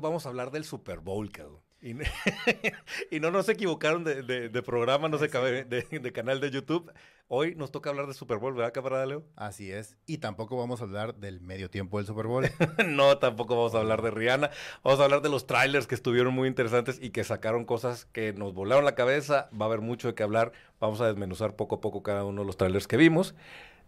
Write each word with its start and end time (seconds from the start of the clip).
vamos 0.00 0.26
a 0.26 0.28
hablar 0.30 0.50
del 0.50 0.64
Super 0.64 1.00
Bowl, 1.00 1.30
cabrón. 1.30 1.60
Y, 1.82 1.94
y 3.16 3.20
no 3.20 3.30
nos 3.30 3.48
equivocaron 3.48 4.04
de, 4.04 4.22
de, 4.22 4.62
programa, 4.62 5.08
no 5.08 5.18
sé, 5.18 5.28
de, 5.28 5.64
de, 5.64 6.12
canal 6.12 6.40
de 6.40 6.50
YouTube. 6.50 6.92
Hoy 7.28 7.54
nos 7.54 7.70
toca 7.70 7.90
hablar 7.90 8.06
de 8.06 8.12
Super 8.12 8.38
Bowl, 8.38 8.54
¿verdad, 8.54 8.72
camarada 8.72 9.06
Leo? 9.06 9.24
Así 9.36 9.70
es. 9.70 9.96
Y 10.04 10.18
tampoco 10.18 10.58
vamos 10.58 10.80
a 10.80 10.84
hablar 10.84 11.14
del 11.14 11.40
medio 11.40 11.70
tiempo 11.70 11.96
del 11.96 12.06
Super 12.06 12.26
Bowl. 12.26 12.44
no, 12.86 13.18
tampoco 13.18 13.56
vamos 13.56 13.74
a 13.74 13.78
hablar 13.78 14.02
de 14.02 14.10
Rihanna. 14.10 14.50
Vamos 14.82 15.00
a 15.00 15.04
hablar 15.04 15.22
de 15.22 15.30
los 15.30 15.46
trailers 15.46 15.86
que 15.86 15.94
estuvieron 15.94 16.34
muy 16.34 16.48
interesantes 16.48 16.98
y 17.00 17.10
que 17.10 17.24
sacaron 17.24 17.64
cosas 17.64 18.04
que 18.04 18.32
nos 18.32 18.52
volaron 18.52 18.84
la 18.84 18.94
cabeza. 18.94 19.48
Va 19.58 19.66
a 19.66 19.68
haber 19.68 19.80
mucho 19.80 20.08
de 20.08 20.14
qué 20.14 20.22
hablar. 20.22 20.52
Vamos 20.80 21.00
a 21.00 21.06
desmenuzar 21.06 21.56
poco 21.56 21.76
a 21.76 21.80
poco 21.80 22.02
cada 22.02 22.24
uno 22.24 22.42
de 22.42 22.46
los 22.46 22.56
trailers 22.56 22.88
que 22.88 22.96
vimos. 22.96 23.34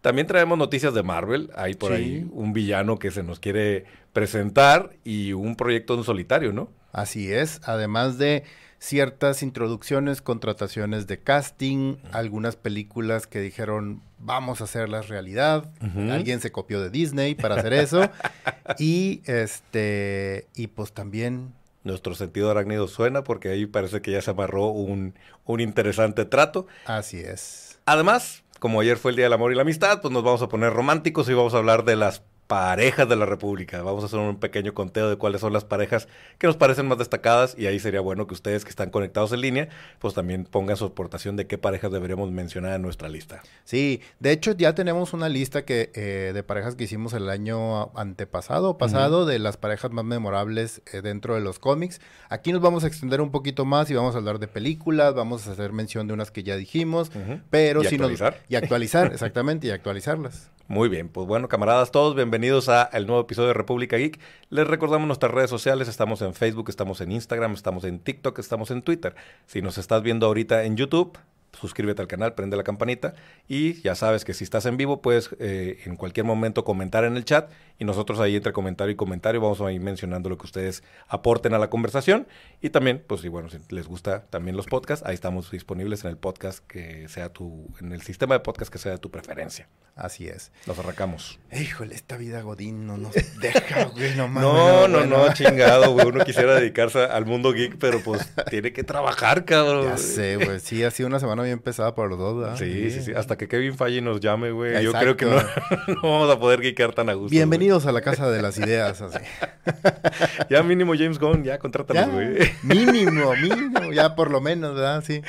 También 0.03 0.27
traemos 0.27 0.57
noticias 0.57 0.93
de 0.93 1.01
Marvel. 1.01 1.49
Hay 1.55 1.75
por 1.75 1.93
ahí 1.93 2.27
un 2.33 2.51
villano 2.51 2.99
que 2.99 3.09
se 3.09 3.23
nos 3.23 3.39
quiere 3.39 3.85
presentar 4.11 4.89
y 5.05 5.31
un 5.31 5.55
proyecto 5.55 5.93
en 5.93 6.03
solitario, 6.03 6.51
¿no? 6.51 6.69
Así 6.91 7.31
es. 7.31 7.61
Además 7.63 8.17
de 8.17 8.43
ciertas 8.79 9.41
introducciones, 9.43 10.21
contrataciones 10.21 11.07
de 11.07 11.19
casting, 11.19 11.95
algunas 12.11 12.57
películas 12.57 13.27
que 13.27 13.39
dijeron 13.39 14.01
vamos 14.19 14.59
a 14.59 14.65
hacerlas 14.65 15.07
realidad. 15.07 15.71
Alguien 16.11 16.41
se 16.41 16.51
copió 16.51 16.81
de 16.81 16.89
Disney 16.89 17.33
para 17.33 17.55
hacer 17.55 17.71
eso. 17.71 18.01
y 18.79 19.21
este 19.23 20.47
y 20.53 20.67
pues 20.67 20.91
también 20.91 21.53
nuestro 21.85 22.13
sentido 22.13 22.51
arácnido 22.51 22.89
suena 22.89 23.23
porque 23.23 23.51
ahí 23.51 23.67
parece 23.67 24.01
que 24.01 24.11
ya 24.11 24.21
se 24.21 24.31
amarró 24.31 24.67
un, 24.67 25.13
un 25.45 25.61
interesante 25.61 26.25
trato. 26.25 26.67
Así 26.85 27.19
es. 27.19 27.79
Además, 27.85 28.43
como 28.63 28.79
ayer 28.79 28.95
fue 28.95 29.11
el 29.11 29.17
Día 29.17 29.25
del 29.25 29.33
Amor 29.33 29.51
y 29.51 29.55
la 29.55 29.63
Amistad, 29.63 29.99
pues 29.99 30.13
nos 30.13 30.23
vamos 30.23 30.41
a 30.41 30.47
poner 30.47 30.71
románticos 30.71 31.27
y 31.27 31.33
vamos 31.33 31.53
a 31.53 31.57
hablar 31.57 31.83
de 31.83 31.97
las 31.97 32.23
parejas 32.53 33.09
de 33.09 33.15
la 33.15 33.25
República. 33.25 33.81
Vamos 33.81 34.03
a 34.03 34.05
hacer 34.05 34.19
un 34.19 34.39
pequeño 34.39 34.75
conteo 34.75 35.09
de 35.09 35.15
cuáles 35.15 35.41
son 35.41 35.53
las 35.53 35.65
parejas 35.65 36.07
que 36.37 36.45
nos 36.45 36.55
parecen 36.55 36.87
más 36.87 36.99
destacadas 36.99 37.55
y 37.57 37.65
ahí 37.65 37.79
sería 37.79 37.99
bueno 37.99 38.27
que 38.27 38.35
ustedes 38.35 38.63
que 38.63 38.69
están 38.69 38.91
conectados 38.91 39.31
en 39.31 39.41
línea, 39.41 39.69
pues 39.97 40.13
también 40.13 40.45
pongan 40.45 40.77
su 40.77 40.85
aportación 40.85 41.35
de 41.35 41.47
qué 41.47 41.57
parejas 41.57 41.91
deberíamos 41.91 42.29
mencionar 42.29 42.75
en 42.75 42.83
nuestra 42.83 43.09
lista. 43.09 43.41
Sí, 43.63 44.01
de 44.19 44.33
hecho 44.33 44.51
ya 44.51 44.75
tenemos 44.75 45.13
una 45.13 45.29
lista 45.29 45.65
que 45.65 45.89
eh, 45.95 46.29
de 46.31 46.43
parejas 46.43 46.75
que 46.75 46.83
hicimos 46.83 47.13
el 47.13 47.27
año 47.27 47.91
antepasado, 47.97 48.77
pasado, 48.77 49.25
de 49.25 49.39
las 49.39 49.57
parejas 49.57 49.89
más 49.89 50.05
memorables 50.05 50.83
eh, 50.93 51.01
dentro 51.01 51.33
de 51.33 51.41
los 51.41 51.57
cómics. 51.57 52.01
Aquí 52.29 52.51
nos 52.51 52.61
vamos 52.61 52.83
a 52.83 52.87
extender 52.87 53.19
un 53.21 53.31
poquito 53.31 53.65
más 53.65 53.89
y 53.89 53.95
vamos 53.95 54.13
a 54.13 54.19
hablar 54.19 54.37
de 54.37 54.47
películas, 54.47 55.15
vamos 55.15 55.47
a 55.47 55.53
hacer 55.53 55.73
mención 55.73 56.05
de 56.05 56.13
unas 56.13 56.29
que 56.29 56.43
ya 56.43 56.55
dijimos, 56.55 57.11
pero 57.49 57.81
si 57.81 57.95
actualizar? 57.95 58.37
y 58.47 58.57
actualizar, 58.57 59.07
exactamente, 59.11 59.65
y 59.65 59.71
actualizarlas. 59.71 60.51
Muy 60.69 60.87
bien, 60.87 61.09
pues 61.09 61.27
bueno, 61.27 61.49
camaradas 61.49 61.91
todos, 61.91 62.15
bienvenidos 62.15 62.69
a 62.69 62.83
el 62.93 63.05
nuevo 63.05 63.21
episodio 63.21 63.49
de 63.49 63.53
República 63.53 63.97
Geek. 63.97 64.17
Les 64.49 64.65
recordamos 64.65 65.05
nuestras 65.07 65.33
redes 65.33 65.49
sociales, 65.49 65.89
estamos 65.89 66.21
en 66.21 66.33
Facebook, 66.33 66.69
estamos 66.69 67.01
en 67.01 67.11
Instagram, 67.11 67.51
estamos 67.51 67.83
en 67.83 67.99
TikTok, 67.99 68.39
estamos 68.39 68.71
en 68.71 68.81
Twitter. 68.81 69.13
Si 69.45 69.61
nos 69.61 69.77
estás 69.77 70.01
viendo 70.03 70.25
ahorita 70.25 70.63
en 70.63 70.77
YouTube, 70.77 71.17
suscríbete 71.53 72.01
al 72.01 72.07
canal, 72.07 72.33
prende 72.33 72.57
la 72.57 72.63
campanita 72.63 73.13
y 73.47 73.81
ya 73.81 73.95
sabes 73.95 74.25
que 74.25 74.33
si 74.33 74.43
estás 74.43 74.65
en 74.65 74.77
vivo 74.77 75.01
puedes 75.01 75.29
eh, 75.39 75.81
en 75.85 75.95
cualquier 75.95 76.25
momento 76.25 76.63
comentar 76.63 77.03
en 77.03 77.15
el 77.15 77.25
chat 77.25 77.49
y 77.79 77.85
nosotros 77.85 78.19
ahí 78.19 78.35
entre 78.35 78.53
comentario 78.53 78.93
y 78.93 78.95
comentario 78.95 79.41
vamos 79.41 79.61
a 79.61 79.71
ir 79.71 79.81
mencionando 79.81 80.29
lo 80.29 80.37
que 80.37 80.45
ustedes 80.45 80.83
aporten 81.07 81.53
a 81.53 81.59
la 81.59 81.69
conversación 81.69 82.27
y 82.61 82.69
también, 82.69 83.03
pues 83.05 83.23
y 83.23 83.27
bueno, 83.27 83.49
si 83.49 83.59
les 83.69 83.87
gusta 83.87 84.25
también 84.29 84.57
los 84.57 84.67
podcasts, 84.67 85.05
ahí 85.05 85.13
estamos 85.13 85.51
disponibles 85.51 86.03
en 86.03 86.11
el 86.11 86.17
podcast 86.17 86.65
que 86.65 87.07
sea 87.09 87.29
tu, 87.29 87.67
en 87.79 87.91
el 87.91 88.01
sistema 88.01 88.35
de 88.35 88.39
podcast 88.39 88.71
que 88.71 88.79
sea 88.79 88.93
de 88.93 88.97
tu 88.97 89.11
preferencia. 89.11 89.67
Así 89.95 90.27
es. 90.27 90.51
Nos 90.65 90.79
arrancamos. 90.79 91.39
Híjole, 91.51 91.93
esta 91.93 92.17
vida 92.17 92.41
Godín 92.41 92.87
no 92.87 92.97
nos 92.97 93.13
deja, 93.13 93.85
güey, 93.95 94.15
no 94.15 94.27
No, 94.27 94.87
no, 94.87 95.05
no, 95.05 95.31
chingado, 95.33 95.91
güey. 95.91 96.07
Uno 96.07 96.25
quisiera 96.25 96.55
dedicarse 96.59 97.03
al 97.03 97.27
mundo 97.27 97.53
geek, 97.53 97.77
pero 97.77 98.01
pues 98.01 98.27
tiene 98.49 98.73
que 98.73 98.83
trabajar, 98.83 99.45
cabrón. 99.45 99.85
Ya 99.85 99.97
sé, 99.97 100.37
güey. 100.37 100.59
Sí, 100.59 100.83
ha 100.83 100.89
sido 100.89 101.07
una 101.07 101.19
semana 101.19 101.42
bien 101.43 101.59
pesada 101.59 101.95
para 101.95 102.09
los 102.09 102.17
dos, 102.17 102.37
¿verdad? 102.37 102.57
Sí, 102.57 102.91
sí, 102.91 103.01
sí. 103.01 103.13
Hasta 103.13 103.37
que 103.37 103.47
Kevin 103.47 103.75
Falle 103.75 104.01
nos 104.01 104.19
llame, 104.19 104.51
güey. 104.51 104.83
Yo 104.83 104.91
creo 104.93 105.17
que 105.17 105.25
no, 105.25 105.35
no, 105.87 106.01
vamos 106.01 106.29
a 106.29 106.39
poder 106.39 106.61
geekar 106.61 106.93
tan 106.93 107.09
a 107.09 107.13
gusto. 107.13 107.31
Bienvenidos 107.31 107.85
a 107.85 107.91
la 107.91 108.01
casa 108.01 108.29
de 108.29 108.41
las 108.41 108.57
ideas, 108.57 109.01
así. 109.01 109.19
ya 110.49 110.63
mínimo 110.63 110.93
James 110.95 111.19
Gunn, 111.19 111.43
ya 111.43 111.59
contrátanos, 111.59 112.11
güey. 112.11 112.51
Mínimo, 112.63 113.33
mínimo, 113.35 113.91
ya 113.91 114.15
por 114.15 114.31
lo 114.31 114.41
menos, 114.41 114.75
¿verdad? 114.75 115.03
Sí. 115.05 115.21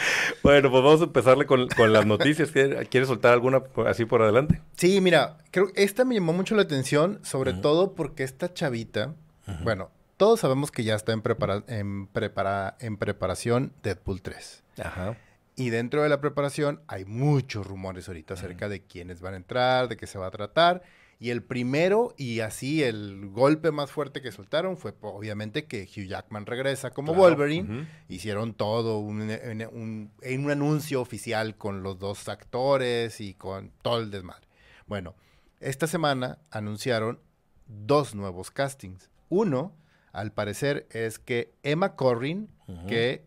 Bueno, 0.43 0.71
pues 0.71 0.83
vamos 0.83 1.01
a 1.01 1.05
empezarle 1.05 1.47
con, 1.47 1.69
con 1.69 1.93
las 1.93 2.07
noticias. 2.07 2.51
¿Quieres 2.51 3.09
soltar 3.09 3.33
alguna 3.33 3.63
así 3.87 4.05
por 4.05 4.23
adelante? 4.23 4.61
Sí, 4.77 5.01
mira, 5.01 5.39
creo 5.51 5.73
que 5.73 5.83
esta 5.85 6.05
me 6.05 6.15
llamó 6.15 6.33
mucho 6.33 6.55
la 6.55 6.63
atención, 6.63 7.21
sobre 7.23 7.53
todo 7.53 7.95
porque 7.95 8.23
esta 8.25 8.53
chavita, 8.53 9.15
bueno, 9.63 9.91
todos 10.17 10.41
sabemos 10.41 10.71
que 10.71 10.85
ya 10.85 10.95
está 10.95 11.13
en, 11.13 11.23
prepara 11.23 11.65
en, 11.67 12.07
prepara 12.07 12.77
en 12.81 12.97
preparación 12.97 13.73
Deadpool 13.83 14.23
3. 14.23 14.63
Ajá. 14.83 15.17
Y 15.57 15.71
dentro 15.71 16.03
de 16.03 16.09
la 16.09 16.21
preparación 16.21 16.81
hay 16.89 17.05
muchos 17.05 17.67
rumores 17.67 18.09
ahorita 18.09 18.35
acerca 18.35 18.69
de 18.69 18.83
quiénes 18.83 19.21
van 19.21 19.35
a 19.35 19.37
entrar, 19.37 19.89
de 19.89 19.97
qué 19.97 20.07
se 20.07 20.19
va 20.19 20.27
a 20.27 20.31
tratar. 20.31 20.83
Y 21.21 21.31
el 21.31 21.45
primero 21.45 22.13
y 22.17 22.41
así 22.41 22.83
el 22.83 23.29
golpe 23.31 23.71
más 23.71 23.91
fuerte 23.91 24.21
que 24.21 24.33
soltaron 24.33 24.77
fue 24.77 24.95
obviamente 25.01 25.67
que 25.67 25.85
Hugh 25.85 26.09
Jackman 26.09 26.45
regresa 26.45 26.91
como 26.91 27.15
Wolverine. 27.15 27.87
Hicieron 28.09 28.55
todo 28.55 28.99
un, 28.99 29.21
un, 29.23 30.11
un, 30.23 30.51
anuncio 30.51 31.01
oficial 31.01 31.57
con 31.57 31.83
los 31.83 31.99
dos 31.99 32.29
actores 32.29 33.21
y 33.21 33.35
con 33.35 33.71
todo 33.81 34.01
el 34.01 34.11
desmadre. 34.11 34.49
Bueno, 34.87 35.15
esta 35.61 35.87
semana 35.87 36.39
anunciaron 36.51 37.21
dos 37.67 38.15
nuevos 38.15 38.51
castings. 38.51 39.09
Uno, 39.29 39.75
al 40.13 40.33
parecer, 40.33 40.87
es 40.91 41.19
que 41.19 41.55
Emma 41.63 41.95
Corrin, 41.95 42.51
que 42.89 43.25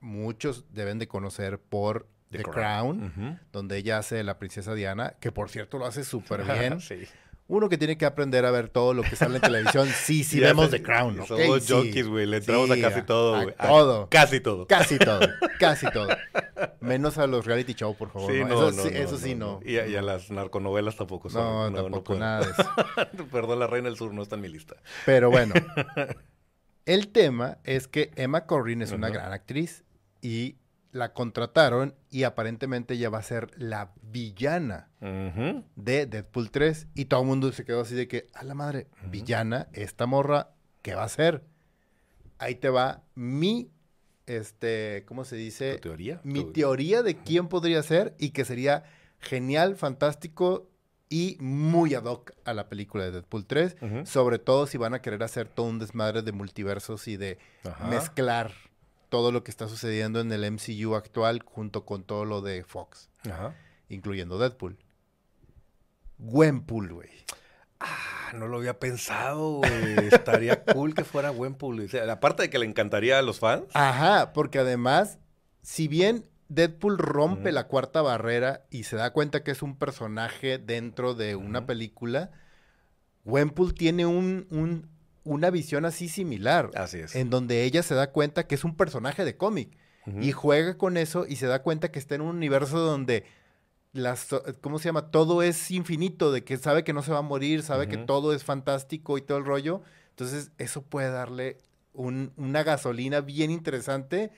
muchos 0.00 0.72
deben 0.72 0.98
de 0.98 1.08
conocer 1.08 1.58
por 1.58 2.08
The, 2.30 2.42
Crown, 2.42 3.40
donde 3.52 3.78
ella 3.78 3.98
hace 3.98 4.22
la 4.22 4.38
princesa 4.38 4.74
Diana, 4.74 5.14
que 5.20 5.32
por 5.32 5.50
cierto 5.50 5.78
lo 5.78 5.86
hace 5.86 6.04
súper 6.04 6.44
bien. 6.60 6.80
sí 6.80 7.06
uno 7.48 7.70
que 7.70 7.78
tiene 7.78 7.96
que 7.96 8.04
aprender 8.04 8.44
a 8.44 8.50
ver 8.50 8.68
todo 8.68 8.92
lo 8.92 9.02
que 9.02 9.16
sale 9.16 9.36
en 9.36 9.40
televisión. 9.40 9.88
Sí, 9.88 10.22
sí, 10.24 10.38
vemos 10.38 10.70
The 10.70 10.82
Crown. 10.82 11.18
¿okay? 11.20 11.46
Somos 11.46 11.66
junkies, 11.66 12.06
güey. 12.06 12.26
Le 12.26 12.36
entramos 12.36 12.70
a 12.70 12.78
casi 12.78 13.02
todo, 13.02 13.42
güey. 13.42 13.54
Todo. 13.56 14.08
casi 14.10 14.40
todo. 14.40 14.66
Casi 14.66 14.98
todo. 14.98 15.20
Casi 15.58 15.90
todo. 15.90 16.08
Menos 16.80 17.18
a 17.18 17.26
los 17.26 17.44
reality 17.44 17.74
show, 17.74 17.96
por 17.96 18.12
favor. 18.12 18.30
Sí, 18.30 18.44
no, 18.44 18.68
eso, 18.68 18.82
sí, 18.82 18.90
eso 18.92 19.18
sí, 19.18 19.34
no. 19.34 19.58
Y, 19.64 19.76
a, 19.76 20.02
las 20.02 20.30
narconovelas 20.30 20.94
tampoco 20.94 21.30
son. 21.30 21.72
No, 21.72 21.82
tampoco 21.82 22.14
nada 22.14 22.46
de 22.46 22.52
eso. 22.52 23.26
Perdón, 23.32 23.58
La 23.58 23.66
Reina 23.66 23.88
del 23.88 23.96
Sur 23.96 24.14
no 24.14 24.22
está 24.22 24.36
en 24.36 24.42
mi 24.42 24.48
lista. 24.48 24.76
Pero 25.04 25.30
bueno. 25.30 25.54
el 26.84 27.08
tema 27.08 27.58
es 27.64 27.88
que 27.88 28.12
Emma 28.14 28.46
Corrin 28.46 28.82
es 28.82 28.92
una 28.92 29.08
gran 29.08 29.32
actriz 29.32 29.84
y 30.22 30.56
la 30.92 31.12
contrataron 31.12 31.94
y 32.10 32.22
aparentemente 32.24 32.94
ella 32.94 33.10
va 33.10 33.18
a 33.18 33.22
ser 33.22 33.50
la 33.56 33.92
villana 34.02 34.88
de 35.00 36.06
Deadpool 36.06 36.50
3. 36.50 36.88
Y 36.94 37.06
todo 37.06 37.20
el 37.20 37.26
mundo 37.26 37.52
se 37.52 37.64
quedó 37.64 37.82
así 37.82 37.94
de 37.94 38.08
que, 38.08 38.26
a 38.34 38.44
la 38.44 38.54
madre, 38.54 38.88
villana, 39.10 39.68
esta 39.72 40.06
morra, 40.06 40.50
¿qué 40.82 40.94
va 40.94 41.02
a 41.02 41.06
hacer? 41.06 41.44
Ahí 42.38 42.54
te 42.54 42.70
va 42.70 43.02
mi, 43.14 43.70
este, 44.26 45.04
¿cómo 45.06 45.24
se 45.24 45.36
dice? 45.36 45.74
¿Tu 45.74 45.80
teoría? 45.80 46.20
Mi 46.24 46.44
teoría 46.44 47.02
de 47.02 47.16
quién 47.16 47.48
podría 47.48 47.82
ser 47.82 48.14
y 48.18 48.30
que 48.30 48.44
sería 48.44 48.84
genial, 49.18 49.76
fantástico 49.76 50.70
y 51.10 51.36
muy 51.40 51.94
ad 51.94 52.04
hoc 52.04 52.32
a 52.44 52.52
la 52.52 52.68
película 52.68 53.04
de 53.04 53.12
Deadpool 53.12 53.46
3. 53.46 53.76
Sobre 54.04 54.38
todo 54.38 54.66
si 54.66 54.78
van 54.78 54.94
a 54.94 55.02
querer 55.02 55.22
hacer 55.22 55.48
todo 55.48 55.66
un 55.66 55.78
desmadre 55.78 56.22
de 56.22 56.32
multiversos 56.32 57.08
y 57.08 57.16
de 57.16 57.38
mezclar 57.88 58.52
todo 59.08 59.32
lo 59.32 59.44
que 59.44 59.50
está 59.50 59.68
sucediendo 59.68 60.20
en 60.20 60.32
el 60.32 60.50
MCU 60.50 60.94
actual 60.94 61.42
junto 61.44 61.84
con 61.84 62.04
todo 62.04 62.24
lo 62.24 62.40
de 62.40 62.64
Fox, 62.64 63.10
incluyendo 63.88 64.38
Deadpool. 64.38 64.78
Gwenpool, 66.18 66.92
güey. 66.92 67.10
Ah, 67.80 68.32
no 68.34 68.48
lo 68.48 68.58
había 68.58 68.78
pensado, 68.78 69.58
güey. 69.58 70.08
Estaría 70.10 70.64
cool 70.74 70.94
que 70.94 71.04
fuera 71.04 71.30
Gwenpool. 71.30 71.80
O 71.80 71.88
sea, 71.88 72.10
aparte 72.12 72.42
de 72.42 72.50
que 72.50 72.58
le 72.58 72.66
encantaría 72.66 73.18
a 73.18 73.22
los 73.22 73.38
fans. 73.38 73.66
Ajá, 73.74 74.32
porque 74.32 74.58
además, 74.58 75.18
si 75.62 75.86
bien 75.86 76.28
Deadpool 76.48 76.98
rompe 76.98 77.52
la 77.52 77.68
cuarta 77.68 78.02
barrera 78.02 78.64
y 78.70 78.84
se 78.84 78.96
da 78.96 79.12
cuenta 79.12 79.44
que 79.44 79.52
es 79.52 79.62
un 79.62 79.76
personaje 79.76 80.58
dentro 80.58 81.14
de 81.14 81.36
una 81.36 81.66
película, 81.66 82.30
Gwenpool 83.24 83.74
tiene 83.74 84.06
un, 84.06 84.46
un 84.50 84.88
una 85.28 85.50
visión 85.50 85.84
así 85.84 86.08
similar. 86.08 86.70
Así 86.74 86.98
es. 86.98 87.14
En 87.14 87.30
donde 87.30 87.64
ella 87.64 87.82
se 87.82 87.94
da 87.94 88.10
cuenta 88.10 88.46
que 88.46 88.54
es 88.54 88.64
un 88.64 88.76
personaje 88.76 89.24
de 89.24 89.36
cómic. 89.36 89.76
Y 90.22 90.32
juega 90.32 90.78
con 90.78 90.96
eso 90.96 91.26
y 91.28 91.36
se 91.36 91.46
da 91.46 91.62
cuenta 91.62 91.90
que 91.90 91.98
está 91.98 92.14
en 92.14 92.22
un 92.22 92.34
universo 92.34 92.78
donde 92.78 93.24
las, 93.92 94.28
¿cómo 94.62 94.78
se 94.78 94.86
llama? 94.86 95.10
Todo 95.10 95.42
es 95.42 95.70
infinito, 95.70 96.32
de 96.32 96.44
que 96.44 96.56
sabe 96.56 96.82
que 96.82 96.94
no 96.94 97.02
se 97.02 97.12
va 97.12 97.18
a 97.18 97.22
morir, 97.22 97.62
sabe 97.62 97.88
que 97.88 97.98
todo 97.98 98.32
es 98.32 98.42
fantástico 98.42 99.18
y 99.18 99.20
todo 99.20 99.36
el 99.36 99.44
rollo. 99.44 99.82
Entonces, 100.08 100.50
eso 100.56 100.80
puede 100.80 101.10
darle 101.10 101.58
una 101.92 102.62
gasolina 102.62 103.20
bien 103.20 103.50
interesante 103.50 104.30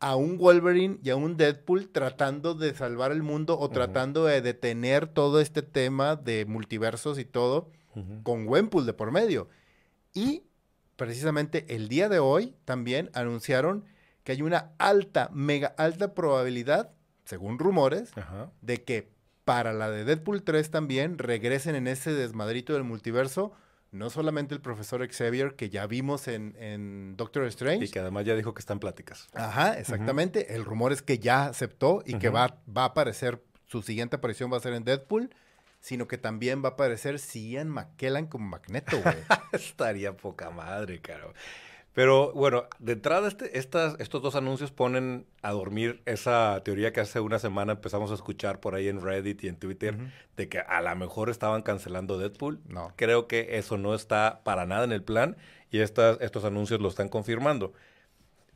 a 0.00 0.16
un 0.16 0.36
Wolverine 0.38 0.98
y 1.02 1.10
a 1.10 1.16
un 1.16 1.36
Deadpool 1.36 1.90
tratando 1.90 2.54
de 2.54 2.74
salvar 2.74 3.12
el 3.12 3.22
mundo 3.22 3.58
o 3.58 3.68
tratando 3.68 4.24
de 4.24 4.40
detener 4.40 5.06
todo 5.06 5.40
este 5.40 5.62
tema 5.62 6.16
de 6.16 6.44
multiversos 6.44 7.18
y 7.18 7.24
todo 7.24 7.70
con 8.22 8.46
Gwenpool 8.46 8.86
de 8.86 8.94
por 8.94 9.10
medio. 9.12 9.48
Y 10.14 10.42
precisamente 10.96 11.64
el 11.74 11.88
día 11.88 12.08
de 12.08 12.18
hoy 12.18 12.54
también 12.64 13.10
anunciaron 13.14 13.84
que 14.24 14.32
hay 14.32 14.42
una 14.42 14.72
alta, 14.78 15.30
mega 15.32 15.68
alta 15.78 16.14
probabilidad, 16.14 16.90
según 17.24 17.58
rumores, 17.58 18.10
de 18.60 18.84
que 18.84 19.10
para 19.44 19.72
la 19.72 19.90
de 19.90 20.04
Deadpool 20.04 20.42
3 20.42 20.70
también 20.70 21.18
regresen 21.18 21.74
en 21.74 21.86
ese 21.86 22.12
desmadrito 22.12 22.74
del 22.74 22.84
multiverso 22.84 23.52
no 23.90 24.10
solamente 24.10 24.54
el 24.54 24.60
profesor 24.60 25.06
Xavier 25.10 25.54
que 25.54 25.70
ya 25.70 25.86
vimos 25.86 26.28
en, 26.28 27.16
Doctor 27.16 27.44
Strange. 27.44 27.86
Y 27.86 27.88
que 27.88 28.00
además 28.00 28.24
ya 28.24 28.34
dijo 28.34 28.54
que 28.54 28.60
está 28.60 28.72
en 28.72 28.80
pláticas. 28.80 29.28
Ajá, 29.32 29.78
exactamente. 29.78 30.54
El 30.54 30.64
rumor 30.64 30.92
es 30.92 31.02
que 31.02 31.18
ya 31.18 31.46
aceptó 31.46 32.02
y 32.04 32.18
que 32.18 32.28
va, 32.28 32.58
va 32.68 32.82
a 32.82 32.86
aparecer, 32.86 33.42
su 33.66 33.82
siguiente 33.82 34.16
aparición 34.16 34.52
va 34.52 34.58
a 34.58 34.60
ser 34.60 34.74
en 34.74 34.84
Deadpool, 34.84 35.30
sino 35.80 36.08
que 36.08 36.18
también 36.18 36.62
va 36.62 36.70
a 36.70 36.72
aparecer 36.72 37.18
Ian 37.34 37.68
McKellen 37.68 38.26
como 38.26 38.46
Magneto, 38.48 39.00
güey. 39.02 39.16
Estaría 39.52 40.16
poca 40.16 40.50
madre, 40.50 41.00
caro. 41.00 41.34
Pero 41.98 42.32
bueno, 42.32 42.66
de 42.78 42.92
entrada 42.92 43.26
este, 43.26 43.58
estas, 43.58 43.98
estos 43.98 44.22
dos 44.22 44.36
anuncios 44.36 44.70
ponen 44.70 45.26
a 45.42 45.50
dormir 45.50 46.00
esa 46.06 46.60
teoría 46.64 46.92
que 46.92 47.00
hace 47.00 47.18
una 47.18 47.40
semana 47.40 47.72
empezamos 47.72 48.12
a 48.12 48.14
escuchar 48.14 48.60
por 48.60 48.76
ahí 48.76 48.86
en 48.86 49.00
Reddit 49.00 49.42
y 49.42 49.48
en 49.48 49.56
Twitter 49.56 49.96
de 50.36 50.48
que 50.48 50.60
a 50.60 50.80
lo 50.80 50.94
mejor 50.94 51.28
estaban 51.28 51.62
cancelando 51.62 52.16
Deadpool. 52.16 52.60
No. 52.68 52.92
Creo 52.94 53.26
que 53.26 53.58
eso 53.58 53.78
no 53.78 53.96
está 53.96 54.42
para 54.44 54.64
nada 54.64 54.84
en 54.84 54.92
el 54.92 55.02
plan 55.02 55.36
y 55.72 55.80
estas, 55.80 56.20
estos 56.20 56.44
anuncios 56.44 56.80
lo 56.80 56.88
están 56.88 57.08
confirmando. 57.08 57.72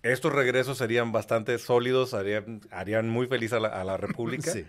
Estos 0.05 0.33
regresos 0.33 0.79
serían 0.79 1.11
bastante 1.11 1.59
sólidos, 1.59 2.15
harían, 2.15 2.61
harían 2.71 3.09
muy 3.09 3.27
feliz 3.27 3.53
a 3.53 3.59
la, 3.59 3.69
a 3.69 3.83
la 3.83 3.97
República. 3.97 4.53
sí. 4.53 4.65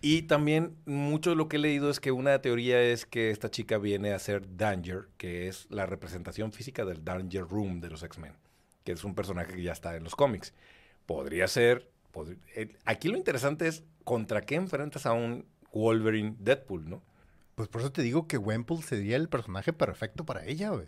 Y 0.00 0.22
también 0.22 0.76
mucho 0.86 1.30
de 1.30 1.36
lo 1.36 1.48
que 1.48 1.56
he 1.56 1.60
leído 1.60 1.90
es 1.90 1.98
que 1.98 2.12
una 2.12 2.40
teoría 2.40 2.80
es 2.80 3.04
que 3.04 3.30
esta 3.30 3.50
chica 3.50 3.78
viene 3.78 4.12
a 4.12 4.18
ser 4.18 4.56
Danger, 4.56 5.08
que 5.16 5.48
es 5.48 5.66
la 5.70 5.86
representación 5.86 6.52
física 6.52 6.84
del 6.84 7.04
Danger 7.04 7.42
Room 7.42 7.80
de 7.80 7.90
los 7.90 8.04
X-Men, 8.04 8.34
que 8.84 8.92
es 8.92 9.02
un 9.02 9.16
personaje 9.16 9.54
que 9.54 9.62
ya 9.62 9.72
está 9.72 9.96
en 9.96 10.04
los 10.04 10.14
cómics. 10.14 10.54
Podría 11.06 11.48
ser... 11.48 11.90
Eh, 12.54 12.76
aquí 12.84 13.08
lo 13.08 13.16
interesante 13.16 13.66
es 13.66 13.82
contra 14.04 14.40
qué 14.40 14.54
enfrentas 14.54 15.04
a 15.04 15.12
un 15.12 15.46
Wolverine 15.72 16.36
Deadpool, 16.38 16.88
¿no? 16.88 17.02
Pues 17.54 17.68
por 17.68 17.80
eso 17.80 17.90
te 17.90 18.02
digo 18.02 18.28
que 18.28 18.38
Wemple 18.38 18.82
sería 18.82 19.16
el 19.16 19.28
personaje 19.28 19.72
perfecto 19.72 20.24
para 20.24 20.44
ella, 20.44 20.70
güey. 20.70 20.86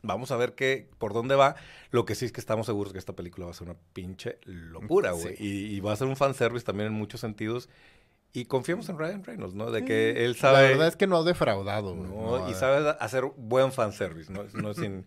Vamos 0.00 0.30
a 0.30 0.36
ver 0.36 0.54
qué, 0.54 0.88
por 0.98 1.12
dónde 1.12 1.34
va. 1.34 1.56
Lo 1.90 2.04
que 2.04 2.14
sí 2.14 2.24
es 2.24 2.32
que 2.32 2.40
estamos 2.40 2.66
seguros 2.66 2.92
que 2.92 2.98
esta 2.98 3.14
película 3.14 3.46
va 3.46 3.50
a 3.50 3.54
ser 3.54 3.68
una 3.68 3.78
pinche 3.92 4.38
locura, 4.44 5.10
güey. 5.10 5.34
Y, 5.38 5.66
y, 5.74 5.80
va 5.80 5.92
a 5.92 5.96
ser 5.96 6.06
un 6.06 6.16
fanservice 6.16 6.64
también 6.64 6.86
en 6.86 6.94
muchos 6.94 7.20
sentidos. 7.20 7.68
Y 8.32 8.44
confiamos 8.44 8.88
en 8.88 8.98
Ryan 8.98 9.24
Reynolds, 9.24 9.54
¿no? 9.54 9.70
De 9.70 9.84
que 9.84 10.24
él 10.24 10.36
sabe... 10.36 10.62
La 10.62 10.68
verdad 10.68 10.88
es 10.88 10.96
que 10.96 11.06
no 11.06 11.16
ha 11.16 11.22
defraudado. 11.22 11.94
No, 11.94 12.48
y 12.50 12.54
sabe 12.54 12.96
hacer 13.00 13.24
buen 13.36 13.72
fanservice, 13.72 14.32
¿no? 14.32 14.44
no 14.54 14.74
sin... 14.74 15.06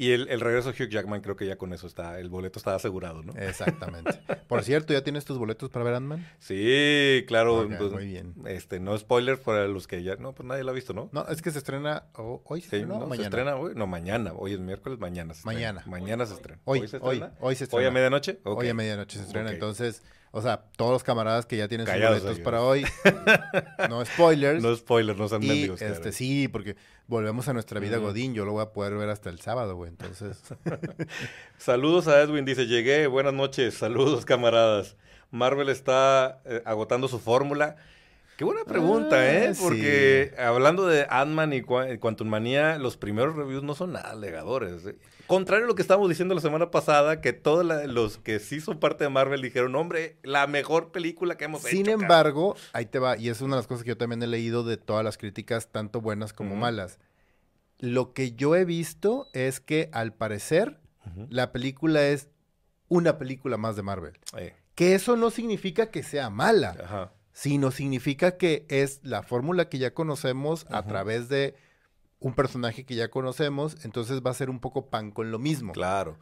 Y 0.00 0.12
el, 0.12 0.28
el, 0.30 0.40
regreso 0.40 0.72
de 0.72 0.82
Hugh 0.82 0.88
Jackman 0.88 1.20
creo 1.20 1.36
que 1.36 1.46
ya 1.46 1.56
con 1.56 1.74
eso 1.74 1.86
está, 1.86 2.18
el 2.18 2.30
boleto 2.30 2.58
está 2.58 2.74
asegurado, 2.74 3.22
¿no? 3.22 3.34
Exactamente. 3.34 4.18
Por 4.48 4.62
cierto, 4.62 4.94
¿ya 4.94 5.04
tienes 5.04 5.26
tus 5.26 5.36
boletos 5.36 5.68
para 5.68 5.84
ver 5.84 5.92
Ant-Man? 5.92 6.26
Sí, 6.38 7.22
claro. 7.28 7.68
Pues, 7.68 7.92
muy 7.92 8.06
bien. 8.06 8.34
Este, 8.46 8.80
no 8.80 8.96
spoilers 8.96 9.40
para 9.40 9.68
los 9.68 9.86
que 9.86 10.02
ya, 10.02 10.16
no, 10.16 10.32
pues 10.32 10.48
nadie 10.48 10.64
lo 10.64 10.70
ha 10.70 10.72
visto, 10.72 10.94
¿no? 10.94 11.10
No, 11.12 11.28
es 11.28 11.42
que 11.42 11.50
se 11.50 11.58
estrena 11.58 12.04
hoy, 12.14 12.62
se 12.62 12.86
no, 12.86 13.00
mañana. 13.00 13.16
Se 13.16 13.22
estrena 13.24 13.56
hoy, 13.56 13.74
no, 13.76 13.86
mañana. 13.86 14.32
Hoy 14.32 14.54
es 14.54 14.60
miércoles, 14.60 14.98
mañana 14.98 15.34
se 15.34 15.44
Mañana. 15.44 15.82
Mañana 15.84 16.24
se 16.24 16.32
estrena. 16.32 16.62
Hoy, 16.64 16.88
se 16.88 16.96
estrena. 16.96 17.34
Hoy, 17.38 17.54
se 17.54 17.64
estrena. 17.64 17.82
¿Hoy 17.82 17.86
a 17.86 17.90
medianoche? 17.90 18.40
Hoy 18.44 18.68
a 18.70 18.72
medianoche 18.74 19.18
se 19.18 19.24
estrena, 19.24 19.50
entonces... 19.50 20.02
O 20.32 20.42
sea, 20.42 20.62
todos 20.76 20.92
los 20.92 21.02
camaradas 21.02 21.44
que 21.44 21.56
ya 21.56 21.66
tienen 21.66 21.86
sus 21.86 21.96
boletos 21.96 22.38
para 22.40 22.62
hoy. 22.62 22.84
no 23.88 24.04
spoilers. 24.04 24.62
No 24.62 24.76
spoilers, 24.76 25.18
no 25.18 25.28
sean 25.28 25.42
y, 25.42 25.64
este, 25.64 26.12
Sí, 26.12 26.46
porque 26.46 26.76
volvemos 27.08 27.48
a 27.48 27.52
nuestra 27.52 27.80
vida 27.80 27.96
Godín. 27.96 28.32
Yo 28.32 28.44
lo 28.44 28.52
voy 28.52 28.62
a 28.62 28.72
poder 28.72 28.94
ver 28.94 29.08
hasta 29.08 29.28
el 29.28 29.40
sábado, 29.40 29.74
güey. 29.74 29.90
Entonces. 29.90 30.40
Saludos 31.58 32.06
a 32.06 32.20
Edwin. 32.20 32.44
Dice, 32.44 32.66
llegué. 32.66 33.08
Buenas 33.08 33.34
noches. 33.34 33.74
Saludos, 33.74 34.24
camaradas. 34.24 34.96
Marvel 35.32 35.68
está 35.68 36.40
eh, 36.44 36.62
agotando 36.64 37.08
su 37.08 37.18
fórmula. 37.18 37.76
Qué 38.36 38.44
buena 38.44 38.64
pregunta, 38.64 39.16
ah, 39.16 39.32
¿eh? 39.32 39.52
Porque 39.60 40.32
hablando 40.38 40.86
de 40.86 41.06
Ant-Man 41.10 41.52
y 41.52 41.62
Quantum 41.62 42.26
Manía, 42.26 42.78
los 42.78 42.96
primeros 42.96 43.36
reviews 43.36 43.62
no 43.62 43.74
son 43.74 43.92
nada 43.92 44.12
alegadores. 44.12 44.86
¿eh? 44.86 44.96
Contrario 45.30 45.66
a 45.66 45.68
lo 45.68 45.76
que 45.76 45.82
estábamos 45.82 46.08
diciendo 46.08 46.34
la 46.34 46.40
semana 46.40 46.72
pasada, 46.72 47.20
que 47.20 47.32
todos 47.32 47.64
los 47.64 48.18
que 48.18 48.40
sí 48.40 48.60
son 48.60 48.80
parte 48.80 49.04
de 49.04 49.10
Marvel 49.10 49.40
dijeron, 49.40 49.76
hombre, 49.76 50.16
la 50.24 50.48
mejor 50.48 50.90
película 50.90 51.36
que 51.36 51.44
hemos 51.44 51.62
Sin 51.62 51.82
hecho. 51.82 51.92
Sin 51.92 52.02
embargo, 52.02 52.56
ahí 52.72 52.86
te 52.86 52.98
va, 52.98 53.16
y 53.16 53.28
es 53.28 53.40
una 53.40 53.54
de 53.54 53.60
las 53.60 53.68
cosas 53.68 53.84
que 53.84 53.90
yo 53.90 53.96
también 53.96 54.20
he 54.24 54.26
leído 54.26 54.64
de 54.64 54.76
todas 54.76 55.04
las 55.04 55.18
críticas, 55.18 55.68
tanto 55.68 56.00
buenas 56.00 56.32
como 56.32 56.56
malas. 56.56 56.98
Lo 57.78 58.12
que 58.12 58.32
yo 58.32 58.56
he 58.56 58.64
visto 58.64 59.28
es 59.32 59.60
que 59.60 59.88
al 59.92 60.14
parecer 60.14 60.80
la 61.28 61.52
película 61.52 62.08
es 62.08 62.28
una 62.88 63.16
película 63.16 63.56
más 63.56 63.76
de 63.76 63.82
Marvel. 63.82 64.18
Que 64.74 64.96
eso 64.96 65.16
no 65.16 65.30
significa 65.30 65.92
que 65.92 66.02
sea 66.02 66.28
mala, 66.28 67.12
sino 67.32 67.70
significa 67.70 68.36
que 68.36 68.66
es 68.68 68.98
la 69.04 69.22
fórmula 69.22 69.68
que 69.68 69.78
ya 69.78 69.94
conocemos 69.94 70.66
a 70.70 70.84
través 70.86 71.28
de 71.28 71.54
un 72.20 72.34
personaje 72.34 72.84
que 72.84 72.94
ya 72.94 73.08
conocemos, 73.08 73.84
entonces 73.84 74.20
va 74.24 74.30
a 74.30 74.34
ser 74.34 74.50
un 74.50 74.60
poco 74.60 74.86
pan 74.86 75.10
con 75.10 75.30
lo 75.30 75.38
mismo. 75.38 75.72
Claro. 75.72 76.18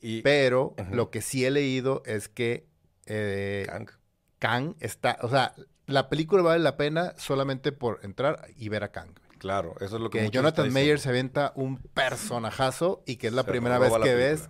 Y, 0.00 0.22
Pero 0.22 0.74
lo 0.92 1.10
que 1.10 1.20
sí 1.22 1.44
he 1.44 1.50
leído 1.50 2.02
es 2.06 2.28
que 2.28 2.66
eh, 3.06 3.66
Kang. 3.68 3.90
Kang 4.38 4.74
está, 4.80 5.18
o 5.22 5.28
sea, 5.28 5.54
la 5.86 6.08
película 6.08 6.42
vale 6.42 6.62
la 6.62 6.76
pena 6.76 7.14
solamente 7.16 7.72
por 7.72 8.00
entrar 8.02 8.46
y 8.56 8.68
ver 8.68 8.84
a 8.84 8.92
Kang. 8.92 9.18
Claro, 9.38 9.74
eso 9.80 9.96
es 9.96 10.02
lo 10.02 10.10
que... 10.10 10.20
Que 10.20 10.30
Jonathan 10.30 10.70
Mayer 10.72 11.00
se 11.00 11.08
aventa 11.08 11.52
un 11.56 11.78
personajazo 11.78 13.02
y 13.06 13.16
que 13.16 13.26
es 13.26 13.32
la 13.32 13.44
primera 13.44 13.78
vez 13.78 13.92
que 14.02 14.14
ves 14.14 14.48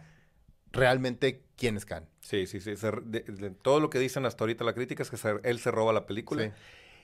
realmente 0.72 1.44
quién 1.56 1.76
es 1.76 1.84
Kang. 1.84 2.04
Sí, 2.20 2.46
sí, 2.46 2.60
sí. 2.60 2.74
todo 3.62 3.80
lo 3.80 3.90
que 3.90 3.98
dicen 3.98 4.26
hasta 4.26 4.42
ahorita 4.44 4.64
la 4.64 4.74
crítica 4.74 5.02
es 5.02 5.10
que 5.10 5.40
él 5.44 5.58
se 5.60 5.70
roba 5.70 5.92
la 5.92 6.06
película. 6.06 6.52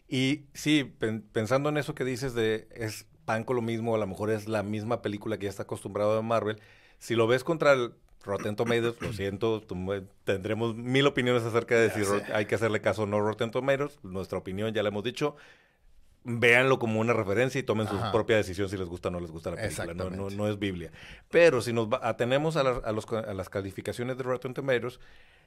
Y 0.08 0.46
sí, 0.54 0.84
pensando 1.32 1.68
en 1.68 1.76
eso 1.76 1.94
que 1.94 2.04
dices 2.04 2.34
de 2.34 2.68
es 2.72 3.06
pan 3.26 3.44
con 3.44 3.56
lo 3.56 3.62
mismo, 3.62 3.94
a 3.94 3.98
lo 3.98 4.06
mejor 4.06 4.30
es 4.30 4.48
la 4.48 4.62
misma 4.62 5.02
película 5.02 5.36
que 5.36 5.44
ya 5.44 5.50
está 5.50 5.64
acostumbrado 5.64 6.16
de 6.16 6.22
Marvel. 6.22 6.58
Si 6.98 7.14
lo 7.14 7.26
ves 7.26 7.44
contra 7.44 7.72
el 7.72 7.92
Rotten 8.24 8.56
Tomatoes, 8.56 9.00
lo 9.00 9.12
siento, 9.12 9.62
tendremos 10.24 10.74
mil 10.74 11.06
opiniones 11.06 11.42
acerca 11.42 11.76
de 11.76 11.90
si 11.90 12.00
hay 12.32 12.46
que 12.46 12.54
hacerle 12.54 12.80
caso 12.80 13.02
o 13.02 13.06
no 13.06 13.18
a 13.18 13.20
Rotten 13.20 13.50
Tomatoes. 13.50 13.98
Nuestra 14.02 14.38
opinión 14.38 14.72
ya 14.72 14.82
la 14.82 14.88
hemos 14.88 15.04
dicho. 15.04 15.36
Véanlo 16.28 16.80
como 16.80 16.98
una 16.98 17.12
referencia 17.12 17.60
y 17.60 17.62
tomen 17.62 17.86
su 17.86 17.96
propia 18.10 18.36
decisión 18.36 18.68
si 18.68 18.76
les 18.76 18.88
gusta 18.88 19.08
o 19.08 19.12
no 19.12 19.20
les 19.20 19.30
gusta 19.30 19.50
la 19.50 19.56
película. 19.56 19.94
No, 19.94 20.28
no, 20.30 20.48
es 20.48 20.58
Biblia. 20.58 20.90
Pero 21.30 21.62
si 21.62 21.72
nos 21.72 21.88
atenemos 22.02 22.56
a, 22.56 22.62
a, 22.62 23.34
las 23.34 23.48
calificaciones 23.48 24.16
de 24.16 24.24
Rotten 24.24 24.52
Tomatoes, 24.52 24.98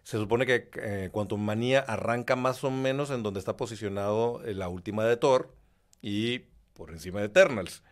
se 0.03 0.17
supone 0.17 0.45
que 0.45 0.69
eh, 0.81 1.09
Quantum 1.11 1.41
Manía 1.41 1.81
arranca 1.81 2.37
más 2.37 2.63
o 2.63 2.71
menos 2.71 3.09
en 3.11 3.23
donde 3.23 3.39
está 3.39 3.57
posicionado 3.57 4.41
eh, 4.45 4.53
la 4.53 4.69
última 4.69 5.03
de 5.03 5.17
Thor 5.17 5.53
y 6.01 6.43
por 6.79 6.91
encima 6.91 7.19
de 7.19 7.25
Eternals. 7.25 7.83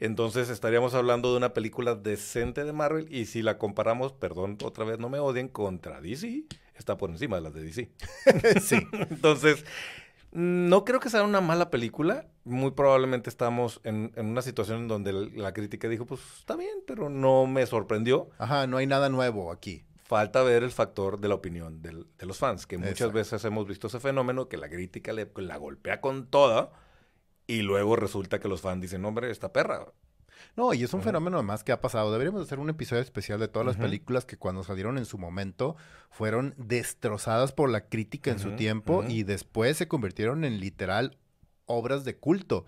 Entonces 0.00 0.48
estaríamos 0.48 0.94
hablando 0.94 1.30
de 1.30 1.36
una 1.36 1.52
película 1.52 1.94
decente 1.94 2.64
de 2.64 2.72
Marvel 2.72 3.06
y 3.14 3.26
si 3.26 3.40
la 3.40 3.56
comparamos, 3.56 4.12
perdón, 4.12 4.58
otra 4.64 4.84
vez 4.84 4.98
no 4.98 5.08
me 5.10 5.20
odien, 5.20 5.46
contra 5.46 6.00
DC, 6.00 6.46
está 6.74 6.96
por 6.96 7.10
encima 7.10 7.36
de 7.36 7.42
las 7.42 7.54
de 7.54 7.62
DC. 7.62 7.90
sí. 8.60 8.78
Entonces, 9.10 9.64
no 10.32 10.84
creo 10.84 10.98
que 10.98 11.10
sea 11.10 11.22
una 11.22 11.42
mala 11.42 11.70
película. 11.70 12.26
Muy 12.44 12.72
probablemente 12.72 13.28
estamos 13.28 13.80
en, 13.84 14.12
una 14.16 14.42
situación 14.42 14.78
en 14.78 14.88
donde 14.88 15.12
la 15.12 15.52
crítica 15.52 15.86
dijo, 15.86 16.06
pues 16.06 16.20
está 16.38 16.56
bien, 16.56 16.78
pero 16.86 17.10
no 17.10 17.46
me 17.46 17.64
sorprendió. 17.66 18.30
Ajá, 18.38 18.66
no 18.66 18.78
hay 18.78 18.86
nada 18.86 19.10
nuevo 19.10 19.52
aquí. 19.52 19.84
Falta 20.02 20.42
ver 20.42 20.64
el 20.64 20.72
factor 20.72 21.20
de 21.20 21.28
la 21.28 21.34
opinión 21.34 21.80
de 21.82 22.26
los 22.26 22.38
fans, 22.38 22.66
que 22.66 22.78
muchas 22.78 23.12
veces 23.12 23.44
hemos 23.44 23.68
visto 23.68 23.86
ese 23.86 24.00
fenómeno 24.00 24.48
que 24.48 24.56
la 24.56 24.68
crítica 24.68 25.12
le, 25.12 25.30
la 25.36 25.58
golpea 25.58 26.00
con 26.00 26.26
toda 26.26 26.72
y 27.46 27.62
luego 27.62 27.96
resulta 27.96 28.38
que 28.38 28.48
los 28.48 28.60
fans 28.60 28.80
dicen, 28.80 29.04
hombre, 29.04 29.30
esta 29.30 29.52
perra. 29.52 29.86
No, 30.56 30.72
y 30.72 30.84
es 30.84 30.94
un 30.94 31.02
fenómeno 31.02 31.38
además 31.38 31.64
que 31.64 31.72
ha 31.72 31.80
pasado. 31.80 32.12
Deberíamos 32.12 32.42
hacer 32.42 32.58
un 32.58 32.70
episodio 32.70 33.02
especial 33.02 33.40
de 33.40 33.48
todas 33.48 33.66
las 33.66 33.76
películas 33.76 34.24
que 34.24 34.36
cuando 34.36 34.62
salieron 34.62 34.98
en 34.98 35.04
su 35.04 35.18
momento 35.18 35.76
fueron 36.10 36.54
destrozadas 36.56 37.52
por 37.52 37.70
la 37.70 37.88
crítica 37.88 38.30
en 38.30 38.38
su 38.38 38.52
tiempo 38.52 39.02
y 39.04 39.24
después 39.24 39.76
se 39.76 39.88
convirtieron 39.88 40.44
en 40.44 40.60
literal 40.60 41.18
obras 41.66 42.04
de 42.04 42.16
culto. 42.16 42.66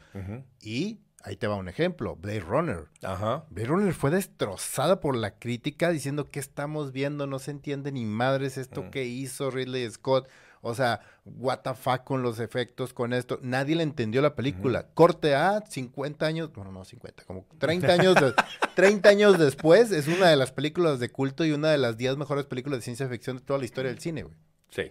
Y 0.60 1.00
ahí 1.22 1.36
te 1.36 1.46
va 1.46 1.56
un 1.56 1.68
ejemplo, 1.68 2.16
Blade 2.16 2.40
Runner. 2.40 2.84
Ajá. 3.02 3.44
Blade 3.50 3.68
Runner 3.68 3.94
fue 3.94 4.10
destrozada 4.10 5.00
por 5.00 5.16
la 5.16 5.38
crítica 5.38 5.90
diciendo 5.90 6.24
que 6.24 6.40
estamos 6.40 6.92
viendo, 6.92 7.26
no 7.26 7.38
se 7.38 7.52
entiende 7.52 7.92
ni 7.92 8.04
madres 8.04 8.58
esto 8.58 8.90
que 8.90 9.04
hizo 9.04 9.50
Ridley 9.50 9.88
Scott. 9.90 10.28
O 10.66 10.74
sea, 10.74 11.00
what 11.24 11.60
the 11.60 11.74
fuck 11.74 12.04
con 12.04 12.22
los 12.22 12.40
efectos, 12.40 12.92
con 12.92 13.12
esto. 13.12 13.38
Nadie 13.42 13.76
le 13.76 13.82
entendió 13.82 14.20
la 14.20 14.34
película. 14.34 14.86
Corte 14.94 15.34
A, 15.34 15.64
50 15.66 16.26
años, 16.26 16.52
bueno, 16.54 16.72
no 16.72 16.84
50, 16.84 17.24
como 17.24 17.46
30 17.58 17.86
años, 17.92 18.16
30 18.74 19.08
años 19.08 19.38
después, 19.38 19.92
es 19.92 20.08
una 20.08 20.28
de 20.28 20.36
las 20.36 20.52
películas 20.52 20.98
de 20.98 21.08
culto 21.10 21.44
y 21.44 21.52
una 21.52 21.70
de 21.70 21.78
las 21.78 21.96
10 21.96 22.16
mejores 22.16 22.46
películas 22.46 22.80
de 22.80 22.82
ciencia 22.82 23.08
ficción 23.08 23.36
de 23.36 23.42
toda 23.42 23.58
la 23.58 23.64
historia 23.64 23.90
del 23.90 24.00
cine, 24.00 24.24
güey. 24.24 24.36
Sí. 24.70 24.90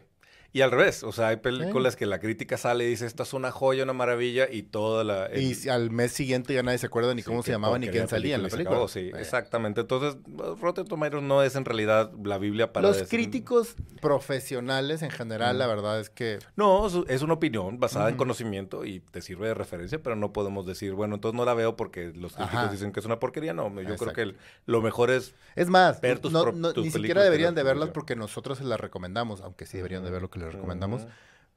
Y 0.56 0.62
al 0.62 0.72
revés, 0.72 1.04
o 1.04 1.12
sea, 1.12 1.28
hay 1.28 1.36
películas 1.36 1.98
que 1.98 2.06
la 2.06 2.20
crítica 2.20 2.56
sale 2.56 2.86
y 2.86 2.88
dice, 2.88 3.06
esta 3.06 3.24
es 3.24 3.34
una 3.34 3.52
joya, 3.52 3.84
una 3.84 3.92
maravilla, 3.92 4.48
y 4.50 4.64
toda 4.64 5.04
la... 5.04 5.30
Y 5.38 5.68
al 5.68 5.92
mes 5.92 6.14
siguiente 6.14 6.54
ya 6.54 6.64
nadie 6.64 6.78
se 6.78 6.86
acuerda 6.86 7.14
ni 7.14 7.24
cómo 7.24 7.44
se 7.44 7.52
llamaba 7.52 7.78
ni 7.78 7.90
quién 7.90 8.08
salía 8.08 8.36
en 8.36 8.44
la 8.44 8.48
película. 8.48 8.88
sí, 8.88 9.12
exactamente. 9.18 9.82
Entonces, 9.82 10.16
Rotten 10.62 10.88
Tomatoes 10.88 11.24
no 11.24 11.44
es 11.44 11.58
en 11.58 11.66
realidad 11.66 12.10
la 12.24 12.38
Biblia 12.38 12.72
para... 12.72 12.88
Los 12.88 13.04
críticos 13.10 13.76
profesionales 14.02 15.02
en 15.02 15.12
general, 15.12 15.60
la 15.60 15.68
verdad 15.68 16.00
es 16.00 16.10
que... 16.10 16.40
No, 16.56 16.88
es 17.06 17.22
una 17.22 17.34
opinión 17.34 17.78
basada 17.78 18.08
en 18.08 18.16
conocimiento 18.16 18.86
y 18.86 19.02
te 19.02 19.22
sirve 19.22 19.50
de 19.50 19.56
referencia, 19.56 20.02
pero 20.02 20.16
no 20.16 20.32
podemos 20.32 20.66
decir, 20.66 20.94
bueno, 20.94 21.16
entonces 21.16 21.36
no 21.36 21.44
la 21.44 21.54
veo 21.54 21.76
porque 21.76 22.14
los 22.16 22.34
críticos 22.34 22.72
dicen 22.72 22.94
que 22.94 23.02
es 23.02 23.06
una 23.06 23.20
porquería. 23.20 23.54
No, 23.54 23.82
yo 23.82 23.98
creo 23.98 24.14
que 24.14 24.36
lo 24.68 24.82
mejor 24.82 25.12
es... 25.12 25.36
Es 25.58 25.68
más, 25.68 26.00
ver 26.00 26.20
tus, 26.20 26.32
no, 26.32 26.50
ni 26.78 26.92
siquiera 26.92 27.26
deberían 27.26 27.56
de 27.56 27.64
verlas 27.64 27.90
porque 27.90 28.16
nosotros 28.16 28.60
se 28.60 28.64
las 28.64 28.80
recomendamos, 28.80 29.42
aunque 29.42 29.66
sí 29.66 29.76
deberían 29.76 30.06
de 30.06 30.12
ver 30.12 30.22
lo 30.22 30.30
que 30.30 30.45
les 30.46 30.54
recomendamos. 30.54 31.08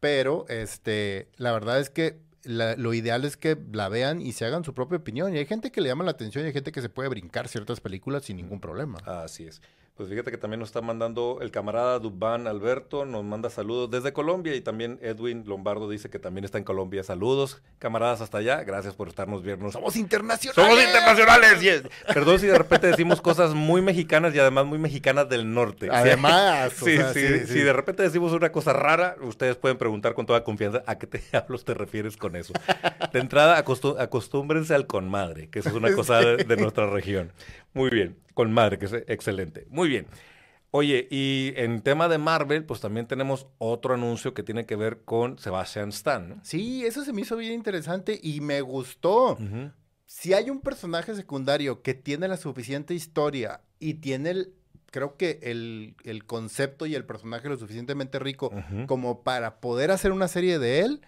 Pero, 0.01 0.47
este, 0.49 1.29
la 1.37 1.53
verdad 1.53 1.81
es 1.81 1.91
que 1.91 2.21
lo 2.45 2.95
ideal 2.95 3.25
es 3.25 3.37
que 3.37 3.59
la 3.73 3.89
vean 3.89 4.21
y 4.23 4.33
se 4.33 4.45
hagan 4.45 4.65
su 4.65 4.75
propia 4.75 4.99
opinión. 4.99 5.35
Y 5.35 5.39
hay 5.39 5.47
gente 5.47 5.71
que 5.71 5.81
le 5.81 5.89
llama 5.89 6.05
la 6.05 6.13
atención 6.13 6.45
y 6.45 6.49
hay 6.49 6.53
gente 6.53 6.73
que 6.73 6.81
se 6.81 6.89
puede 6.89 7.09
brincar 7.09 7.49
ciertas 7.49 7.81
películas 7.81 8.25
sin 8.25 8.37
ningún 8.37 8.61
problema. 8.61 8.99
Así 9.05 9.45
es. 9.45 9.61
Pues 9.99 10.09
fíjate 10.09 10.31
que 10.31 10.39
también 10.39 10.61
nos 10.61 10.69
está 10.69 10.81
mandando 10.81 11.41
el 11.43 11.51
camarada 11.51 11.99
Dubán 11.99 12.47
Alberto, 12.47 13.05
nos 13.05 13.25
manda 13.25 13.51
saludos 13.51 13.91
desde 13.91 14.13
Colombia 14.13 14.55
y 14.55 14.61
también 14.61 15.01
Edwin 15.03 15.43
Lombardo 15.45 15.91
dice 15.91 16.09
que 16.09 16.21
también 16.21 16.45
está 16.45 16.57
en 16.57 16.63
Colombia. 16.63 17.03
Saludos, 17.03 17.61
camaradas 17.81 18.21
hasta 18.21 18.39
allá. 18.39 18.63
Gracias 18.63 18.95
por 18.95 19.09
estarnos 19.09 19.43
viendo. 19.43 19.69
Somos 19.73 19.97
internacionales. 19.97 20.55
Somos 20.55 20.81
internacionales. 20.81 21.83
Perdón 22.15 22.39
si 22.39 22.47
de 22.47 22.57
repente 22.57 22.87
decimos 22.87 23.21
cosas 23.21 23.55
muy 23.55 23.83
mexicanas 23.83 24.33
y 24.37 24.39
además 24.39 24.67
muy 24.67 24.79
mexicanas 24.79 25.29
del 25.29 25.53
norte. 25.53 25.89
Además. 25.93 26.75
sí, 26.75 26.97
sí, 27.13 27.47
Si 27.49 27.59
de 27.59 27.73
repente 27.73 28.05
decimos 28.05 28.31
una 28.31 28.53
cosa 28.53 28.73
rara, 28.73 29.17
ustedes 29.21 29.57
pueden 29.57 29.79
preguntar 29.79 30.15
con 30.15 30.27
toda 30.27 30.45
confianza 30.45 30.85
a 30.87 30.97
qué 30.97 31.09
te 31.09 31.21
hablos 31.37 31.65
te 31.65 31.75
refieres 31.75 32.17
con 32.17 32.37
eso. 32.37 32.53
De 33.13 33.19
entrada, 33.19 33.59
acostúmbrense 33.59 34.77
al 34.77 34.87
conmadre, 34.87 35.49
que 35.49 35.59
eso 35.59 35.71
es 35.71 35.75
una 35.75 35.93
cosa 35.93 36.21
de 36.21 36.57
nuestra 36.57 36.89
región. 36.89 37.33
Muy 37.75 37.91
bien 37.91 38.28
con 38.39 38.53
madre, 38.53 38.79
que 38.79 38.87
es 38.87 38.93
excelente. 39.09 39.67
Muy 39.69 39.89
bien. 39.89 40.07
Oye, 40.71 41.09
y 41.11 41.55
en 41.57 41.81
tema 41.81 42.07
de 42.07 42.19
Marvel, 42.19 42.65
pues 42.65 42.81
también 42.81 43.09
tenemos 43.09 43.49
otro 43.59 43.95
anuncio 43.95 44.33
que 44.33 44.45
tiene 44.45 44.65
que 44.65 44.77
ver 44.77 45.01
con 45.05 45.41
Sebastian 45.41 45.89
Stan. 45.89 46.41
Sí, 46.45 46.87
eso 46.87 47.05
se 47.05 47.13
me 47.13 47.23
hizo 47.23 47.37
bien 47.37 47.53
interesante 47.53 48.17
y 48.23 48.41
me 48.41 48.61
gustó. 48.61 49.37
Si 50.07 50.35
hay 50.35 50.51
un 50.51 50.61
personaje 50.61 51.17
secundario 51.17 51.83
que 51.83 51.95
tiene 51.95 52.29
la 52.29 52.37
suficiente 52.37 52.95
historia 52.95 53.63
y 53.81 53.95
tiene 53.95 54.31
el, 54.31 54.55
creo 54.93 55.17
que 55.17 55.41
el, 55.43 56.25
concepto 56.25 56.87
y 56.87 56.95
el 56.95 57.05
personaje 57.05 57.49
lo 57.49 57.57
suficientemente 57.57 58.21
rico 58.21 58.53
como 58.87 59.25
para 59.25 59.59
poder 59.59 59.91
hacer 59.91 60.13
una 60.13 60.29
serie 60.29 60.61
de 60.61 60.83
él, 60.83 61.01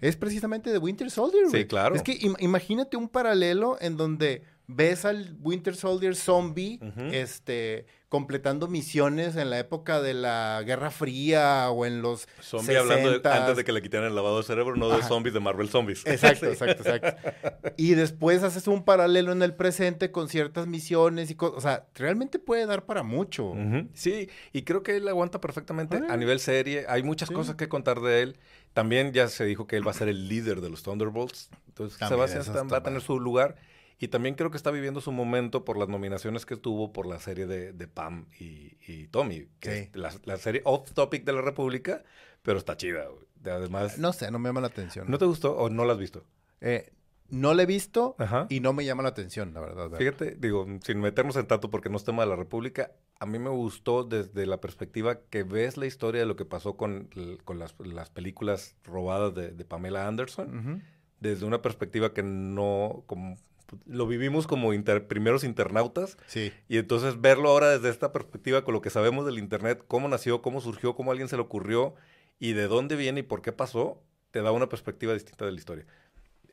es 0.00 0.14
precisamente 0.14 0.70
de 0.70 0.78
Winter 0.78 1.10
Soldier. 1.10 1.50
Sí, 1.50 1.64
claro. 1.64 1.96
Es 1.96 2.04
que 2.04 2.16
imagínate 2.38 2.96
un 2.96 3.08
paralelo 3.08 3.76
en 3.80 3.96
donde 3.96 4.44
ves 4.68 5.04
al 5.04 5.36
Winter 5.40 5.76
Soldier 5.76 6.16
zombie, 6.16 6.80
este, 7.12 7.86
completando 8.08 8.68
misiones 8.68 9.36
en 9.36 9.50
la 9.50 9.58
época 9.58 10.00
de 10.00 10.14
la 10.14 10.62
Guerra 10.64 10.90
Fría 10.90 11.70
o 11.70 11.86
en 11.86 12.02
los 12.02 12.28
Zombie 12.40 12.76
hablando 12.76 13.20
antes 13.28 13.56
de 13.56 13.64
que 13.64 13.72
le 13.72 13.82
quitaran 13.82 14.08
el 14.08 14.14
lavado 14.14 14.38
de 14.38 14.42
cerebro, 14.44 14.76
no 14.76 14.88
de 14.88 15.02
zombies 15.02 15.34
de 15.34 15.40
Marvel 15.40 15.68
Zombies. 15.68 16.06
Exacto, 16.06 16.46
exacto, 16.50 16.82
exacto. 16.82 17.72
Y 17.76 17.94
después 17.94 18.42
haces 18.42 18.66
un 18.68 18.84
paralelo 18.84 19.32
en 19.32 19.42
el 19.42 19.54
presente 19.54 20.10
con 20.10 20.28
ciertas 20.28 20.66
misiones 20.66 21.30
y 21.30 21.34
cosas. 21.34 21.58
O 21.58 21.60
sea, 21.60 21.86
realmente 21.94 22.38
puede 22.38 22.66
dar 22.66 22.86
para 22.86 23.02
mucho. 23.02 23.54
Sí, 23.94 24.28
y 24.52 24.62
creo 24.62 24.82
que 24.82 24.96
él 24.96 25.06
aguanta 25.08 25.40
perfectamente 25.40 26.00
a 26.08 26.16
nivel 26.16 26.40
serie. 26.40 26.86
Hay 26.88 27.02
muchas 27.02 27.30
cosas 27.30 27.56
que 27.56 27.68
contar 27.68 28.00
de 28.00 28.22
él. 28.22 28.38
También 28.72 29.12
ya 29.12 29.28
se 29.28 29.44
dijo 29.46 29.66
que 29.66 29.76
él 29.76 29.86
va 29.86 29.92
a 29.92 29.94
ser 29.94 30.08
el 30.08 30.28
líder 30.28 30.60
de 30.60 30.68
los 30.68 30.82
Thunderbolts. 30.82 31.48
Entonces, 31.68 31.98
Sebastián 31.98 32.68
va 32.70 32.78
a 32.78 32.82
tener 32.82 33.00
su 33.00 33.18
lugar. 33.18 33.56
Y 33.98 34.08
también 34.08 34.34
creo 34.34 34.50
que 34.50 34.58
está 34.58 34.70
viviendo 34.70 35.00
su 35.00 35.10
momento 35.10 35.64
por 35.64 35.78
las 35.78 35.88
nominaciones 35.88 36.44
que 36.44 36.56
tuvo 36.56 36.92
por 36.92 37.06
la 37.06 37.18
serie 37.18 37.46
de, 37.46 37.88
Pam 37.88 38.26
y, 38.38 39.06
Tommy, 39.08 39.48
que 39.58 39.78
es 39.78 39.96
la, 39.96 40.36
serie 40.36 40.60
Off 40.64 40.92
Topic 40.92 41.24
de 41.24 41.32
la 41.32 41.40
República, 41.40 42.02
pero 42.42 42.58
está 42.58 42.76
chida. 42.76 43.08
Además, 43.44 43.98
no 43.98 44.12
sé, 44.12 44.30
no 44.30 44.38
me 44.38 44.48
llama 44.48 44.60
la 44.60 44.66
atención. 44.66 45.10
¿No 45.10 45.18
te 45.18 45.24
gustó 45.24 45.56
o 45.56 45.70
no 45.70 45.84
la 45.84 45.94
has 45.94 45.98
visto? 45.98 46.24
Eh, 46.60 46.92
no 47.28 47.54
la 47.54 47.62
he 47.62 47.66
visto 47.66 48.16
y 48.48 48.60
no 48.60 48.72
me 48.72 48.84
llama 48.84 49.02
la 49.02 49.08
atención, 49.08 49.52
la 49.54 49.60
verdad. 49.60 49.90
Fíjate, 49.96 50.36
digo, 50.38 50.66
sin 50.82 51.00
meternos 51.00 51.36
en 51.36 51.46
tanto 51.46 51.70
porque 51.70 51.88
no 51.88 51.96
es 51.96 52.04
tema 52.04 52.22
de 52.22 52.28
la 52.28 52.36
República, 52.36 52.92
a 53.18 53.26
mí 53.26 53.38
me 53.38 53.50
gustó 53.50 54.04
desde 54.04 54.46
la 54.46 54.60
perspectiva 54.60 55.20
que 55.30 55.42
ves 55.42 55.76
la 55.76 55.86
historia 55.86 56.20
de 56.20 56.26
lo 56.26 56.36
que 56.36 56.44
pasó 56.44 56.76
con, 56.76 57.08
con 57.44 57.58
las, 57.58 57.72
películas 58.10 58.76
robadas 58.84 59.34
de, 59.34 59.64
Pamela 59.64 60.06
Anderson, 60.06 60.82
desde 61.20 61.46
una 61.46 61.62
perspectiva 61.62 62.12
que 62.12 62.22
no, 62.22 63.02
como 63.06 63.38
lo 63.86 64.06
vivimos 64.06 64.46
como 64.46 64.70
primeros 65.08 65.44
internautas. 65.44 66.16
Sí. 66.26 66.52
Y 66.68 66.78
entonces 66.78 67.20
verlo 67.20 67.50
ahora 67.50 67.70
desde 67.70 67.90
esta 67.90 68.12
perspectiva, 68.12 68.64
con 68.64 68.74
lo 68.74 68.80
que 68.80 68.90
sabemos 68.90 69.26
del 69.26 69.38
Internet, 69.38 69.84
cómo 69.86 70.08
nació, 70.08 70.42
cómo 70.42 70.60
surgió, 70.60 70.94
cómo 70.94 71.10
a 71.10 71.12
alguien 71.12 71.28
se 71.28 71.36
le 71.36 71.42
ocurrió 71.42 71.94
y 72.38 72.52
de 72.52 72.68
dónde 72.68 72.96
viene 72.96 73.20
y 73.20 73.22
por 73.22 73.42
qué 73.42 73.52
pasó, 73.52 74.02
te 74.30 74.42
da 74.42 74.52
una 74.52 74.68
perspectiva 74.68 75.14
distinta 75.14 75.44
de 75.44 75.52
la 75.52 75.58
historia. 75.58 75.86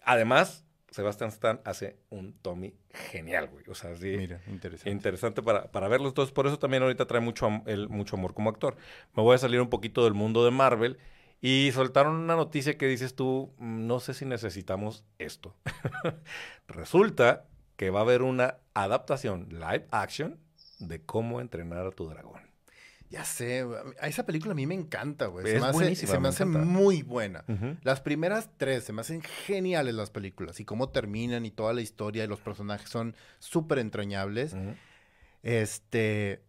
Además, 0.04 0.66
Sebastián 0.94 1.30
Stan 1.30 1.60
hace 1.66 1.98
un 2.10 2.34
Tommy 2.34 2.76
genial, 2.92 3.50
güey. 3.50 3.66
O 3.68 3.76
sea, 3.76 3.96
sí. 3.96 4.16
Mira, 4.16 4.42
interesante. 4.48 4.90
Interesante 4.92 5.42
para, 5.42 5.72
para 5.72 5.88
verlo. 5.88 6.08
Entonces, 6.08 6.32
por 6.32 6.46
eso 6.46 6.60
también 6.60 6.84
ahorita 6.84 7.08
trae 7.08 7.20
mucho, 7.20 7.50
el, 7.66 7.90
mucho 7.90 8.16
amor 8.16 8.34
como 8.34 8.50
actor. 8.50 8.78
Me 9.16 9.24
voy 9.24 9.36
a 9.36 9.40
salir 9.40 9.60
un 9.60 9.70
poquito 9.70 10.04
del 10.04 10.14
mundo 10.14 10.46
de 10.46 10.52
Marvel 10.52 10.98
y 11.44 11.74
soltaron 11.74 12.16
una 12.16 12.38
noticia 12.38 12.78
que 12.78 12.88
dices 12.88 13.16
tú, 13.16 13.54
mm, 13.58 13.86
no 13.86 14.00
sé 14.00 14.14
si 14.14 14.24
necesitamos 14.24 15.04
esto. 15.20 15.54
Resulta 16.70 17.48
que 17.76 17.90
va 17.90 18.00
a 18.00 18.04
haber 18.04 18.22
una 18.22 18.60
adaptación 18.74 19.50
live 19.50 19.86
action 19.92 20.40
de 20.80 21.02
cómo 21.02 21.42
entrenar 21.42 21.86
a 21.86 21.92
tu 21.92 22.08
dragón. 22.08 22.40
Ya 23.10 23.26
sé, 23.26 23.66
a 24.00 24.08
esa 24.08 24.26
película 24.26 24.54
a 24.54 24.56
mí 24.56 24.66
me 24.66 24.74
encanta, 24.74 25.26
güey. 25.26 25.46
Se, 25.46 25.60
me 25.60 25.66
hace, 25.66 25.96
se 26.08 26.18
me, 26.18 26.30
hace 26.30 26.46
muy 26.46 27.02
buena. 27.02 27.44
Las 27.82 28.00
primeras 28.00 28.50
tres 28.56 28.86
se 28.86 28.94
me 28.94 29.02
hacen 29.02 29.22
geniales 29.22 29.96
las 29.96 30.12
películas 30.12 30.62
y 30.62 30.66
cómo 30.66 30.90
terminan 30.90 31.46
y 31.46 31.52
toda 31.52 31.74
la 31.74 31.82
historia 31.82 32.24
y 32.24 32.28
los 32.28 32.40
personajes 32.40 32.90
son 32.90 33.18
súper 33.40 33.80
entrañables. 33.80 34.56
Este, 35.44 36.42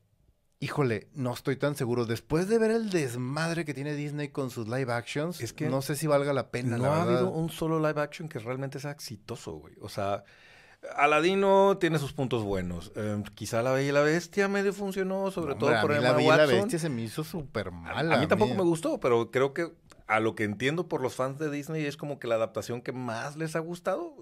Híjole, 0.60 1.08
no 1.14 1.32
estoy 1.32 1.56
tan 1.56 1.76
seguro. 1.76 2.06
Después 2.06 2.48
de 2.48 2.58
ver 2.58 2.70
el 2.70 2.90
desmadre 2.90 3.64
que 3.64 3.74
tiene 3.74 3.94
Disney 3.94 4.28
con 4.28 4.50
sus 4.50 4.68
live 4.68 4.92
actions, 4.92 5.40
es 5.40 5.52
que 5.52 5.68
no 5.68 5.82
sé 5.82 5.96
si 5.96 6.06
valga 6.06 6.32
la 6.32 6.50
pena. 6.50 6.78
No 6.78 6.86
ha 6.86 7.02
habido 7.02 7.30
un 7.30 7.50
solo 7.50 7.78
live 7.78 8.00
action 8.00 8.28
que 8.28 8.38
realmente 8.38 8.80
sea 8.80 8.92
exitoso, 8.92 9.52
güey. 9.52 9.74
O 9.80 9.88
sea, 9.88 10.24
Aladino 10.96 11.78
tiene 11.78 11.98
sus 11.98 12.12
puntos 12.12 12.42
buenos. 12.44 12.92
Em, 12.96 13.22
quizá 13.22 13.62
La 13.62 13.72
Bella 13.72 13.88
y 13.88 13.92
la 13.92 14.02
Bestia 14.02 14.48
medio 14.48 14.72
funcionó, 14.72 15.30
sobre 15.30 15.54
todo 15.54 15.72
por 15.80 15.94
mí 15.94 16.00
La 16.00 16.12
Bella 16.12 16.34
y 16.34 16.38
la 16.38 16.46
Bestia 16.46 16.78
se 16.78 16.88
me 16.88 17.02
hizo 17.02 17.24
súper 17.24 17.70
mal. 17.70 18.12
A, 18.12 18.18
mí 18.18 18.26
tampoco 18.26 18.54
me 18.54 18.62
gustó, 18.62 19.00
pero 19.00 19.30
creo 19.30 19.54
que 19.54 19.72
a 20.06 20.20
lo 20.20 20.34
que 20.34 20.44
entiendo 20.44 20.88
por 20.88 21.00
los 21.00 21.14
fans 21.14 21.38
de 21.38 21.50
Disney 21.50 21.84
es 21.86 21.96
como 21.96 22.18
que 22.18 22.26
la 22.26 22.34
adaptación 22.34 22.82
que 22.82 22.92
más 22.92 23.36
les 23.36 23.56
ha 23.56 23.60
gustado. 23.60 24.14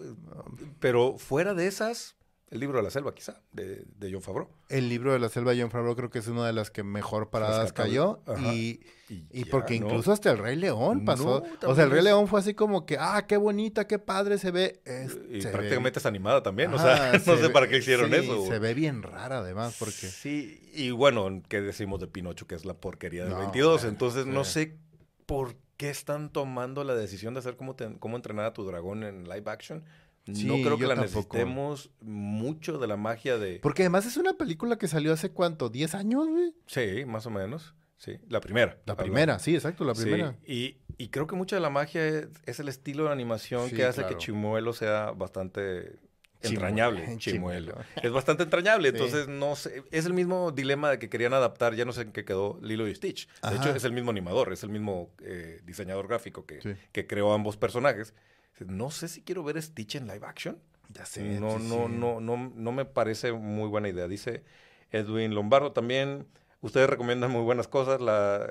Pero 0.80 1.18
fuera 1.18 1.54
de 1.54 1.66
esas, 1.66 2.16
el 2.52 2.60
libro 2.60 2.76
de 2.76 2.84
la 2.84 2.90
selva, 2.90 3.14
quizá, 3.14 3.40
de, 3.52 3.82
de, 3.96 4.12
John 4.12 4.20
Favreau. 4.20 4.46
El 4.68 4.90
libro 4.90 5.14
de 5.14 5.18
la 5.18 5.30
selva 5.30 5.52
de 5.52 5.62
John 5.62 5.70
Favreau 5.70 5.96
creo 5.96 6.10
que 6.10 6.18
es 6.18 6.28
una 6.28 6.46
de 6.46 6.52
las 6.52 6.70
que 6.70 6.82
mejor 6.82 7.30
paradas 7.30 7.72
cayó. 7.72 8.20
Y, 8.52 8.80
y, 9.08 9.46
porque 9.46 9.74
incluso 9.74 10.12
hasta 10.12 10.30
el 10.30 10.36
Rey 10.36 10.56
León 10.56 11.06
pasó. 11.06 11.44
o 11.66 11.74
sea, 11.74 11.84
el 11.84 11.90
Rey 11.90 12.02
León 12.02 12.28
fue 12.28 12.40
así 12.40 12.52
como 12.52 12.84
que, 12.84 12.98
ah, 13.00 13.24
qué 13.26 13.38
bonita, 13.38 13.86
qué 13.86 13.98
padre 13.98 14.36
se 14.36 14.50
ve. 14.50 14.82
y 15.30 15.40
prácticamente 15.40 15.98
es 15.98 16.04
animada 16.04 16.42
también. 16.42 16.74
o 16.74 16.78
sea, 16.78 17.12
no 17.26 17.36
sé 17.38 17.48
para 17.48 17.68
qué 17.68 17.78
hicieron 17.78 18.12
eso. 18.12 18.46
Se 18.46 18.58
ve 18.58 18.74
bien 18.74 19.02
rara 19.02 19.38
además, 19.38 19.74
porque. 19.78 20.08
Sí, 20.08 20.60
y 20.74 20.90
bueno, 20.90 21.42
¿qué 21.48 21.62
decimos 21.62 22.00
de 22.00 22.06
Pinocho? 22.06 22.46
Que 22.46 22.54
es 22.54 22.66
la 22.66 22.74
porquería 22.74 23.24
del 23.24 23.34
22. 23.34 23.84
Entonces, 23.84 24.26
no 24.26 24.44
sé 24.44 24.76
por 25.24 25.56
qué 25.78 25.88
están 25.88 26.30
tomando 26.30 26.84
la 26.84 26.94
decisión 26.94 27.32
de 27.32 27.40
hacer 27.40 27.56
cómo, 27.56 27.76
cómo 27.98 28.16
entrenar 28.16 28.44
a 28.44 28.52
tu 28.52 28.64
dragón 28.66 29.04
en 29.04 29.24
live 29.24 29.50
action 29.50 29.84
no 30.26 30.54
creo 30.54 30.78
que 30.78 30.86
la 30.86 30.94
necesitemos 30.94 31.90
mucho 32.00 32.78
de 32.78 32.86
la 32.86 32.96
magia 32.96 33.38
de... 33.38 33.58
Porque 33.60 33.82
además 33.82 34.06
es 34.06 34.16
una 34.16 34.34
película 34.34 34.78
que 34.78 34.88
salió 34.88 35.12
hace 35.12 35.30
cuánto, 35.30 35.70
¿10 35.70 35.94
años, 35.94 36.28
güey? 36.28 36.54
Sí, 36.66 37.04
más 37.06 37.26
o 37.26 37.30
menos. 37.30 37.74
Sí, 38.02 38.18
la 38.28 38.40
primera. 38.40 38.78
La 38.84 38.96
primera, 38.96 39.38
sí, 39.38 39.54
exacto, 39.54 39.84
la 39.84 39.94
primera. 39.94 40.36
Y, 40.44 40.78
y, 40.98 41.08
creo 41.08 41.28
que 41.28 41.36
mucha 41.36 41.54
de 41.54 41.62
la 41.62 41.70
magia 41.70 42.04
es, 42.46 42.58
el 42.58 42.68
estilo 42.68 43.04
de 43.04 43.12
animación 43.12 43.70
que 43.70 43.84
hace 43.84 44.04
que 44.06 44.16
Chimuelo 44.16 44.72
sea 44.72 45.12
bastante 45.12 46.00
entrañable. 46.42 47.16
Chimuelo. 47.18 47.76
Es 48.02 48.10
bastante 48.10 48.42
entrañable, 48.42 48.88
entonces 48.88 49.28
no 49.28 49.54
sé. 49.54 49.84
Es 49.92 50.04
el 50.06 50.14
mismo 50.14 50.50
dilema 50.50 50.90
de 50.90 50.98
que 50.98 51.08
querían 51.08 51.32
adaptar, 51.32 51.76
ya 51.76 51.84
no 51.84 51.92
sé 51.92 52.02
en 52.02 52.12
qué 52.12 52.24
quedó 52.24 52.58
Lilo 52.60 52.88
y 52.88 52.94
Stitch. 52.96 53.28
De 53.48 53.56
hecho, 53.56 53.70
es 53.72 53.84
el 53.84 53.92
mismo 53.92 54.10
animador, 54.10 54.52
es 54.52 54.64
el 54.64 54.70
mismo 54.70 55.12
eh, 55.22 55.60
diseñador 55.64 56.08
gráfico 56.08 56.44
que, 56.44 56.76
que 56.90 57.06
creó 57.06 57.32
ambos 57.32 57.56
personajes. 57.56 58.14
No 58.66 58.90
sé 58.90 59.08
si 59.08 59.22
quiero 59.22 59.42
ver 59.44 59.60
Stitch 59.60 59.96
en 59.96 60.06
live 60.06 60.26
action. 60.26 60.58
Ya 60.88 61.06
sé. 61.06 61.22
No, 61.40 61.58
no, 61.58 61.88
no, 61.88 62.20
no, 62.20 62.52
no 62.54 62.72
me 62.72 62.84
parece 62.84 63.32
muy 63.32 63.68
buena 63.68 63.88
idea. 63.88 64.08
Dice 64.08 64.42
Edwin 64.90 65.34
Lombardo 65.34 65.72
también. 65.72 66.26
Ustedes 66.62 66.88
recomiendan 66.88 67.32
muy 67.32 67.42
buenas 67.42 67.66
cosas. 67.66 68.00
La, 68.00 68.48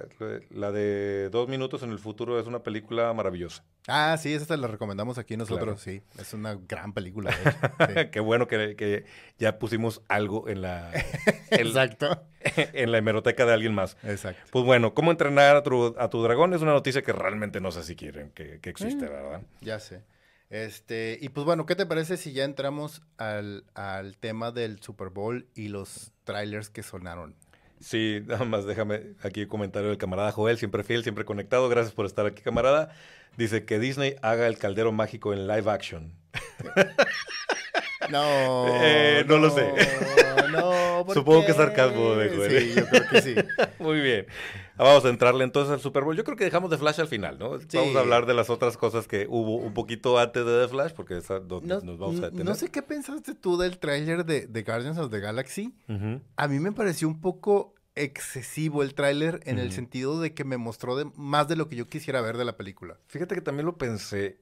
la, 0.50 0.72
de 0.74 1.30
Dos 1.30 1.48
Minutos 1.48 1.82
en 1.82 1.91
el 1.91 1.98
Futuro 1.98 2.38
es 2.41 2.46
una 2.46 2.62
película 2.62 3.13
maravillosa. 3.13 3.63
Ah, 3.88 4.18
sí, 4.20 4.34
esa 4.34 4.58
la 4.58 4.68
recomendamos 4.68 5.18
aquí 5.18 5.38
nosotros, 5.38 5.80
sí. 5.80 6.03
Es 6.20 6.34
una 6.34 6.56
gran 6.56 6.91
película. 6.91 7.34
Qué 8.12 8.20
bueno 8.20 8.50
que, 8.50 8.75
que, 8.75 9.06
ya 9.39 9.60
pusimos 9.60 10.01
algo 10.10 10.50
en 10.50 10.62
la... 10.62 10.91
Exacto. 11.51 12.27
En 12.74 12.91
la 12.91 12.98
hemeroteca 12.98 13.46
de 13.46 13.53
alguien 13.53 13.74
más. 13.74 13.96
Exacto. 14.03 14.41
Pues 14.51 14.65
bueno, 14.65 14.94
¿cómo 14.94 15.12
entrenar 15.12 15.56
a 15.56 15.63
tu, 15.63 15.96
a 15.98 16.10
tu 16.10 16.22
dragón? 16.22 16.53
Es 16.53 16.62
una 16.62 16.74
noticia 16.74 17.03
que 17.03 17.13
realmente 17.13 17.62
no 17.62 17.72
sé 17.72 17.82
si 17.82 17.96
quieren 17.96 18.32
que, 18.32 18.60
que 18.60 18.70
existe, 18.70 19.06
mm, 19.06 19.10
¿verdad? 19.10 19.41
Ya 19.62 19.80
sé. 19.80 20.03
Este, 20.50 21.18
y 21.22 21.30
pues 21.30 21.46
bueno, 21.46 21.65
¿qué 21.65 21.77
te 21.77 21.86
parece 21.86 22.18
si 22.18 22.34
ya 22.34 22.44
entramos 22.44 23.03
al, 23.15 23.63
al 23.74 24.18
tema 24.18 24.51
del 24.51 24.82
Super 24.82 25.08
Bowl 25.08 25.48
y 25.56 25.70
los 25.70 26.12
trailers 26.25 26.70
que 26.70 26.84
sonaron? 26.84 27.38
Sí, 27.82 28.22
nada 28.26 28.46
más 28.46 28.66
déjame 28.66 29.16
aquí 29.24 29.48
comentario 29.48 29.90
del 29.90 29.98
camarada 29.98 30.32
Joel, 30.32 30.58
siempre 30.58 30.84
fiel, 30.84 31.04
siempre 31.04 31.26
conectado. 31.26 31.68
Gracias 31.68 31.94
por 31.94 32.06
estar 32.06 32.26
aquí, 32.26 32.42
camarada. 32.42 32.94
Dice 33.38 33.66
que 33.66 33.80
Disney 33.80 34.16
haga 34.22 34.48
el 34.48 34.58
caldero 34.58 34.92
mágico 34.92 35.34
en 35.34 35.48
live 35.48 35.70
action. 35.72 36.14
No, 38.22 38.65
eh, 38.68 39.24
no, 39.27 39.38
lo 39.38 39.50
sé. 39.50 39.74
No, 40.51 41.06
Supongo 41.13 41.46
que 41.46 41.51
es 41.51 41.58
sarcasmo 41.58 42.15
de 42.15 42.30
Joel. 42.30 42.62
Sí, 42.62 42.74
yo 42.75 42.86
creo 42.88 43.10
que 43.10 43.22
sí. 43.22 43.36
Muy 43.80 44.01
bien. 44.01 44.25
Vamos 44.77 45.06
a 45.06 45.10
entrarle 45.10 45.44
entonces 45.44 45.74
al 45.74 45.80
Super 45.80 46.03
Bowl. 46.03 46.15
Yo 46.15 46.24
creo 46.24 46.38
que 46.38 46.44
dejamos 46.44 46.70
de 46.72 46.77
Flash 46.77 47.00
al 47.00 47.08
final, 47.08 47.38
¿no? 47.39 47.51
Vamos 47.74 47.96
a 47.96 48.00
hablar 48.00 48.25
de 48.25 48.34
las 48.34 48.50
otras 48.50 48.77
cosas 48.77 49.08
que 49.08 49.27
hubo 49.30 49.58
un 49.58 49.74
poquito 49.74 50.18
antes 50.18 50.46
de 50.46 50.63
The 50.63 50.68
Flash, 50.68 50.94
porque 50.94 51.18
esa 51.18 51.39
no, 51.39 51.62
nos 51.62 51.98
vamos 51.98 52.20
a 52.20 52.25
detener. 52.25 52.46
No 52.46 52.56
sé 52.56 52.70
qué 52.70 52.82
pensaste 52.82 53.36
tú 53.36 53.58
del 53.58 53.77
tráiler 53.77 54.25
de, 54.25 54.63
Guardians 54.63 54.98
of 54.98 55.12
the 55.12 55.20
Galaxy. 55.20 55.74
A 56.36 56.48
mí 56.48 56.60
me 56.60 56.72
pareció 56.72 57.08
un 57.08 57.22
poco 57.22 57.75
excesivo 57.96 58.84
el 58.84 58.94
tráiler 58.94 59.41
en 59.46 59.60
el 59.60 59.72
sentido 59.72 60.20
de 60.22 60.34
que 60.34 60.44
me 60.44 60.58
mostró 60.58 60.96
más 61.15 61.48
de 61.48 61.56
lo 61.56 61.68
que 61.68 61.75
yo 61.75 61.88
quisiera 61.88 62.22
ver 62.22 62.38
de 62.38 62.46
la 62.46 62.58
película. 62.58 62.98
Fíjate 63.08 63.36
que 63.36 63.41
también 63.41 63.65
lo 63.65 63.77
pensé. 63.77 64.39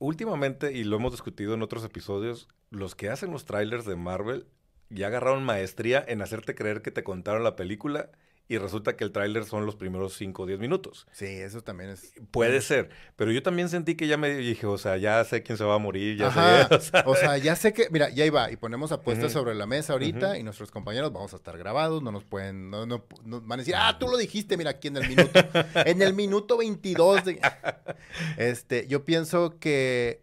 Últimamente, 0.00 0.72
y 0.72 0.84
lo 0.84 0.96
hemos 0.96 1.12
discutido 1.12 1.54
en 1.54 1.62
otros 1.62 1.84
episodios, 1.84 2.48
los 2.70 2.94
que 2.94 3.08
hacen 3.08 3.30
los 3.30 3.44
trailers 3.44 3.84
de 3.84 3.96
Marvel 3.96 4.46
ya 4.90 5.08
agarraron 5.08 5.44
maestría 5.44 6.04
en 6.06 6.22
hacerte 6.22 6.54
creer 6.54 6.82
que 6.82 6.90
te 6.90 7.04
contaron 7.04 7.44
la 7.44 7.56
película 7.56 8.10
y 8.50 8.56
resulta 8.56 8.96
que 8.96 9.04
el 9.04 9.12
tráiler 9.12 9.44
son 9.44 9.66
los 9.66 9.76
primeros 9.76 10.14
5 10.14 10.42
o 10.42 10.46
10 10.46 10.58
minutos. 10.58 11.06
Sí, 11.12 11.26
eso 11.26 11.60
también 11.60 11.90
es... 11.90 12.14
Puede 12.30 12.62
ser, 12.62 12.88
pero 13.14 13.30
yo 13.30 13.42
también 13.42 13.68
sentí 13.68 13.94
que 13.94 14.06
ya 14.06 14.16
me 14.16 14.34
dije, 14.34 14.66
o 14.66 14.78
sea, 14.78 14.96
ya 14.96 15.22
sé 15.24 15.42
quién 15.42 15.58
se 15.58 15.64
va 15.64 15.74
a 15.74 15.78
morir, 15.78 16.16
ya 16.16 16.32
sé... 16.32 17.02
O 17.04 17.14
sea, 17.14 17.36
ya 17.36 17.56
sé 17.56 17.74
que, 17.74 17.88
mira, 17.90 18.08
ya 18.08 18.24
iba, 18.24 18.50
y 18.50 18.56
ponemos 18.56 18.90
apuestas 18.90 19.32
sobre 19.32 19.54
la 19.54 19.66
mesa 19.66 19.92
ahorita 19.92 20.38
y 20.38 20.42
nuestros 20.42 20.70
compañeros 20.70 21.12
vamos 21.12 21.34
a 21.34 21.36
estar 21.36 21.58
grabados, 21.58 22.02
no 22.02 22.10
nos 22.10 22.24
pueden, 22.24 22.70
no, 22.70 22.86
no, 22.86 23.04
van 23.22 23.52
a 23.52 23.56
decir, 23.58 23.74
ah, 23.76 23.98
tú 24.00 24.08
lo 24.08 24.16
dijiste, 24.16 24.56
mira, 24.56 24.70
aquí 24.70 24.88
en 24.88 24.96
el 24.96 25.08
minuto, 25.08 25.40
en 25.74 26.00
el 26.00 26.14
minuto 26.14 26.56
22 26.56 27.24
de... 27.26 27.40
Este, 28.38 28.86
yo 28.88 29.04
pienso 29.04 29.58
que 29.58 30.22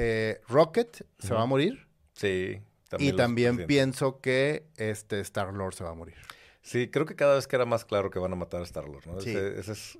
eh, 0.00 0.40
Rocket 0.48 1.04
se 1.18 1.34
va 1.34 1.42
a 1.42 1.46
morir. 1.46 1.86
Sí. 2.14 2.60
y 2.98 3.12
también 3.12 3.66
pienso 3.66 4.20
que 4.20 4.64
este 4.76 5.20
Star-Lord 5.20 5.74
se 5.74 5.84
va 5.84 5.90
a 5.90 5.94
morir. 5.94 6.16
Sí, 6.62 6.88
creo 6.88 7.06
que 7.06 7.16
cada 7.16 7.34
vez 7.34 7.46
que 7.46 7.56
era 7.56 7.64
más 7.64 7.84
claro 7.84 8.10
que 8.10 8.18
van 8.18 8.32
a 8.32 8.36
matar 8.36 8.60
a 8.60 8.64
Star-Lord, 8.64 9.06
¿no? 9.06 9.16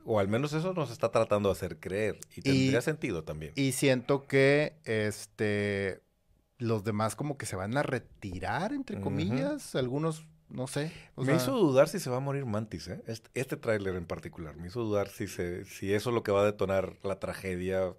o 0.04 0.18
al 0.18 0.28
menos 0.28 0.52
eso 0.52 0.74
nos 0.74 0.90
está 0.90 1.10
tratando 1.10 1.48
de 1.48 1.52
hacer 1.54 1.78
creer. 1.80 2.18
Y 2.36 2.42
tendría 2.42 2.80
sentido 2.80 3.24
también. 3.24 3.52
Y 3.56 3.72
siento 3.72 4.26
que 4.26 4.74
este 4.84 6.02
los 6.58 6.84
demás 6.84 7.16
como 7.16 7.38
que 7.38 7.46
se 7.46 7.56
van 7.56 7.76
a 7.76 7.82
retirar, 7.82 8.72
entre 8.72 9.00
comillas. 9.00 9.74
Algunos, 9.76 10.26
no 10.48 10.66
sé. 10.66 10.92
me 11.16 11.34
hizo 11.34 11.52
dudar 11.52 11.88
si 11.88 12.00
se 12.00 12.10
va 12.10 12.16
a 12.16 12.20
morir 12.20 12.44
Mantis, 12.46 12.88
¿eh? 12.88 13.02
Este, 13.06 13.30
este 13.34 13.56
tráiler 13.56 13.94
en 13.94 14.06
particular. 14.06 14.56
Me 14.56 14.66
hizo 14.66 14.82
dudar 14.82 15.08
si, 15.08 15.28
se, 15.28 15.64
si 15.64 15.94
eso 15.94 16.10
es 16.10 16.14
lo 16.14 16.22
que 16.22 16.32
va 16.32 16.42
a 16.42 16.44
detonar 16.44 16.96
la 17.02 17.18
tragedia 17.18 17.94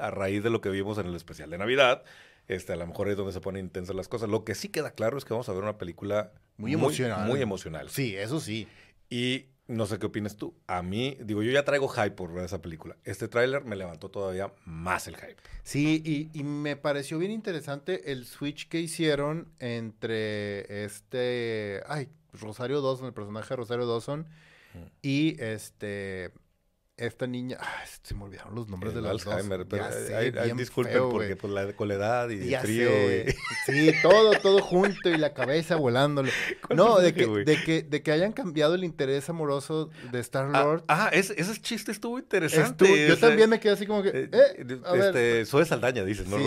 a 0.00 0.10
raíz 0.10 0.42
de 0.42 0.50
lo 0.50 0.60
que 0.60 0.68
vimos 0.70 0.98
en 0.98 1.06
el 1.06 1.14
especial 1.14 1.50
de 1.50 1.58
Navidad. 1.58 2.04
Este, 2.48 2.72
a 2.72 2.76
lo 2.76 2.86
mejor 2.86 3.08
es 3.08 3.16
donde 3.16 3.32
se 3.32 3.40
ponen 3.40 3.64
intensas 3.64 3.96
las 3.96 4.08
cosas. 4.08 4.28
Lo 4.28 4.44
que 4.44 4.54
sí 4.54 4.68
queda 4.68 4.92
claro 4.92 5.18
es 5.18 5.24
que 5.24 5.32
vamos 5.32 5.48
a 5.48 5.52
ver 5.52 5.62
una 5.62 5.78
película 5.78 6.32
muy 6.56 6.72
emocional. 6.72 7.26
Muy 7.26 7.42
emocional. 7.42 7.90
Sí, 7.90 8.16
eso 8.16 8.40
sí. 8.40 8.68
Y 9.10 9.46
no 9.68 9.86
sé 9.86 9.98
qué 9.98 10.06
opinas 10.06 10.36
tú. 10.36 10.54
A 10.66 10.82
mí, 10.82 11.16
digo, 11.20 11.42
yo 11.42 11.50
ya 11.50 11.64
traigo 11.64 11.88
hype 11.88 12.12
por 12.12 12.32
ver 12.32 12.44
esa 12.44 12.62
película. 12.62 12.96
Este 13.04 13.28
tráiler 13.28 13.64
me 13.64 13.76
levantó 13.76 14.10
todavía 14.10 14.52
más 14.64 15.08
el 15.08 15.16
hype. 15.16 15.36
Sí, 15.64 16.30
y, 16.32 16.42
me 16.44 16.76
pareció 16.76 17.18
bien 17.18 17.32
interesante 17.32 18.12
el 18.12 18.26
switch 18.26 18.68
que 18.68 18.80
hicieron 18.80 19.48
entre 19.58 20.84
este, 20.84 21.82
ay, 21.88 22.08
Rosario 22.32 22.80
Dawson, 22.80 23.06
el 23.06 23.12
personaje 23.12 23.48
de 23.48 23.56
Rosario 23.56 23.86
Dawson, 23.86 24.26
y 25.02 25.40
este, 25.42 26.32
esta 26.98 27.26
niña, 27.26 27.58
se 28.02 28.14
me 28.14 28.24
olvidaron 28.24 28.54
los 28.54 28.68
nombres 28.68 28.94
de 28.94 29.02
los 29.02 29.26
Alzheimer, 29.26 29.66
pero 29.68 29.84
hay, 29.84 30.52
disculpen 30.52 31.10
porque 31.10 31.36
pues, 31.36 31.52
la, 31.52 31.70
con 31.74 31.88
la 31.88 31.94
edad 31.94 32.30
y 32.30 32.54
el 32.54 32.60
frío. 32.60 32.88
Sí, 33.66 33.92
todo, 34.02 34.32
todo 34.40 34.62
junto 34.62 35.10
y 35.10 35.18
la 35.18 35.34
cabeza 35.34 35.76
volándole. 35.76 36.30
No, 36.74 36.98
de 36.98 37.14
que, 37.14 37.26
de 37.26 37.62
que, 37.62 37.82
de, 37.82 38.02
que, 38.02 38.12
hayan 38.12 38.32
cambiado 38.32 38.74
el 38.74 38.84
interés 38.84 39.28
amoroso 39.28 39.88
de 40.10 40.20
Star 40.20 40.50
Lord. 40.50 40.84
Ah, 40.88 41.10
ese, 41.12 41.34
ese, 41.40 41.60
chiste 41.60 41.92
estuvo 41.92 42.18
interesante. 42.18 43.08
yo 43.08 43.16
también 43.18 43.48
me 43.48 43.60
quedé 43.60 43.72
así 43.72 43.86
como 43.86 44.02
que, 44.02 44.08
eh, 44.08 44.30
eh 44.32 44.66
este, 44.94 45.46
Soy 45.46 45.64
Saldaña, 45.64 46.04
dices, 46.04 46.26
¿no? 46.26 46.38
Sí, 46.38 46.44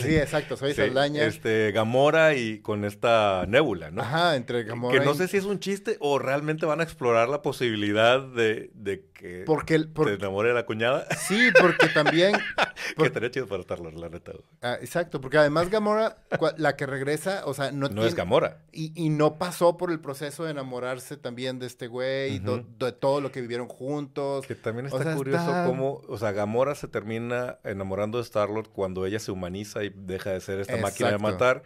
sí, 0.00 0.16
exacto, 0.16 0.56
soy 0.56 0.74
Saldaña. 0.74 1.24
Este, 1.24 1.72
Gamora 1.72 2.34
y 2.34 2.60
con 2.60 2.84
esta 2.84 3.44
Nebula, 3.48 3.90
¿no? 3.90 4.02
Ajá, 4.02 4.36
entre 4.36 4.64
Gamora. 4.64 4.98
Que 4.98 5.04
no 5.04 5.14
sé 5.14 5.28
si 5.28 5.38
es 5.38 5.44
un 5.44 5.58
chiste 5.58 5.96
o 6.00 6.18
realmente 6.18 6.64
van 6.66 6.80
a 6.80 6.84
explorar 6.84 7.28
la 7.28 7.42
posibilidad 7.42 8.20
de, 8.20 8.70
de 8.74 9.04
que 9.12 9.44
porque 9.62 9.74
el, 9.76 9.92
te 9.92 10.14
enamoré 10.14 10.48
de 10.48 10.54
la 10.54 10.66
cuñada. 10.66 11.06
Sí, 11.16 11.50
porque 11.60 11.86
también. 11.88 12.34
que 12.96 13.04
estaría 13.04 13.30
chido 13.30 13.46
para 13.46 13.60
estarlo, 13.60 13.92
la 13.92 14.08
neta. 14.08 14.32
Ah, 14.60 14.76
exacto, 14.80 15.20
porque 15.20 15.38
además 15.38 15.70
Gamora, 15.70 16.16
la 16.56 16.74
que 16.74 16.84
regresa, 16.84 17.42
o 17.46 17.54
sea, 17.54 17.70
no. 17.70 17.88
No 17.88 18.04
es 18.04 18.16
Gamora. 18.16 18.62
Y, 18.72 18.92
y, 19.00 19.08
no 19.08 19.38
pasó 19.38 19.76
por 19.76 19.92
el 19.92 20.00
proceso 20.00 20.44
de 20.44 20.50
enamorarse 20.50 21.16
también 21.16 21.60
de 21.60 21.66
este 21.66 21.86
güey, 21.86 22.40
de 22.40 22.92
todo 22.92 23.20
lo 23.20 23.30
que 23.30 23.40
vivieron 23.40 23.68
juntos. 23.68 24.46
Que 24.46 24.56
también 24.56 24.86
está 24.86 25.14
curioso 25.14 25.52
cómo, 25.64 26.02
o 26.08 26.18
sea, 26.18 26.32
Gamora 26.32 26.74
se 26.74 26.88
termina 26.88 27.58
enamorando 27.62 28.18
de 28.18 28.24
Starlord 28.24 28.68
cuando 28.68 29.06
ella 29.06 29.20
se 29.20 29.30
humaniza 29.30 29.84
y 29.84 29.92
deja 29.94 30.30
de 30.30 30.40
ser 30.40 30.58
esta 30.58 30.76
máquina 30.78 31.12
de 31.12 31.18
matar. 31.18 31.62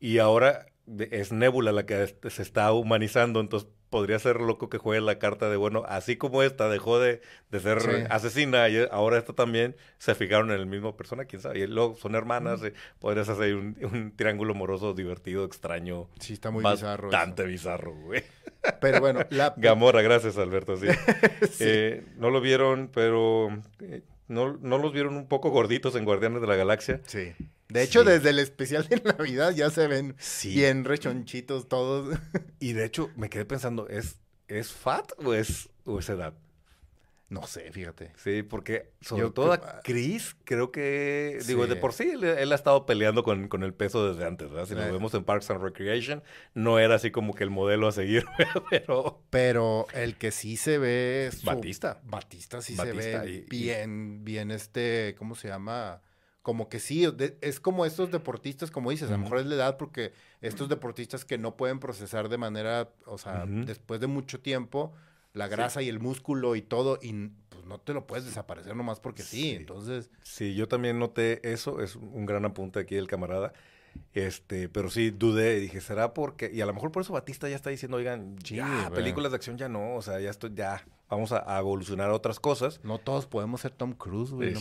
Y 0.00 0.18
ahora 0.18 0.66
es 0.98 1.32
Nebula 1.32 1.72
la 1.72 1.86
que 1.86 2.14
se 2.28 2.42
está 2.42 2.70
humanizando, 2.72 3.40
entonces 3.40 3.70
podría 3.90 4.18
ser 4.18 4.40
loco 4.40 4.68
que 4.68 4.78
juegue 4.78 5.00
la 5.00 5.18
carta 5.18 5.48
de, 5.48 5.56
bueno, 5.56 5.84
así 5.86 6.16
como 6.16 6.42
esta 6.42 6.68
dejó 6.68 6.98
de, 6.98 7.20
ser 7.50 8.06
asesina 8.10 8.68
y 8.68 8.86
ahora 8.90 9.18
esta 9.18 9.32
también 9.32 9.76
se 9.98 10.14
fijaron 10.14 10.50
en 10.50 10.60
el 10.60 10.66
mismo 10.66 10.96
persona, 10.96 11.24
quién 11.24 11.42
sabe, 11.42 11.60
y 11.60 11.66
luego 11.66 11.96
son 11.96 12.14
hermanas, 12.14 12.60
podrías 12.98 13.28
hacer 13.28 13.54
un, 13.54 14.12
triángulo 14.16 14.54
amoroso 14.54 14.94
divertido, 14.94 15.44
extraño. 15.44 16.08
Sí, 16.20 16.34
está 16.34 16.50
muy 16.50 16.64
bizarro. 16.64 17.10
Bastante 17.10 17.44
bizarro, 17.44 17.94
güey. 17.94 18.22
Pero 18.80 19.00
bueno, 19.00 19.20
la... 19.30 19.54
Gamora, 19.56 20.02
gracias 20.02 20.36
Alberto, 20.38 20.76
sí. 20.76 20.86
Eh, 21.60 22.04
no 22.16 22.30
lo 22.30 22.40
vieron, 22.40 22.90
pero... 22.92 23.48
Eh, 23.80 24.02
¿No, 24.28 24.58
¿No 24.58 24.78
los 24.78 24.92
vieron 24.92 25.16
un 25.16 25.26
poco 25.26 25.50
gorditos 25.50 25.96
en 25.96 26.04
Guardianes 26.04 26.40
de 26.40 26.46
la 26.46 26.56
Galaxia? 26.56 27.00
Sí. 27.06 27.34
De 27.68 27.82
hecho, 27.82 28.04
desde 28.04 28.30
el 28.30 28.38
especial 28.38 28.86
de 28.88 29.00
Navidad 29.02 29.52
ya 29.54 29.70
se 29.70 29.86
ven 29.86 30.16
bien 30.44 30.84
rechonchitos 30.84 31.68
todos. 31.68 32.18
Y 32.60 32.72
de 32.72 32.84
hecho, 32.84 33.10
me 33.16 33.28
quedé 33.28 33.44
pensando, 33.44 33.88
¿es, 33.88 34.16
¿es 34.48 34.72
fat 34.72 35.12
o 35.24 35.34
es, 35.34 35.68
o 35.84 35.98
es 35.98 36.08
edad? 36.08 36.34
No 37.30 37.46
sé, 37.46 37.70
fíjate. 37.72 38.12
Sí, 38.16 38.42
porque 38.42 38.90
sobre 39.02 39.30
todo 39.30 39.52
a 39.52 39.82
Chris, 39.82 40.34
creo 40.44 40.72
que, 40.72 41.38
digo, 41.46 41.66
de 41.66 41.76
por 41.76 41.92
sí 41.92 42.12
él, 42.14 42.52
ha 42.52 42.54
estado 42.54 42.86
peleando 42.86 43.22
con, 43.22 43.48
con, 43.48 43.62
el 43.62 43.74
peso 43.74 44.10
desde 44.10 44.26
antes, 44.26 44.50
¿verdad? 44.50 44.66
Si 44.66 44.74
lo 44.74 44.80
vemos 44.80 45.12
en 45.12 45.24
Parks 45.24 45.50
and 45.50 45.62
Recreation, 45.62 46.22
no 46.54 46.78
era 46.78 46.94
así 46.94 47.10
como 47.10 47.34
que 47.34 47.44
el 47.44 47.50
modelo 47.50 47.86
a 47.86 47.92
seguir, 47.92 48.24
pero... 48.70 49.22
Pero 49.28 49.86
el 49.92 50.16
que 50.16 50.30
sí 50.30 50.56
se 50.56 50.78
ve 50.78 51.26
es... 51.26 51.44
Batista. 51.44 52.00
Batista 52.04 52.62
sí 52.62 52.74
se 52.74 52.92
ve 52.92 53.46
bien, 53.50 54.24
bien 54.24 54.50
este, 54.50 55.14
¿cómo 55.18 55.34
se 55.34 55.48
llama? 55.48 56.00
Como 56.40 56.70
que 56.70 56.80
sí, 56.80 57.06
es 57.42 57.60
como 57.60 57.84
estos 57.84 58.10
deportistas, 58.10 58.70
como 58.70 58.90
dices, 58.90 59.10
a 59.10 59.12
lo 59.12 59.18
mejor 59.18 59.40
es 59.40 59.46
la 59.46 59.56
edad 59.56 59.76
porque 59.76 60.12
estos 60.40 60.70
deportistas 60.70 61.26
que 61.26 61.36
no 61.36 61.58
pueden 61.58 61.78
procesar 61.78 62.30
de 62.30 62.38
manera, 62.38 62.88
o 63.04 63.18
sea, 63.18 63.44
después 63.46 64.00
de 64.00 64.06
mucho 64.06 64.40
tiempo 64.40 64.94
la 65.38 65.48
grasa 65.48 65.82
y 65.82 65.88
el 65.88 66.00
músculo 66.00 66.56
y 66.56 66.62
todo, 66.62 66.98
y 67.00 67.12
pues 67.48 67.64
no 67.64 67.78
te 67.78 67.94
lo 67.94 68.06
puedes 68.06 68.24
desaparecer 68.24 68.74
nomás 68.74 69.00
porque 69.00 69.22
sí. 69.22 69.52
entonces... 69.52 70.10
Sí, 70.22 70.54
yo 70.54 70.68
también 70.68 70.98
noté 70.98 71.40
eso, 71.50 71.80
es 71.80 71.96
un 71.96 72.26
gran 72.26 72.44
apunte 72.44 72.80
aquí 72.80 72.96
del 72.96 73.06
camarada. 73.06 73.52
Este, 74.12 74.68
pero 74.68 74.90
sí 74.90 75.10
dudé 75.10 75.56
y 75.56 75.60
dije, 75.60 75.80
¿será 75.80 76.12
porque? 76.12 76.50
Y 76.52 76.60
a 76.60 76.66
lo 76.66 76.74
mejor 76.74 76.92
por 76.92 77.02
eso 77.02 77.12
Batista 77.12 77.48
ya 77.48 77.56
está 77.56 77.70
diciendo, 77.70 77.96
oigan, 77.96 78.36
ya, 78.38 78.90
películas 78.94 79.32
de 79.32 79.36
acción 79.36 79.56
ya 79.56 79.68
no, 79.68 79.94
o 79.94 80.02
sea, 80.02 80.20
ya 80.20 80.30
estoy, 80.30 80.52
ya, 80.54 80.84
vamos 81.08 81.32
a, 81.32 81.58
evolucionar 81.58 82.10
a 82.10 82.14
otras 82.14 82.38
cosas. 82.38 82.80
No 82.82 82.98
todos 82.98 83.26
podemos 83.26 83.60
ser 83.60 83.70
Tom 83.70 83.92
Cruise, 83.92 84.30
güey. 84.30 84.52
no 84.52 84.60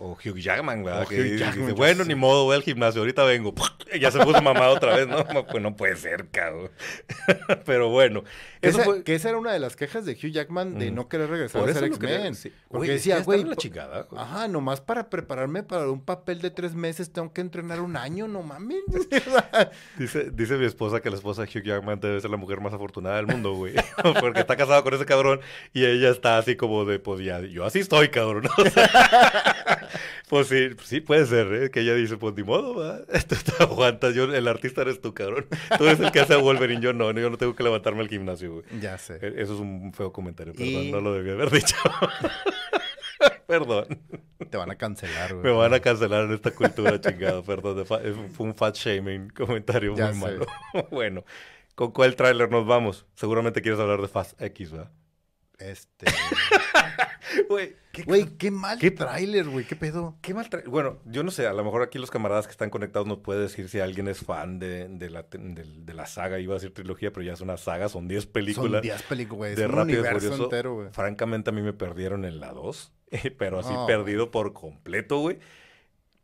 o 0.00 0.12
Hugh 0.12 0.38
Jackman, 0.38 0.84
¿verdad? 0.84 1.06
que 1.06 1.22
dice, 1.22 1.72
bueno, 1.72 2.04
ni 2.04 2.14
modo, 2.14 2.44
voy 2.44 2.56
al 2.56 2.62
gimnasio, 2.62 3.00
ahorita 3.02 3.24
vengo. 3.24 3.54
ya 4.00 4.10
se 4.10 4.18
puso 4.24 4.40
mamado 4.40 4.74
otra 4.74 4.96
vez, 4.96 5.06
¿no? 5.06 5.24
Pues 5.46 5.62
no 5.62 5.76
puede 5.76 5.96
ser, 5.96 6.28
cabrón. 6.28 6.70
Pero 7.66 7.90
bueno. 7.90 8.24
Eso 8.60 8.80
fue... 8.80 9.02
que 9.02 9.14
esa 9.14 9.30
era 9.30 9.38
una 9.38 9.52
de 9.52 9.58
las 9.58 9.76
quejas 9.76 10.04
de 10.04 10.12
Hugh 10.12 10.30
Jackman 10.30 10.78
de 10.78 10.90
no 10.90 11.08
querer 11.08 11.28
regresar 11.28 11.68
a 11.68 11.72
ser 11.72 11.84
X-Men. 11.84 12.34
Porque 12.68 12.92
decía, 12.92 13.20
güey, 13.22 13.44
la 13.44 13.56
chingada. 13.56 14.06
Ajá, 14.16 14.48
nomás 14.48 14.80
para 14.80 15.10
prepararme 15.10 15.62
para 15.62 15.90
un 15.90 16.00
papel 16.00 16.40
de 16.40 16.50
tres 16.50 16.74
meses 16.74 17.12
tengo 17.12 17.32
que 17.32 17.40
entrenar 17.40 17.80
un 17.80 17.96
año, 17.96 18.28
no 18.28 18.42
mames. 18.42 18.82
dice, 19.98 20.30
dice 20.30 20.56
mi 20.56 20.64
esposa 20.64 21.00
que 21.00 21.10
la 21.10 21.16
esposa 21.16 21.44
de 21.44 21.48
Hugh 21.48 21.64
Jackman 21.64 22.00
debe 22.00 22.20
ser 22.20 22.30
la 22.30 22.36
mujer 22.36 22.60
más 22.60 22.72
afortunada 22.72 23.16
del 23.16 23.26
mundo, 23.26 23.54
güey. 23.54 23.74
Porque 24.20 24.40
está 24.40 24.56
casada 24.56 24.82
con 24.82 24.94
ese 24.94 25.04
cabrón 25.04 25.40
y 25.72 25.81
ella 25.84 26.10
está 26.10 26.38
así 26.38 26.56
como 26.56 26.84
de, 26.84 26.98
pues 26.98 27.24
ya, 27.24 27.40
yo 27.40 27.64
así 27.64 27.80
estoy, 27.80 28.08
cabrón. 28.08 28.44
pues 30.28 30.48
sí, 30.48 30.70
sí 30.82 31.00
puede 31.00 31.26
ser, 31.26 31.52
¿eh? 31.52 31.70
Que 31.70 31.80
ella 31.80 31.94
dice, 31.94 32.16
pues 32.16 32.34
ni 32.34 32.42
modo, 32.42 32.74
va. 32.74 33.00
Esto 33.12 33.36
te 33.36 33.62
aguantas, 33.62 34.14
yo, 34.14 34.24
el 34.24 34.48
artista 34.48 34.82
eres 34.82 35.00
tú, 35.00 35.12
cabrón. 35.14 35.46
Tú 35.76 35.84
eres 35.84 36.00
el 36.00 36.10
que 36.10 36.20
hace 36.20 36.36
Wolverine, 36.36 36.80
yo 36.80 36.92
no, 36.92 37.12
yo 37.12 37.30
no 37.30 37.36
tengo 37.36 37.54
que 37.54 37.62
levantarme 37.62 38.00
al 38.00 38.08
gimnasio, 38.08 38.54
güey. 38.54 38.64
Ya 38.80 38.96
sé. 38.98 39.18
E, 39.20 39.42
eso 39.42 39.54
es 39.54 39.60
un 39.60 39.92
feo 39.92 40.12
comentario, 40.12 40.54
perdón, 40.54 40.90
no 40.90 41.00
lo 41.00 41.14
debía 41.14 41.34
haber 41.34 41.50
dicho. 41.50 41.76
perdón. 43.46 44.00
Te 44.50 44.56
van 44.56 44.70
a 44.70 44.76
cancelar, 44.76 45.34
güey. 45.34 45.44
Me 45.44 45.52
van 45.52 45.74
a 45.74 45.80
cancelar 45.80 46.24
en 46.24 46.32
esta 46.32 46.50
cultura, 46.50 47.00
chingado, 47.00 47.42
perdón. 47.44 47.84
Fue 47.86 48.46
un 48.46 48.54
fat 48.54 48.74
shaming 48.74 49.28
comentario 49.30 49.94
muy 49.94 50.14
malo. 50.14 50.46
bueno, 50.90 51.24
¿con 51.74 51.92
cuál 51.92 52.16
tráiler 52.16 52.50
nos 52.50 52.66
vamos? 52.66 53.06
Seguramente 53.14 53.62
quieres 53.62 53.80
hablar 53.80 54.00
de 54.00 54.08
Fast 54.08 54.40
X, 54.40 54.72
¿verdad? 54.72 54.90
Este. 55.70 56.06
Güey, 57.48 57.76
qué, 57.92 58.04
qué 58.36 58.50
mal 58.50 58.78
qué 58.78 58.90
tráiler, 58.90 59.48
güey, 59.48 59.64
qué 59.64 59.76
pedo. 59.76 60.16
Qué 60.20 60.34
mal 60.34 60.48
tráiler. 60.50 60.70
Bueno, 60.70 60.98
yo 61.06 61.22
no 61.22 61.30
sé, 61.30 61.46
a 61.46 61.52
lo 61.52 61.64
mejor 61.64 61.82
aquí 61.82 61.98
los 61.98 62.10
camaradas 62.10 62.46
que 62.46 62.50
están 62.50 62.68
conectados 62.68 63.06
nos 63.06 63.18
puede 63.18 63.40
decir 63.40 63.68
si 63.68 63.80
alguien 63.80 64.08
es 64.08 64.20
fan 64.20 64.58
de, 64.58 64.88
de, 64.88 65.10
la, 65.10 65.26
de, 65.30 65.94
la 65.94 66.06
saga, 66.06 66.38
iba 66.38 66.54
a 66.54 66.56
decir 66.56 66.74
trilogía, 66.74 67.12
pero 67.12 67.24
ya 67.24 67.32
es 67.32 67.40
una 67.40 67.56
saga, 67.56 67.88
son 67.88 68.08
10 68.08 68.26
películas. 68.26 68.72
Son 68.72 68.82
10 68.82 69.02
películas, 69.04 69.38
güey. 69.38 69.54
De 69.54 69.66
Rápido 69.66 70.04
Furioso. 70.04 70.44
Entero, 70.44 70.74
güey. 70.74 70.88
Francamente, 70.92 71.50
a 71.50 71.52
mí 71.52 71.62
me 71.62 71.72
perdieron 71.72 72.24
en 72.24 72.40
la 72.40 72.52
2, 72.52 72.92
pero 73.38 73.60
así 73.60 73.72
perdido 73.86 74.30
por 74.30 74.52
completo, 74.52 75.18
güey. 75.20 75.38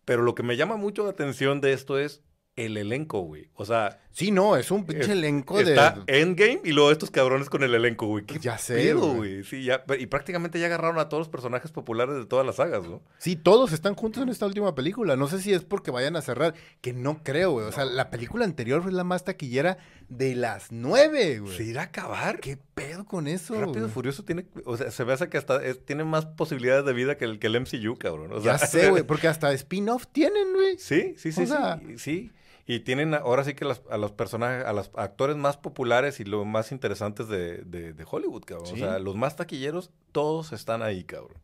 Pero 0.05 0.22
lo 0.22 0.35
que 0.35 0.42
me 0.42 0.57
llama 0.57 0.77
mucho 0.77 1.05
la 1.05 1.11
atención 1.11 1.61
de 1.61 1.72
esto 1.72 1.98
es 1.98 2.22
el 2.57 2.77
elenco, 2.77 3.20
güey. 3.20 3.51
O 3.55 3.64
sea. 3.64 4.01
Sí, 4.18 4.33
no, 4.33 4.57
es 4.57 4.72
un 4.72 4.85
pinche 4.85 5.12
elenco 5.12 5.59
de. 5.59 5.74
Está 5.74 6.02
Endgame 6.09 6.61
y 6.64 6.72
luego 6.72 6.90
estos 6.90 7.09
cabrones 7.09 7.48
con 7.48 7.62
el 7.62 7.72
elenco, 7.72 8.09
güey. 8.09 8.24
ya 8.40 8.59
sé. 8.59 8.92
güey. 8.92 9.44
Sí, 9.44 9.62
ya. 9.62 9.85
Y 9.96 10.07
prácticamente 10.07 10.59
ya 10.59 10.66
agarraron 10.66 10.98
a 10.98 11.09
todos 11.09 11.20
los 11.20 11.28
personajes 11.28 11.70
populares 11.70 12.16
de 12.16 12.26
todas 12.26 12.44
las 12.44 12.57
sagas, 12.57 12.83
¿no? 12.83 13.00
Sí, 13.18 13.37
todos 13.37 13.70
están 13.70 13.94
juntos 13.94 14.24
en 14.24 14.28
esta 14.28 14.44
última 14.44 14.74
película. 14.74 15.14
No 15.14 15.28
sé 15.28 15.40
si 15.40 15.52
es 15.52 15.62
porque 15.62 15.92
vayan 15.92 16.16
a 16.16 16.20
cerrar, 16.22 16.54
que 16.81 16.92
no 16.92 17.22
creo, 17.22 17.52
güey. 17.52 17.66
O 17.66 17.70
sea, 17.70 17.85
la 17.85 18.11
película 18.11 18.44
anterior 18.44 18.83
fue 18.83 18.90
la 18.90 19.04
más 19.04 19.22
taquillera 19.22 19.78
de 20.09 20.35
las 20.35 20.72
nueve, 20.72 21.38
güey. 21.38 21.57
¿Se 21.57 21.62
irá 21.62 21.83
a 21.83 21.85
acabar? 21.85 22.40
¿Qué 22.40 22.59
pedo 22.74 23.04
con 23.04 23.28
eso? 23.28 23.54
Rápido 23.61 23.87
y 23.87 23.90
Furioso 23.90 24.24
tiene. 24.24 24.46
O 24.64 24.76
sea, 24.76 24.90
se 24.90 25.04
ve 25.04 25.12
hace 25.12 25.28
que 25.28 25.38
hasta 25.38 25.61
tiene 25.85 26.02
más 26.02 26.26
posibilidades 26.26 26.85
de 26.85 26.92
vida 26.92 27.16
que 27.16 27.24
el, 27.24 27.38
que 27.38 27.46
el 27.46 27.61
MCU, 27.61 27.96
cabrón. 27.96 28.33
O 28.33 28.40
sea, 28.40 28.57
ya 28.57 28.66
sé, 28.66 28.90
güey. 28.90 29.02
Porque 29.07 29.28
hasta 29.28 29.52
spin-off 29.52 30.09
tienen, 30.09 30.54
güey. 30.54 30.76
Sí, 30.76 31.14
sí, 31.16 31.31
sí. 31.31 31.46
sí, 31.46 31.54
sí. 31.98 32.33
Y 32.70 32.81
tienen 32.81 33.14
ahora 33.14 33.44
sí 33.44 33.54
que 33.54 33.64
a 33.64 33.96
los 33.96 34.12
personajes, 34.12 34.66
a 34.66 34.74
los 34.74 34.90
actores 34.94 35.37
más 35.37 35.57
populares 35.57 36.20
y 36.20 36.24
los 36.24 36.44
más 36.44 36.70
interesantes 36.70 37.26
de, 37.26 37.62
de, 37.64 38.07
Hollywood, 38.07 38.44
cabrón. 38.44 38.70
O 38.70 38.76
sea, 38.76 38.98
los 38.98 39.16
más 39.16 39.37
taquilleros, 39.37 39.90
todos 40.12 40.52
están 40.52 40.83
ahí, 40.83 41.02
cabrón. 41.02 41.38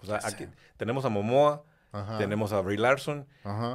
O 0.00 0.06
sea, 0.06 0.20
aquí 0.22 0.46
tenemos 0.76 1.04
a 1.04 1.08
Momoa, 1.08 1.64
tenemos 2.18 2.52
a 2.52 2.60
Brie 2.60 2.78
Larson, 2.78 3.26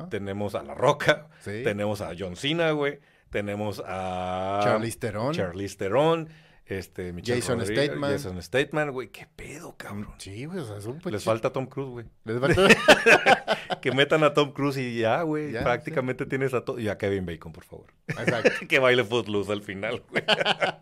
tenemos 0.10 0.56
a 0.56 0.64
La 0.64 0.74
Roca, 0.74 1.28
tenemos 1.44 2.00
a 2.00 2.14
John 2.18 2.38
Cena, 2.38 2.72
güey, 2.72 3.02
tenemos 3.30 3.84
a... 3.86 4.62
Charlize 4.64 4.98
Theron. 4.98 5.34
Charlize 5.34 5.76
Theron. 5.76 6.30
Este, 6.66 7.14
Jason 7.24 7.64
Statham. 7.64 8.02
Jason 8.02 8.42
Statham, 8.42 8.90
güey. 8.90 9.10
¿Qué 9.10 9.28
pedo, 9.36 9.76
cabrón? 9.78 10.16
Sí, 10.18 10.46
güey. 10.46 10.60
O 10.60 10.66
sea, 10.66 10.78
es 10.78 10.86
un 10.86 11.00
Les 11.06 11.24
falta 11.24 11.52
Tom 11.52 11.68
Cruise, 11.68 11.92
güey. 11.92 12.06
Les 12.24 12.40
falta... 12.40 13.80
que 13.82 13.92
metan 13.92 14.24
a 14.24 14.34
Tom 14.34 14.52
Cruise 14.52 14.78
y 14.78 14.98
ya, 14.98 15.22
güey. 15.22 15.52
Prácticamente 15.52 16.26
tienes 16.26 16.56
a 16.56 16.66
todo. 16.66 16.80
Y 16.80 16.88
a 16.88 16.98
Kevin 16.98 17.26
Bacon, 17.26 17.54
por 17.54 17.66
favor. 17.66 17.94
Exacto. 18.08 18.50
que 18.68 18.80
baile 18.80 19.04
Footloose 19.04 19.52
al 19.52 19.62
final, 19.62 20.04
güey. 20.10 20.24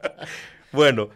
bueno, 0.72 1.10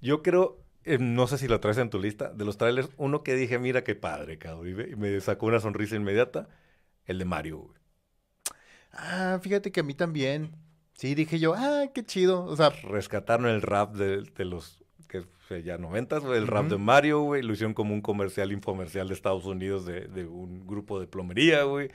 yo 0.00 0.22
creo... 0.22 0.60
Eh, 0.86 0.98
no 0.98 1.26
sé 1.26 1.38
si 1.38 1.48
lo 1.48 1.60
traes 1.60 1.76
en 1.76 1.90
tu 1.90 2.00
lista. 2.00 2.32
De 2.32 2.46
los 2.46 2.56
trailers, 2.56 2.88
uno 2.96 3.22
que 3.22 3.34
dije, 3.34 3.58
mira 3.58 3.84
qué 3.84 3.94
padre, 3.94 4.38
cabrón. 4.38 4.68
Y 4.68 4.96
me 4.96 5.20
sacó 5.20 5.46
una 5.46 5.60
sonrisa 5.60 5.96
inmediata. 5.96 6.48
El 7.04 7.18
de 7.18 7.24
Mario, 7.26 7.58
güey. 7.58 7.78
Ah, 8.92 9.38
fíjate 9.42 9.70
que 9.70 9.80
a 9.80 9.82
mí 9.82 9.92
también. 9.94 10.56
Sí, 10.94 11.14
dije 11.14 11.38
yo, 11.38 11.54
ah, 11.54 11.86
qué 11.92 12.04
chido. 12.04 12.44
O 12.44 12.56
sea, 12.56 12.70
rescataron 12.70 13.46
el 13.46 13.62
rap 13.62 13.94
de, 13.94 14.44
los 14.44 14.78
que 15.08 15.62
ya 15.62 15.76
noventas, 15.76 16.24
el 16.24 16.46
rap 16.46 16.66
de 16.66 16.78
Mario, 16.78 17.20
güey. 17.20 17.42
Lo 17.42 17.52
hicieron 17.52 17.74
como 17.74 17.92
un 17.92 18.00
comercial 18.00 18.50
infomercial 18.52 19.08
de 19.08 19.14
Estados 19.14 19.44
Unidos 19.44 19.84
de, 19.84 20.08
de, 20.08 20.26
un 20.26 20.66
grupo 20.66 20.98
de 21.00 21.06
plomería, 21.06 21.64
güey. 21.64 21.90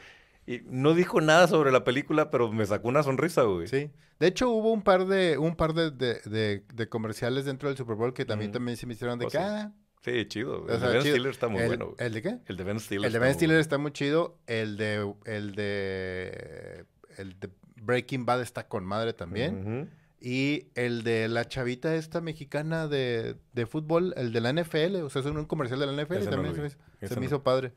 Y 0.45 0.61
no 0.65 0.93
dijo 0.93 1.21
nada 1.21 1.47
sobre 1.47 1.71
la 1.71 1.83
película, 1.83 2.29
pero 2.29 2.51
me 2.51 2.65
sacó 2.65 2.87
una 2.87 3.03
sonrisa, 3.03 3.43
güey. 3.43 3.67
Sí. 3.67 3.91
De 4.19 4.27
hecho, 4.27 4.49
hubo 4.49 4.71
un 4.71 4.81
par 4.81 5.05
de, 5.05 5.37
un 5.37 5.55
par 5.55 5.73
de, 5.73 5.91
de, 5.91 6.89
comerciales 6.89 7.45
dentro 7.45 7.69
del 7.69 7.77
Super 7.77 7.95
Bowl 7.95 8.13
que 8.13 8.25
también, 8.25 8.51
también 8.51 8.75
se 8.77 8.85
me 8.85 8.93
hicieron 8.93 9.17
de 9.17 9.25
oh, 9.25 9.29
ah, 9.37 9.71
Sí, 10.01 10.25
chido. 10.27 10.67
El 10.69 10.79
de 10.79 10.87
Ben 10.87 11.01
Stiller 11.01 11.27
está 11.31 11.47
muy 11.47 11.65
bueno. 11.65 11.93
¿El 11.97 12.13
de 12.13 12.21
qué? 12.21 12.37
El 12.47 12.57
de 12.57 12.63
Ben 12.63 12.79
Stiller. 12.79 13.05
El 13.05 13.13
de 13.13 13.19
Ben 13.19 13.33
Stiller 13.33 13.59
está 13.59 13.77
muy 13.77 13.91
chido. 13.91 14.37
El 14.47 14.77
de, 14.77 15.13
el 15.25 15.55
de, 15.55 16.85
el 17.17 17.39
de 17.39 17.49
Breaking 17.81 18.25
Bad 18.25 18.41
está 18.41 18.67
con 18.67 18.85
madre 18.85 19.13
también. 19.13 19.89
Y 20.21 20.67
el 20.75 21.03
de 21.03 21.29
la 21.29 21.47
chavita 21.47 21.95
esta 21.95 22.19
mexicana 22.19 22.89
de, 22.89 23.37
de, 23.53 23.65
fútbol, 23.65 24.13
el 24.17 24.33
de 24.33 24.41
la 24.41 24.51
NFL, 24.51 24.97
o 24.97 25.09
sea, 25.09 25.21
es 25.21 25.25
un 25.25 25.45
comercial 25.45 25.79
de 25.79 25.85
la 25.85 26.03
NFL 26.03 26.27
también 26.29 26.55
se, 26.55 27.17
me, 27.17 27.25
hizo 27.25 27.41
padre. 27.41 27.71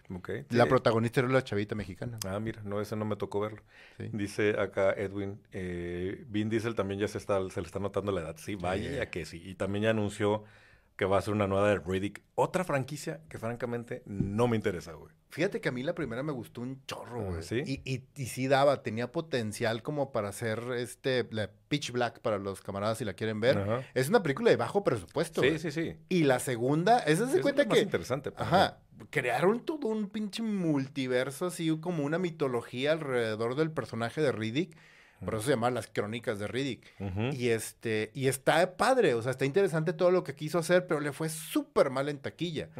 La 0.50 0.66
protagonista 0.66 1.20
era 1.20 1.28
la 1.28 1.44
chavita 1.44 1.76
mexicana. 1.76 2.18
Ah, 2.26 2.40
mira, 2.40 2.60
no, 2.64 2.80
ese 2.80 2.96
no 2.96 3.04
me 3.04 3.14
tocó 3.14 3.38
verlo. 3.38 3.62
Dice 4.12 4.58
acá 4.58 4.92
Edwin, 4.92 5.38
eh, 5.52 6.24
Vin 6.28 6.50
Diesel 6.50 6.74
también 6.74 6.98
ya 6.98 7.06
se 7.06 7.18
está, 7.18 7.48
se 7.48 7.60
le 7.60 7.66
está 7.66 7.78
notando 7.78 8.10
la 8.10 8.22
edad. 8.22 8.36
Sí, 8.38 8.56
vaya 8.56 8.90
ya 8.90 9.10
que 9.10 9.24
sí. 9.24 9.40
Y 9.44 9.54
también 9.54 9.84
ya 9.84 9.90
anunció 9.90 10.42
que 11.02 11.06
va 11.06 11.18
a 11.18 11.22
ser 11.22 11.34
una 11.34 11.48
nueva 11.48 11.68
de 11.68 11.80
Riddick. 11.80 12.22
Otra 12.36 12.62
franquicia 12.62 13.22
que 13.28 13.36
francamente 13.36 14.04
no 14.06 14.46
me 14.46 14.54
interesa, 14.54 14.92
güey. 14.92 15.12
Fíjate 15.30 15.60
que 15.60 15.68
a 15.68 15.72
mí 15.72 15.82
la 15.82 15.96
primera 15.96 16.22
me 16.22 16.30
gustó 16.30 16.60
un 16.60 16.80
chorro, 16.86 17.24
güey. 17.24 17.42
¿Sí? 17.42 17.60
Y, 17.66 17.82
y, 17.84 18.04
y, 18.14 18.26
sí 18.26 18.46
daba, 18.46 18.84
tenía 18.84 19.10
potencial 19.10 19.82
como 19.82 20.12
para 20.12 20.28
hacer 20.28 20.62
este, 20.76 21.26
la 21.32 21.50
Pitch 21.66 21.90
Black 21.90 22.20
para 22.20 22.38
los 22.38 22.60
camaradas 22.60 22.98
si 22.98 23.04
la 23.04 23.14
quieren 23.14 23.40
ver. 23.40 23.84
Es 23.94 24.08
una 24.10 24.22
película 24.22 24.50
de 24.50 24.56
bajo 24.56 24.84
presupuesto. 24.84 25.42
Sí, 25.42 25.58
sí, 25.58 25.72
sí. 25.72 25.96
Y 26.08 26.22
la 26.22 26.38
segunda, 26.38 27.00
esa 27.00 27.28
se 27.28 27.40
cuenta 27.40 27.66
que... 27.66 27.78
Es 27.78 27.82
interesante. 27.82 28.30
Pues, 28.30 28.46
ajá. 28.46 28.78
Crearon 29.10 29.64
todo 29.64 29.88
un 29.88 30.08
pinche 30.08 30.44
multiverso, 30.44 31.46
así 31.46 31.76
como 31.80 32.04
una 32.04 32.20
mitología 32.20 32.92
alrededor 32.92 33.56
del 33.56 33.72
personaje 33.72 34.20
de 34.20 34.30
Riddick 34.30 34.76
por 35.24 35.34
eso 35.34 35.44
se 35.44 35.50
llama 35.50 35.70
Las 35.70 35.86
Crónicas 35.86 36.38
de 36.38 36.46
Riddick. 36.46 36.86
Y 37.32 37.48
este, 37.48 38.10
y 38.14 38.28
está 38.28 38.76
padre, 38.76 39.14
o 39.14 39.22
sea, 39.22 39.32
está 39.32 39.44
interesante 39.44 39.92
todo 39.92 40.10
lo 40.10 40.24
que 40.24 40.34
quiso 40.34 40.58
hacer, 40.58 40.86
pero 40.86 41.00
le 41.00 41.12
fue 41.12 41.28
súper 41.28 41.90
mal 41.90 42.08
en 42.08 42.18
taquilla. 42.18 42.70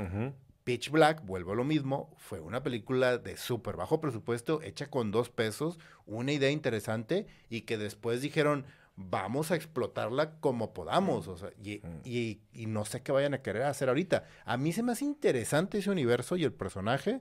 Pitch 0.65 0.91
Black, 0.91 1.25
vuelvo 1.25 1.53
a 1.53 1.57
lo 1.57 1.65
mismo, 1.65 2.15
fue 2.19 2.41
una 2.41 2.63
película 2.63 3.19
de 3.19 3.37
súper 3.37 3.77
bajo 3.77 4.01
presupuesto, 4.01 4.63
hecha 4.63 4.89
con 4.89 5.11
dos 5.11 5.29
pesos, 5.29 5.79
una 6.07 6.33
idea 6.33 6.51
interesante, 6.51 7.27
y 7.49 7.63
que 7.63 7.79
después 7.79 8.21
dijeron, 8.21 8.65
vamos 8.95 9.51
a 9.51 9.57
explotarla 9.57 10.39
como 10.39 10.73
podamos, 10.73 11.27
o 11.29 11.37
sea, 11.37 11.51
y, 11.63 11.81
y, 12.05 12.67
no 12.67 12.85
sé 12.85 13.03
qué 13.03 13.13
vayan 13.13 13.35
a 13.35 13.43
querer 13.43 13.63
hacer 13.63 13.89
ahorita. 13.89 14.25
A 14.45 14.57
mí 14.57 14.73
se 14.73 14.83
me 14.83 14.93
hace 14.93 15.05
interesante 15.05 15.79
ese 15.79 15.91
universo 15.91 16.37
y 16.37 16.45
el 16.45 16.53
personaje, 16.53 17.21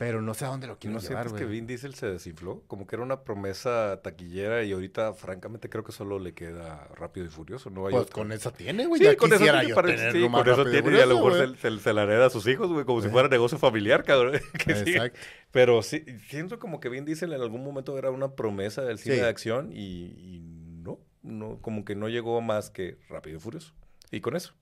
pero 0.00 0.22
no 0.22 0.32
sé 0.32 0.46
a 0.46 0.48
dónde 0.48 0.66
lo 0.66 0.78
quiero 0.78 0.94
¿No 0.94 1.06
llevar, 1.06 1.30
que 1.34 1.44
Vin 1.44 1.66
Diesel 1.66 1.94
se 1.94 2.06
desinfló? 2.06 2.62
Como 2.68 2.86
que 2.86 2.96
era 2.96 3.02
una 3.02 3.22
promesa 3.22 4.00
taquillera 4.02 4.62
y 4.62 4.72
ahorita, 4.72 5.12
francamente, 5.12 5.68
creo 5.68 5.84
que 5.84 5.92
solo 5.92 6.18
le 6.18 6.32
queda 6.32 6.88
Rápido 6.94 7.26
y 7.26 7.28
Furioso. 7.28 7.68
No 7.68 7.86
hay 7.86 7.92
pues 7.92 8.08
con 8.08 8.32
eso 8.32 8.50
tiene, 8.50 8.86
güey. 8.86 8.98
Sí, 8.98 9.14
con 9.16 9.30
eso 9.30 9.44
tiene, 9.44 9.66
sí, 9.66 9.72
con 9.72 9.90
eso 9.90 10.64
tiene 10.64 10.96
y, 10.96 11.00
a 11.02 11.04
lo 11.04 11.16
mejor 11.16 11.54
se, 11.58 11.92
la 11.92 12.04
hereda 12.04 12.24
a 12.24 12.30
sus 12.30 12.46
hijos, 12.46 12.72
güey, 12.72 12.86
como 12.86 13.02
si 13.02 13.10
fuera 13.10 13.28
negocio 13.28 13.58
familiar, 13.58 14.02
cabrón. 14.02 14.36
Exacto. 14.66 15.20
Pero 15.50 15.82
sí, 15.82 16.02
siento 16.30 16.58
como 16.58 16.80
que 16.80 16.88
Vin 16.88 17.04
Diesel 17.04 17.34
en 17.34 17.42
algún 17.42 17.62
momento 17.62 17.98
era 17.98 18.10
una 18.10 18.34
promesa 18.34 18.80
del 18.80 18.96
cine 18.96 19.16
de 19.16 19.28
acción 19.28 19.70
y, 19.70 20.14
y 20.16 20.40
no, 20.82 20.98
no, 21.20 21.58
como 21.60 21.84
que 21.84 21.94
no 21.94 22.08
llegó 22.08 22.40
más 22.40 22.70
que 22.70 22.96
Rápido 23.10 23.36
y 23.36 23.40
Furioso. 23.40 23.74
Y 24.10 24.22
con 24.22 24.34
eso. 24.34 24.54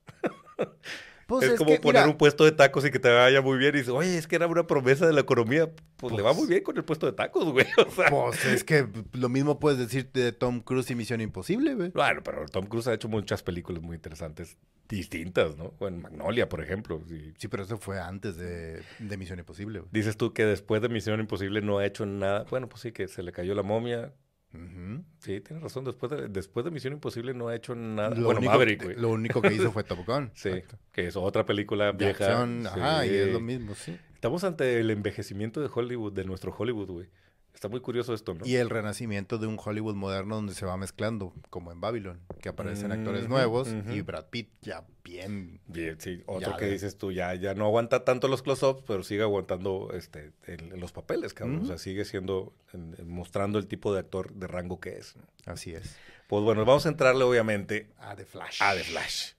Pues 1.29 1.47
es, 1.47 1.59
como 1.59 1.79
poner 1.79 2.07
un 2.07 2.17
puesto 2.17 2.43
de 2.43 2.51
tacos 2.51 2.83
y 2.87 2.89
que 2.89 2.97
te 2.97 3.07
vaya 3.07 3.39
muy 3.39 3.59
bien. 3.59 3.75
Y 3.75 3.77
dices, 3.77 3.93
oye, 3.93 4.17
es 4.17 4.25
que 4.25 4.35
era 4.35 4.47
una 4.47 4.65
promesa 4.65 5.05
de 5.05 5.13
la 5.13 5.21
economía. 5.21 5.69
Pues, 5.97 6.15
le 6.15 6.23
va 6.23 6.31
muy 6.31 6.39
pues 6.39 6.49
bien 6.49 6.63
con 6.63 6.75
el 6.75 6.83
puesto 6.83 7.05
de 7.05 7.11
tacos, 7.11 7.51
güey. 7.51 7.67
Pues 8.09 8.45
es 8.45 8.63
que 8.63 8.87
lo 9.13 9.29
mismo 9.29 9.59
puedes 9.59 9.77
decir 9.77 10.09
de 10.11 10.31
Tom 10.31 10.59
Cruise 10.59 10.89
y 10.89 10.95
Misión 10.95 11.21
Imposible, 11.21 11.75
güey. 11.75 11.89
Bueno, 11.89 12.21
pero 12.23 12.47
Tom 12.47 12.65
Cruise 12.65 12.87
ha 12.87 12.95
hecho 12.95 13.09
muchas 13.09 13.43
películas 13.43 13.83
muy 13.83 13.95
interesantes 13.95 14.57
distintas, 14.87 15.55
¿no? 15.55 15.75
O 15.77 15.87
en 15.87 16.01
Magnolia, 16.01 16.49
por 16.49 16.63
ejemplo. 16.63 16.99
Sí, 17.37 17.47
pero 17.47 17.61
eso 17.61 17.77
fue 17.77 17.99
antes 17.99 18.35
de, 18.35 18.81
Misión 19.15 19.37
Imposible. 19.37 19.83
Dices 19.91 20.17
tú 20.17 20.33
que 20.33 20.45
después 20.45 20.81
de 20.81 20.89
Misión 20.89 21.19
Imposible 21.19 21.61
no 21.61 21.77
ha 21.77 21.85
hecho 21.85 22.07
nada. 22.07 22.45
Bueno, 22.49 22.67
pues 22.67 22.81
sí, 22.81 22.91
que 22.91 23.07
se 23.07 23.21
le 23.21 23.31
cayó 23.31 23.53
la 23.53 23.61
momia. 23.61 24.13
Sí, 25.19 25.41
tienes 25.41 25.61
razón. 25.61 25.85
Después 25.85 26.11
de, 26.11 26.27
después 26.27 26.63
de 26.63 26.71
Misión 26.71 26.93
Imposible 26.93 27.33
no 27.33 27.49
ha 27.49 27.55
hecho 27.55 27.75
nada. 27.75 28.15
Lo 28.15 28.25
bueno, 28.25 28.39
único, 28.39 28.51
Maverick, 28.51 28.83
güey. 28.83 28.95
Lo 28.95 29.09
único 29.09 29.41
que 29.41 29.53
hizo 29.53 29.71
fue 29.71 29.83
Top 29.83 30.05
Gun. 30.05 30.31
sí, 30.33 30.63
que 30.91 31.07
es 31.07 31.15
otra 31.15 31.45
película 31.45 31.91
vieja. 31.91 32.43
ajá, 32.43 33.05
y 33.05 33.13
es 33.13 33.31
lo 33.31 33.39
mismo, 33.39 33.75
sí. 33.75 33.97
Estamos 34.13 34.43
ante 34.43 34.79
el 34.79 34.89
envejecimiento 34.91 35.61
de 35.61 35.69
Hollywood, 35.73 36.13
de 36.13 36.25
nuestro 36.25 36.53
Hollywood, 36.57 36.89
güey. 36.89 37.09
Está 37.59 37.67
muy 37.67 37.81
curioso 37.81 38.13
esto, 38.13 38.35
¿no? 38.35 38.45
Y 38.45 38.55
el 38.55 38.69
renacimiento 38.69 39.37
de 39.37 39.45
un 39.45 39.59
Hollywood 39.61 39.93
moderno 39.93 40.35
donde 40.35 40.53
se 40.53 40.65
va 40.65 40.77
mezclando, 40.77 41.33
como 41.49 41.73
en 41.73 41.81
Babylon, 41.81 42.21
que 42.41 42.47
aparecen 42.47 42.93
actores 42.93 43.27
nuevos 43.27 43.67
y 43.91 43.99
Brad 43.99 44.27
Pitt 44.27 44.49
ya 44.61 44.85
bien. 45.03 45.59
Bien, 45.67 45.99
sí. 45.99 46.23
Otro 46.25 46.55
que 46.55 46.67
dices 46.67 46.97
tú, 46.97 47.11
ya, 47.11 47.35
ya 47.35 47.55
no 47.55 47.65
aguanta 47.65 48.05
tanto 48.05 48.29
los 48.29 48.43
close-ups, 48.43 48.85
pero 48.87 49.03
sigue 49.03 49.23
aguantando 49.23 49.91
este, 49.93 50.31
los 50.77 50.93
papeles, 50.93 51.33
cabrón. 51.33 51.63
O 51.63 51.65
sea, 51.65 51.77
sigue 51.77 52.05
siendo, 52.05 52.53
mostrando 53.05 53.59
el 53.59 53.67
tipo 53.67 53.93
de 53.93 53.99
actor 53.99 54.31
de 54.31 54.47
rango 54.47 54.79
que 54.79 54.97
es. 54.97 55.15
Así 55.45 55.73
es. 55.73 55.97
Pues 56.29 56.41
bueno, 56.45 56.63
vamos 56.63 56.85
a 56.85 56.89
entrarle 56.89 57.25
obviamente 57.25 57.89
a 57.97 58.15
The 58.15 58.23
Flash. 58.23 58.63
A 58.63 58.73
The 58.73 58.85
Flash. 58.85 59.33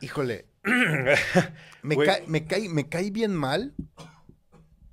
Híjole. 0.00 0.46
me, 0.64 1.96
me, 2.26 2.44
cae, 2.44 2.68
me 2.68 2.88
cae 2.88 3.12
bien 3.12 3.32
mal 3.32 3.74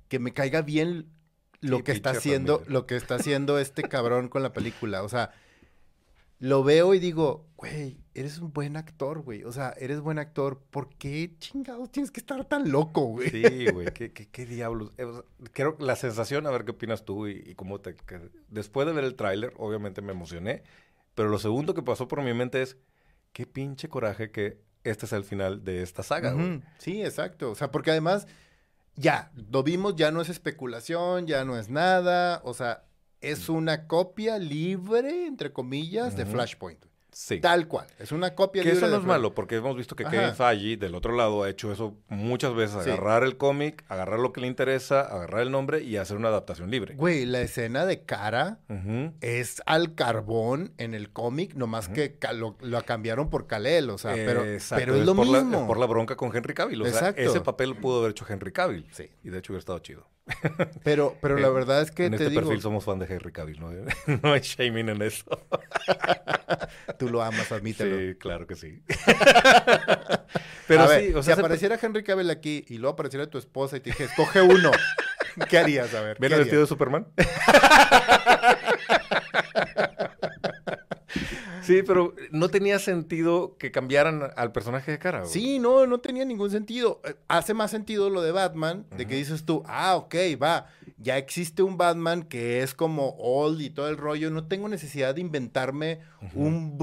que 0.08 0.20
me 0.20 0.32
caiga 0.32 0.62
bien 0.62 1.08
lo 1.60 1.84
que 1.84 1.92
está 1.92 2.10
haciendo, 2.10 2.62
lo 2.66 2.86
que 2.86 2.96
está 2.96 3.16
haciendo 3.16 3.58
este 3.58 3.82
cabrón 3.82 4.28
con 4.28 4.42
la 4.42 4.52
película. 4.52 5.02
O 5.02 5.08
sea, 5.08 5.32
lo 6.38 6.64
veo 6.64 6.94
y 6.94 6.98
digo, 6.98 7.46
güey, 7.56 7.98
eres 8.14 8.38
un 8.38 8.52
buen 8.52 8.76
actor, 8.76 9.20
güey. 9.20 9.44
O 9.44 9.52
sea, 9.52 9.74
eres 9.78 10.00
buen 10.00 10.18
actor. 10.18 10.58
¿Por 10.70 10.88
qué 10.96 11.34
chingados 11.38 11.90
tienes 11.92 12.10
que 12.10 12.20
estar 12.20 12.44
tan 12.46 12.70
loco, 12.72 13.02
güey? 13.02 13.28
Sí, 13.28 13.66
güey, 13.70 13.92
¿Qué, 13.92 14.10
qué, 14.10 14.46
diablos. 14.46 14.90
Eh, 14.96 15.06
creo 15.52 15.76
la 15.78 15.96
sensación, 15.96 16.46
a 16.46 16.50
ver 16.50 16.64
qué 16.64 16.70
opinas 16.70 17.04
tú 17.04 17.28
y, 17.28 17.54
cómo 17.54 17.80
te... 17.80 17.94
después 18.48 18.86
de 18.86 18.94
ver 18.94 19.04
el 19.04 19.16
tráiler, 19.16 19.52
obviamente 19.58 20.00
me 20.00 20.12
emocioné, 20.12 20.62
pero 21.14 21.28
lo 21.28 21.38
segundo 21.38 21.74
que 21.74 21.82
pasó 21.82 22.08
por 22.08 22.22
mi 22.22 22.32
mente 22.32 22.62
es, 22.62 22.78
qué 23.34 23.44
pinche 23.46 23.90
coraje 23.90 24.30
que 24.30 24.62
este 24.82 25.04
es 25.04 25.12
el 25.12 25.24
final 25.24 25.62
de 25.62 25.82
esta 25.82 26.02
saga, 26.02 26.32
güey. 26.32 26.62
Sí, 26.78 27.02
exacto. 27.02 27.50
O 27.50 27.54
sea, 27.54 27.70
porque 27.70 27.90
además 27.90 28.26
ya, 29.00 29.32
lo 29.50 29.62
vimos, 29.62 29.96
ya 29.96 30.10
no 30.10 30.20
es 30.20 30.28
especulación, 30.28 31.26
ya 31.26 31.44
no 31.44 31.58
es 31.58 31.70
nada, 31.70 32.40
o 32.44 32.54
sea, 32.54 32.84
es 33.20 33.48
una 33.48 33.86
copia 33.86 34.38
libre, 34.38 35.26
entre 35.26 35.52
comillas, 35.52 36.16
de 36.16 36.26
Flashpoint. 36.26 36.89
Sí. 37.12 37.40
Tal 37.40 37.68
cual. 37.68 37.86
Es 37.98 38.12
una 38.12 38.34
copia 38.34 38.62
que 38.62 38.72
eso 38.72 38.86
no 38.88 38.96
es 38.96 39.04
malo, 39.04 39.34
porque 39.34 39.56
hemos 39.56 39.76
visto 39.76 39.96
que 39.96 40.04
Kevin 40.04 40.34
Feige, 40.34 40.76
del 40.76 40.94
otro 40.94 41.14
lado, 41.14 41.42
ha 41.42 41.50
hecho 41.50 41.72
eso 41.72 41.96
muchas 42.08 42.54
veces. 42.54 42.86
Agarrar 42.86 43.24
el 43.24 43.36
cómic, 43.36 43.84
agarrar 43.88 44.20
lo 44.20 44.32
que 44.32 44.40
le 44.40 44.46
interesa, 44.46 45.00
agarrar 45.00 45.42
el 45.42 45.50
nombre 45.50 45.82
y 45.82 45.96
hacer 45.96 46.16
una 46.16 46.28
adaptación 46.28 46.70
libre. 46.70 46.94
Güey, 46.94 47.26
la 47.26 47.40
escena 47.40 47.86
de 47.86 48.02
cara 48.02 48.60
es 49.20 49.62
al 49.66 49.94
carbón 49.94 50.72
en 50.78 50.94
el 50.94 51.10
cómic, 51.10 51.54
nomás 51.54 51.88
que 51.88 52.16
lo, 52.34 52.56
cambiaron 52.84 53.30
por 53.30 53.46
Kalel, 53.46 53.90
o 53.90 53.98
sea, 53.98 54.14
pero, 54.14 54.42
pero 54.70 54.94
es, 54.94 55.06
lo 55.06 55.14
por 55.14 55.26
mismo. 55.26 55.60
La, 55.60 55.66
por 55.66 55.78
la 55.78 55.86
bronca 55.86 56.16
con 56.16 56.34
Henry 56.34 56.54
Cavill. 56.54 56.82
O 56.82 56.86
sea, 56.86 57.10
ese 57.10 57.40
papel 57.40 57.76
pudo 57.76 58.00
haber 58.00 58.12
hecho 58.12 58.24
Henry 58.28 58.52
Cavill. 58.52 58.86
Sí. 58.92 59.10
Y 59.22 59.30
de 59.30 59.38
hecho 59.38 59.52
hubiera 59.52 59.60
estado 59.60 59.78
chido. 59.80 60.06
Pero, 60.84 61.16
pero 61.20 61.38
la 61.38 61.48
verdad 61.48 61.82
es 61.82 61.90
que 61.90 62.06
en 62.06 62.14
este 62.14 62.30
perfil 62.30 62.60
somos 62.60 62.84
fan 62.84 62.98
de 62.98 63.06
Henry 63.06 63.32
Cavill, 63.32 63.60
¿no? 63.60 63.70
no 64.22 64.32
hay 64.32 64.40
shaming 64.40 64.88
en 64.88 65.02
eso. 65.02 65.26
Tú 66.98 67.08
lo 67.08 67.22
amas, 67.22 67.50
admítelo. 67.52 67.96
Sí, 67.98 68.18
claro 68.18 68.46
que 68.46 68.54
sí. 68.54 68.82
pero 70.66 70.88
sí, 70.88 71.12
o 71.14 71.22
sea, 71.22 71.34
si 71.34 71.40
apareciera 71.40 71.78
Henry 71.80 72.02
Cavill 72.02 72.30
aquí 72.30 72.64
y 72.68 72.78
luego 72.78 72.94
apareciera 72.94 73.28
tu 73.28 73.38
esposa 73.38 73.76
y 73.76 73.80
te 73.80 73.90
dije, 73.90 74.04
escoge 74.04 74.40
uno, 74.40 74.70
¿qué 75.48 75.58
harías? 75.58 75.94
A 75.94 76.00
ver. 76.00 76.18
¿Viene 76.18 76.36
vestido 76.36 76.62
de 76.62 76.66
Superman? 76.66 77.06
Sí, 81.70 81.82
pero 81.86 82.14
no 82.32 82.48
tenía 82.48 82.78
sentido 82.78 83.56
que 83.58 83.70
cambiaran 83.70 84.30
al 84.36 84.52
personaje 84.52 84.90
de 84.90 84.98
cara. 84.98 85.24
Sí, 85.24 85.58
no, 85.58 85.86
no 85.86 86.00
tenía 86.00 86.24
ningún 86.24 86.50
sentido. 86.50 87.00
Eh, 87.04 87.14
hace 87.28 87.54
más 87.54 87.70
sentido 87.70 88.10
lo 88.10 88.22
de 88.22 88.32
Batman, 88.32 88.86
de 88.96 89.06
que 89.06 89.14
dices 89.14 89.44
tú, 89.44 89.62
ah, 89.66 89.96
ok, 89.96 90.14
va, 90.40 90.66
ya 90.98 91.16
existe 91.16 91.62
un 91.62 91.76
Batman 91.76 92.24
que 92.24 92.62
es 92.62 92.74
como 92.74 93.16
old 93.18 93.60
y 93.60 93.70
todo 93.70 93.88
el 93.88 93.96
rollo. 93.96 94.30
No 94.30 94.48
tengo 94.48 94.68
necesidad 94.68 95.14
de 95.14 95.20
inventarme 95.20 96.00
un, 96.34 96.76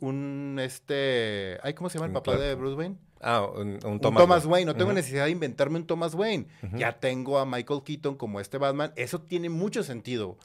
un, 0.00 0.58
este, 0.60 1.58
ay, 1.62 1.74
¿cómo 1.74 1.88
se 1.88 1.98
llama 1.98 2.06
el 2.06 2.12
papá 2.12 2.36
de 2.36 2.54
Bruce 2.54 2.76
Wayne? 2.76 2.96
Ah, 3.20 3.46
un, 3.46 4.00
Thomas, 4.00 4.46
Wayne. 4.46 4.66
No 4.66 4.76
tengo 4.76 4.92
necesidad 4.92 5.24
de 5.24 5.30
inventarme 5.30 5.78
un 5.78 5.86
Thomas 5.86 6.14
Wayne. 6.14 6.46
Ya 6.74 7.00
tengo 7.00 7.38
a 7.38 7.46
Michael 7.46 7.82
Keaton 7.82 8.16
como 8.16 8.40
este 8.40 8.58
Batman. 8.58 8.92
Eso 8.96 9.20
tiene 9.22 9.48
mucho 9.48 9.82
sentido. 9.82 10.38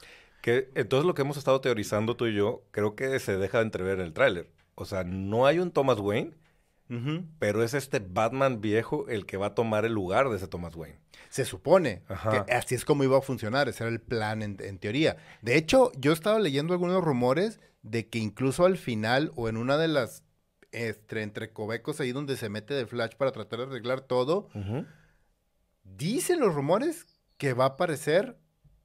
Que 0.44 0.70
entonces 0.74 1.06
lo 1.06 1.14
que 1.14 1.22
hemos 1.22 1.38
estado 1.38 1.62
teorizando 1.62 2.18
tú 2.18 2.26
y 2.26 2.34
yo, 2.34 2.64
creo 2.70 2.94
que 2.94 3.18
se 3.18 3.38
deja 3.38 3.60
de 3.60 3.64
entrever 3.64 3.98
en 3.98 4.04
el 4.04 4.12
tráiler. 4.12 4.50
O 4.74 4.84
sea, 4.84 5.02
no 5.02 5.46
hay 5.46 5.58
un 5.58 5.70
Thomas 5.70 5.98
Wayne, 5.98 6.34
pero 7.38 7.62
es 7.62 7.72
este 7.72 7.98
Batman 7.98 8.60
viejo 8.60 9.08
el 9.08 9.24
que 9.24 9.38
va 9.38 9.46
a 9.46 9.54
tomar 9.54 9.86
el 9.86 9.94
lugar 9.94 10.28
de 10.28 10.36
ese 10.36 10.46
Thomas 10.46 10.76
Wayne. 10.76 10.98
Se 11.30 11.46
supone 11.46 12.02
que 12.30 12.52
así 12.52 12.74
es 12.74 12.84
como 12.84 13.04
iba 13.04 13.16
a 13.16 13.22
funcionar, 13.22 13.70
ese 13.70 13.84
era 13.84 13.90
el 13.90 14.02
plan 14.02 14.42
en, 14.42 14.78
teoría. 14.78 15.16
De 15.40 15.56
hecho, 15.56 15.90
yo 15.96 16.12
estaba 16.12 16.38
leyendo 16.38 16.74
algunos 16.74 17.02
rumores 17.02 17.58
de 17.80 18.10
que 18.10 18.18
incluso 18.18 18.66
al 18.66 18.76
final 18.76 19.32
o 19.36 19.48
en 19.48 19.56
una 19.56 19.78
de 19.78 19.88
las 19.88 20.24
este, 20.72 21.22
entre, 21.22 21.54
covecos 21.54 22.00
ahí 22.00 22.12
donde 22.12 22.36
se 22.36 22.50
mete 22.50 22.74
de 22.74 22.84
Flash 22.84 23.14
para 23.16 23.32
tratar 23.32 23.60
de 23.60 23.64
arreglar 23.64 24.02
todo, 24.02 24.50
dicen 25.84 26.38
los 26.38 26.54
rumores 26.54 27.06
que 27.38 27.54
va 27.54 27.64
a 27.64 27.68
aparecer 27.68 28.36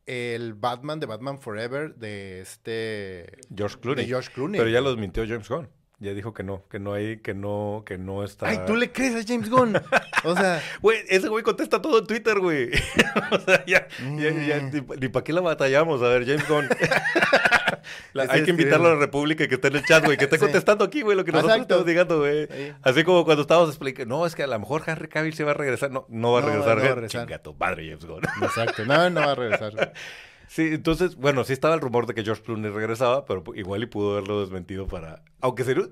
el 0.09 0.55
Batman 0.55 0.99
de 0.99 1.05
Batman 1.05 1.39
Forever 1.39 1.93
de 1.93 2.41
este 2.41 3.37
George 3.55 3.77
Clooney. 3.79 4.05
De 4.05 4.09
George 4.09 4.31
Clooney. 4.33 4.57
Pero 4.57 4.71
ya 4.71 4.81
los 4.81 4.97
mintió 4.97 5.23
James 5.27 5.47
Gunn. 5.47 5.69
Ya 5.99 6.13
dijo 6.13 6.33
que 6.33 6.43
no, 6.43 6.63
que 6.67 6.79
no 6.79 6.93
hay, 6.93 7.17
que 7.17 7.35
no, 7.35 7.83
que 7.85 7.99
no 7.99 8.23
está. 8.23 8.47
Ay, 8.47 8.61
tú 8.65 8.75
le 8.75 8.91
crees 8.91 9.15
a 9.15 9.27
James 9.27 9.49
Gunn. 9.49 9.75
O 10.23 10.35
sea. 10.35 10.63
Güey, 10.81 10.99
ese 11.09 11.27
güey 11.27 11.43
contesta 11.43 11.81
todo 11.81 11.99
en 11.99 12.07
Twitter, 12.07 12.39
güey. 12.39 12.71
o 13.31 13.39
sea, 13.39 13.63
ya, 13.65 13.87
ya, 13.99 14.61
mm. 14.61 14.99
ni, 14.99 15.09
para 15.09 15.23
qué 15.23 15.33
la 15.33 15.41
batallamos. 15.41 16.01
A 16.01 16.07
ver, 16.07 16.25
James 16.25 16.47
Gunn. 16.47 16.69
hay 18.29 18.43
que 18.43 18.51
invitarlo 18.51 18.87
a 18.87 18.93
la 18.93 18.99
República 18.99 19.43
y 19.43 19.47
que 19.47 19.55
esté 19.55 19.69
en 19.69 19.77
el 19.77 19.85
chat, 19.85 20.03
güey. 20.05 20.17
Que 20.17 20.25
esté 20.25 20.37
contestando 20.37 20.85
aquí, 20.85 21.01
güey, 21.01 21.15
lo 21.15 21.25
que 21.25 21.31
nosotros 21.31 21.61
estamos 21.61 21.85
digando, 21.85 22.19
güey. 22.19 22.47
Así 22.81 23.03
como 23.03 23.25
cuando 23.25 23.41
estábamos 23.41 23.69
explicando, 23.69 24.17
no, 24.17 24.25
es 24.25 24.35
que 24.35 24.43
a 24.43 24.47
lo 24.47 24.59
mejor 24.59 24.83
Henry 24.85 25.07
Cavill 25.07 25.33
se 25.33 25.43
va 25.43 25.51
a 25.51 25.55
regresar. 25.55 25.91
No, 25.91 26.05
no 26.09 26.33
va 26.33 26.39
a 26.39 26.41
regresar. 26.41 26.77
No, 26.77 26.83
va 26.83 26.91
a 26.91 26.95
regresar. 26.95 27.21
Chingato, 27.25 27.53
madre 27.53 27.87
James 27.87 28.05
Gunn. 28.05 28.23
Exacto. 28.41 28.85
No, 28.85 29.09
no 29.09 29.21
va 29.21 29.31
a 29.31 29.35
regresar. 29.35 29.93
Sí, 30.49 30.63
entonces, 30.73 31.15
bueno, 31.15 31.43
sí 31.43 31.53
estaba 31.53 31.75
el 31.75 31.79
rumor 31.79 32.07
de 32.07 32.15
que 32.15 32.23
George 32.23 32.41
Clooney 32.41 32.71
regresaba, 32.71 33.23
pero 33.23 33.43
igual 33.53 33.83
y 33.83 33.85
pudo 33.85 34.13
haberlo 34.13 34.41
desmentido 34.41 34.87
para... 34.87 35.21
Aunque 35.41 35.63
sería, 35.63 35.89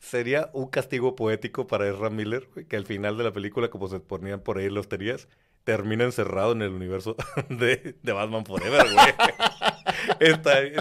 sería 0.00 0.50
un 0.54 0.68
castigo 0.68 1.14
poético 1.14 1.66
para 1.66 1.86
Ezra 1.86 2.08
Miller, 2.08 2.48
que 2.70 2.76
al 2.76 2.86
final 2.86 3.18
de 3.18 3.24
la 3.24 3.32
película, 3.34 3.68
como 3.68 3.88
se 3.88 4.00
ponían 4.00 4.40
por 4.40 4.56
ahí 4.56 4.70
los 4.70 4.88
teorías, 4.88 5.28
termina 5.64 6.04
encerrado 6.04 6.52
en 6.52 6.62
el 6.62 6.72
universo 6.72 7.16
de, 7.50 7.94
Batman 8.02 8.46
Forever, 8.46 8.82
güey. 8.82 9.14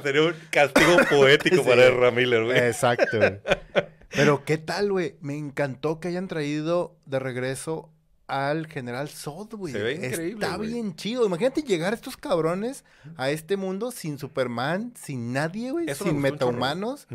Sería 0.04 0.22
un 0.22 0.34
castigo 0.50 0.98
poético 1.10 1.63
para 1.63 1.86
Ezra 1.88 2.12
Miller, 2.12 2.44
güey. 2.46 2.58
Exacto. 2.58 3.20
Pero 4.10 4.46
qué 4.46 4.58
tal, 4.58 4.91
güey. 4.91 5.15
Me 5.22 5.38
encantó 5.38 6.00
que 6.00 6.08
hayan 6.08 6.28
traído 6.28 6.96
de 7.06 7.20
regreso 7.20 7.91
al 8.28 8.68
General 8.68 9.08
Zod, 9.10 9.54
güey. 9.56 9.74
Se 9.74 9.84
ve 9.84 9.94
increíble. 9.94 10.46
Está 10.46 10.58
bien 10.58 10.96
chido. 10.96 11.26
Imagínate 11.26 11.62
llegar 11.62 11.94
a 11.94 11.96
estos 11.96 12.18
cabrones 12.18 12.84
a 13.18 13.30
este 13.30 13.58
mundo 13.58 13.91
sin 13.91 14.18
Superman, 14.18 14.94
sin 14.96 15.34
nadie, 15.34 15.72
güey, 15.72 15.94
sin 15.94 16.20
metahumanos. 16.20 17.08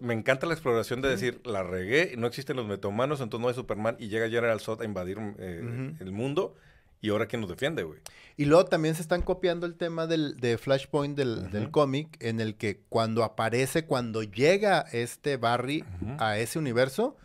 me 0.00 0.14
encanta 0.14 0.46
la 0.46 0.54
exploración 0.54 1.02
de 1.02 1.08
decir, 1.10 1.40
la 1.44 1.62
regué, 1.62 2.14
no 2.16 2.26
existen 2.26 2.56
los 2.56 2.66
metahumanos, 2.66 3.20
entonces 3.20 3.42
no 3.42 3.48
hay 3.48 3.54
Superman 3.54 3.96
y 3.98 4.08
llega 4.08 4.28
General 4.28 4.60
Zod 4.60 4.82
a 4.82 4.84
invadir 4.84 5.18
eh, 5.38 5.94
el 6.00 6.12
mundo. 6.12 6.54
Y 7.00 7.10
ahora 7.10 7.26
quién 7.26 7.40
nos 7.40 7.50
defiende, 7.50 7.82
güey. 7.82 8.00
Y 8.36 8.44
luego 8.44 8.64
también 8.64 8.94
se 8.94 9.02
están 9.02 9.22
copiando 9.22 9.66
el 9.66 9.74
tema 9.74 10.06
del, 10.06 10.36
de 10.36 10.58
Flashpoint 10.58 11.16
del, 11.16 11.70
cómic, 11.70 12.16
en 12.20 12.40
el 12.40 12.56
que 12.56 12.80
cuando 12.88 13.24
aparece, 13.24 13.84
cuando 13.84 14.22
llega 14.22 14.80
este 14.92 15.36
Barry 15.36 15.84
a 16.18 16.38
ese 16.38 16.58
universo, 16.58 17.16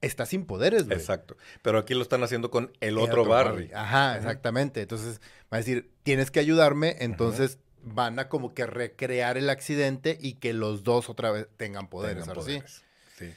está 0.00 0.26
sin 0.26 0.46
poderes, 0.46 0.86
güey. 0.86 0.98
Exacto. 0.98 1.36
Pero 1.62 1.78
aquí 1.78 1.94
lo 1.94 2.02
están 2.02 2.22
haciendo 2.22 2.50
con 2.50 2.72
el, 2.80 2.98
otro, 2.98 3.24
Barry. 3.24 3.70
Ajá, 3.74 4.16
exactamente. 4.16 4.82
Entonces, 4.82 5.20
va 5.52 5.56
a 5.56 5.58
decir, 5.58 5.90
tienes 6.02 6.30
que 6.30 6.40
ayudarme, 6.40 6.96
entonces 7.00 7.58
van 7.82 8.18
a 8.18 8.28
como 8.28 8.52
que 8.52 8.66
recrear 8.66 9.38
el 9.38 9.48
accidente 9.48 10.18
y 10.20 10.34
que 10.34 10.52
los 10.52 10.82
dos 10.82 11.08
otra 11.08 11.30
vez 11.30 11.48
tengan 11.56 11.88
poderes. 11.88 12.24
Tengan 12.24 12.34
poderes. 12.34 12.82
Sí. 13.16 13.32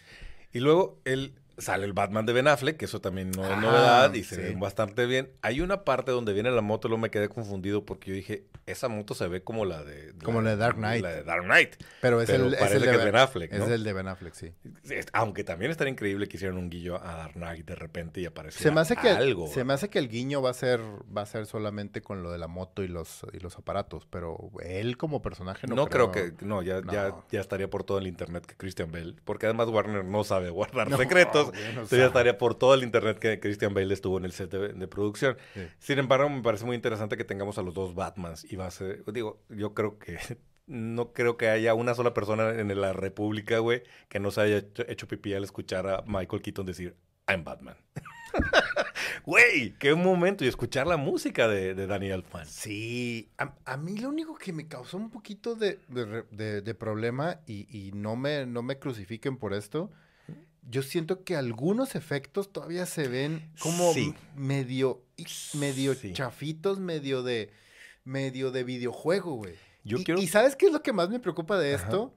Y 0.51 0.59
luego, 0.59 0.99
el, 1.05 1.33
Sale 1.59 1.85
el 1.85 1.93
Batman 1.93 2.25
de 2.25 2.33
Ben 2.33 2.47
Affleck, 2.47 2.77
que 2.77 2.85
eso 2.85 3.01
también 3.01 3.31
no 3.31 3.45
es 3.45 3.51
ah, 3.51 3.61
novedad 3.61 4.13
y 4.13 4.23
se 4.23 4.37
ve 4.37 4.55
bastante 4.57 5.05
bien. 5.05 5.31
Hay 5.41 5.61
una 5.61 5.83
parte 5.83 6.11
donde 6.11 6.33
viene 6.33 6.51
la 6.51 6.61
moto, 6.61 6.87
luego 6.87 7.01
me 7.01 7.11
quedé 7.11 7.29
confundido 7.29 7.85
porque 7.85 8.09
yo 8.09 8.15
dije, 8.15 8.45
esa 8.65 8.87
moto 8.87 9.13
se 9.13 9.27
ve 9.27 9.43
como 9.43 9.65
la 9.65 9.83
de... 9.83 10.13
Como 10.23 10.41
la, 10.41 10.51
de 10.51 10.57
Dark 10.57 10.75
Knight. 10.75 11.03
La 11.03 11.11
de 11.11 11.23
Dark 11.23 11.43
Knight. 11.43 11.75
Pero 12.01 12.21
es 12.21 12.29
el, 12.29 12.55
parece 12.55 12.85
que 12.85 12.95
es 12.95 13.03
Ben 13.03 13.15
Affleck, 13.15 13.53
Es 13.53 13.67
el 13.67 13.83
de 13.83 13.93
Ben 13.93 14.07
Affleck, 14.07 14.33
sí. 14.33 14.53
Aunque 15.13 15.43
también 15.43 15.71
estaría 15.71 15.91
increíble 15.91 16.27
que 16.27 16.37
hicieran 16.37 16.57
un 16.57 16.69
guillo 16.69 16.95
a 16.95 17.15
Dark 17.15 17.33
Knight 17.33 17.65
de 17.65 17.75
repente 17.75 18.21
y 18.21 18.25
apareciera 18.25 18.69
se 18.69 18.73
me 18.73 18.81
hace 18.81 18.95
que, 18.95 19.09
algo. 19.09 19.47
Se 19.47 19.63
me 19.63 19.73
hace 19.73 19.89
que 19.89 19.99
el 19.99 20.09
guiño 20.09 20.41
va 20.41 20.51
a 20.51 20.53
ser 20.53 20.79
va 21.15 21.21
a 21.21 21.25
ser 21.25 21.45
solamente 21.45 22.01
con 22.01 22.23
lo 22.23 22.31
de 22.31 22.37
la 22.37 22.47
moto 22.47 22.83
y 22.83 22.87
los 22.87 23.25
y 23.33 23.39
los 23.39 23.57
aparatos, 23.57 24.07
pero 24.09 24.51
él 24.61 24.97
como 24.97 25.21
personaje 25.21 25.67
no 25.67 25.75
No 25.75 25.87
creo, 25.87 26.11
que... 26.11 26.33
No, 26.41 26.61
ya, 26.61 26.81
Ya, 26.91 27.15
ya 27.31 27.39
estaría 27.39 27.69
por 27.69 27.83
todo 27.83 27.97
el 27.97 28.07
internet 28.07 28.45
que 28.45 28.55
Christian 28.55 28.91
Bale. 28.91 29.15
Porque 29.23 29.45
además 29.45 29.69
Warner 29.69 30.05
no 30.05 30.23
sabe 30.23 30.49
guardar 30.49 30.89
secretos. 30.97 31.48
Entonces 31.53 31.99
estaría 31.99 32.37
por 32.37 32.55
todo 32.55 32.73
el 32.73 32.83
internet 32.83 33.19
que 33.19 33.39
Christian 33.39 33.73
Bale 33.73 33.93
estuvo 33.93 34.17
en 34.17 34.25
el 34.25 34.31
set 34.31 34.51
de, 34.51 34.87
producción. 34.87 35.37
Sin 35.79 35.99
embargo, 35.99 36.29
me 36.29 36.41
parece 36.41 36.65
muy 36.65 36.75
interesante 36.75 37.17
que 37.17 37.23
tengamos 37.23 37.57
a 37.57 37.61
los 37.61 37.73
dos 37.73 37.95
Batmans. 37.95 38.45
Y 38.51 38.55
va 38.55 38.67
a 38.67 38.71
ser, 38.71 39.03
digo, 39.11 39.41
yo 39.49 39.73
creo 39.73 39.99
que 39.99 40.17
no 40.67 41.13
creo 41.13 41.37
que 41.37 41.49
haya 41.49 41.73
una 41.73 41.95
sola 41.95 42.13
persona 42.13 42.51
en 42.51 42.79
la 42.79 42.93
República, 42.93 43.59
güey, 43.59 43.83
que 44.07 44.19
no 44.19 44.31
se 44.31 44.41
haya 44.41 44.57
hecho, 44.87 45.07
pipí 45.07 45.33
al 45.33 45.43
escuchar 45.43 45.87
a 45.87 46.03
Michael 46.05 46.41
Keaton 46.41 46.65
decir, 46.65 46.95
I'm 47.27 47.43
Batman. 47.43 47.75
Güey, 49.25 49.75
qué 49.79 49.93
momento. 49.95 50.43
Y 50.43 50.47
escuchar 50.47 50.87
la 50.87 50.97
música 50.97 51.47
de, 51.47 51.73
Daniel 51.87 52.23
Fan. 52.23 52.45
Sí, 52.47 53.31
a, 53.37 53.77
mí 53.77 53.97
lo 53.97 54.09
único 54.09 54.35
que 54.35 54.53
me 54.53 54.67
causó 54.67 54.97
un 54.97 55.09
poquito 55.09 55.55
de, 55.55 56.75
problema, 56.79 57.39
y, 57.45 57.91
no, 57.93 58.15
me, 58.15 58.45
no 58.45 58.63
me 58.63 58.79
crucifiquen 58.79 59.37
por 59.37 59.53
esto, 59.53 59.91
yo 60.67 60.81
siento 60.83 61.23
que 61.23 61.35
algunos 61.35 61.95
efectos 61.95 62.51
todavía 62.51 62.85
se 62.85 63.07
ven 63.07 63.51
como 63.59 63.93
medio, 64.35 65.03
medio 65.53 65.95
chafitos, 66.13 66.79
medio 66.79 67.23
de, 67.23 67.51
medio 68.03 68.51
de 68.51 68.63
videojuego, 68.63 69.35
güey. 69.35 69.55
y, 69.83 70.27
¿sabes 70.27 70.55
qué 70.55 70.67
es 70.67 70.73
lo 70.73 70.83
que 70.83 70.93
más 70.93 71.09
me 71.09 71.19
preocupa 71.19 71.57
de 71.57 71.73
esto? 71.73 72.13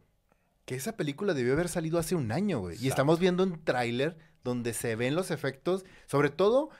Que 0.64 0.74
esa 0.74 0.96
película 0.96 1.34
debió 1.34 1.54
haber 1.54 1.68
salido 1.68 1.98
hace 1.98 2.14
un 2.14 2.30
año, 2.30 2.60
güey. 2.60 2.76
Y 2.80 2.88
estamos 2.88 3.18
viendo 3.18 3.42
un 3.42 3.64
tráiler 3.64 4.16
donde 4.44 4.74
se 4.74 4.96
ven 4.96 5.14
los 5.14 5.30
efectos. 5.30 5.84
Sobre 6.06 6.30
todo, 6.30 6.70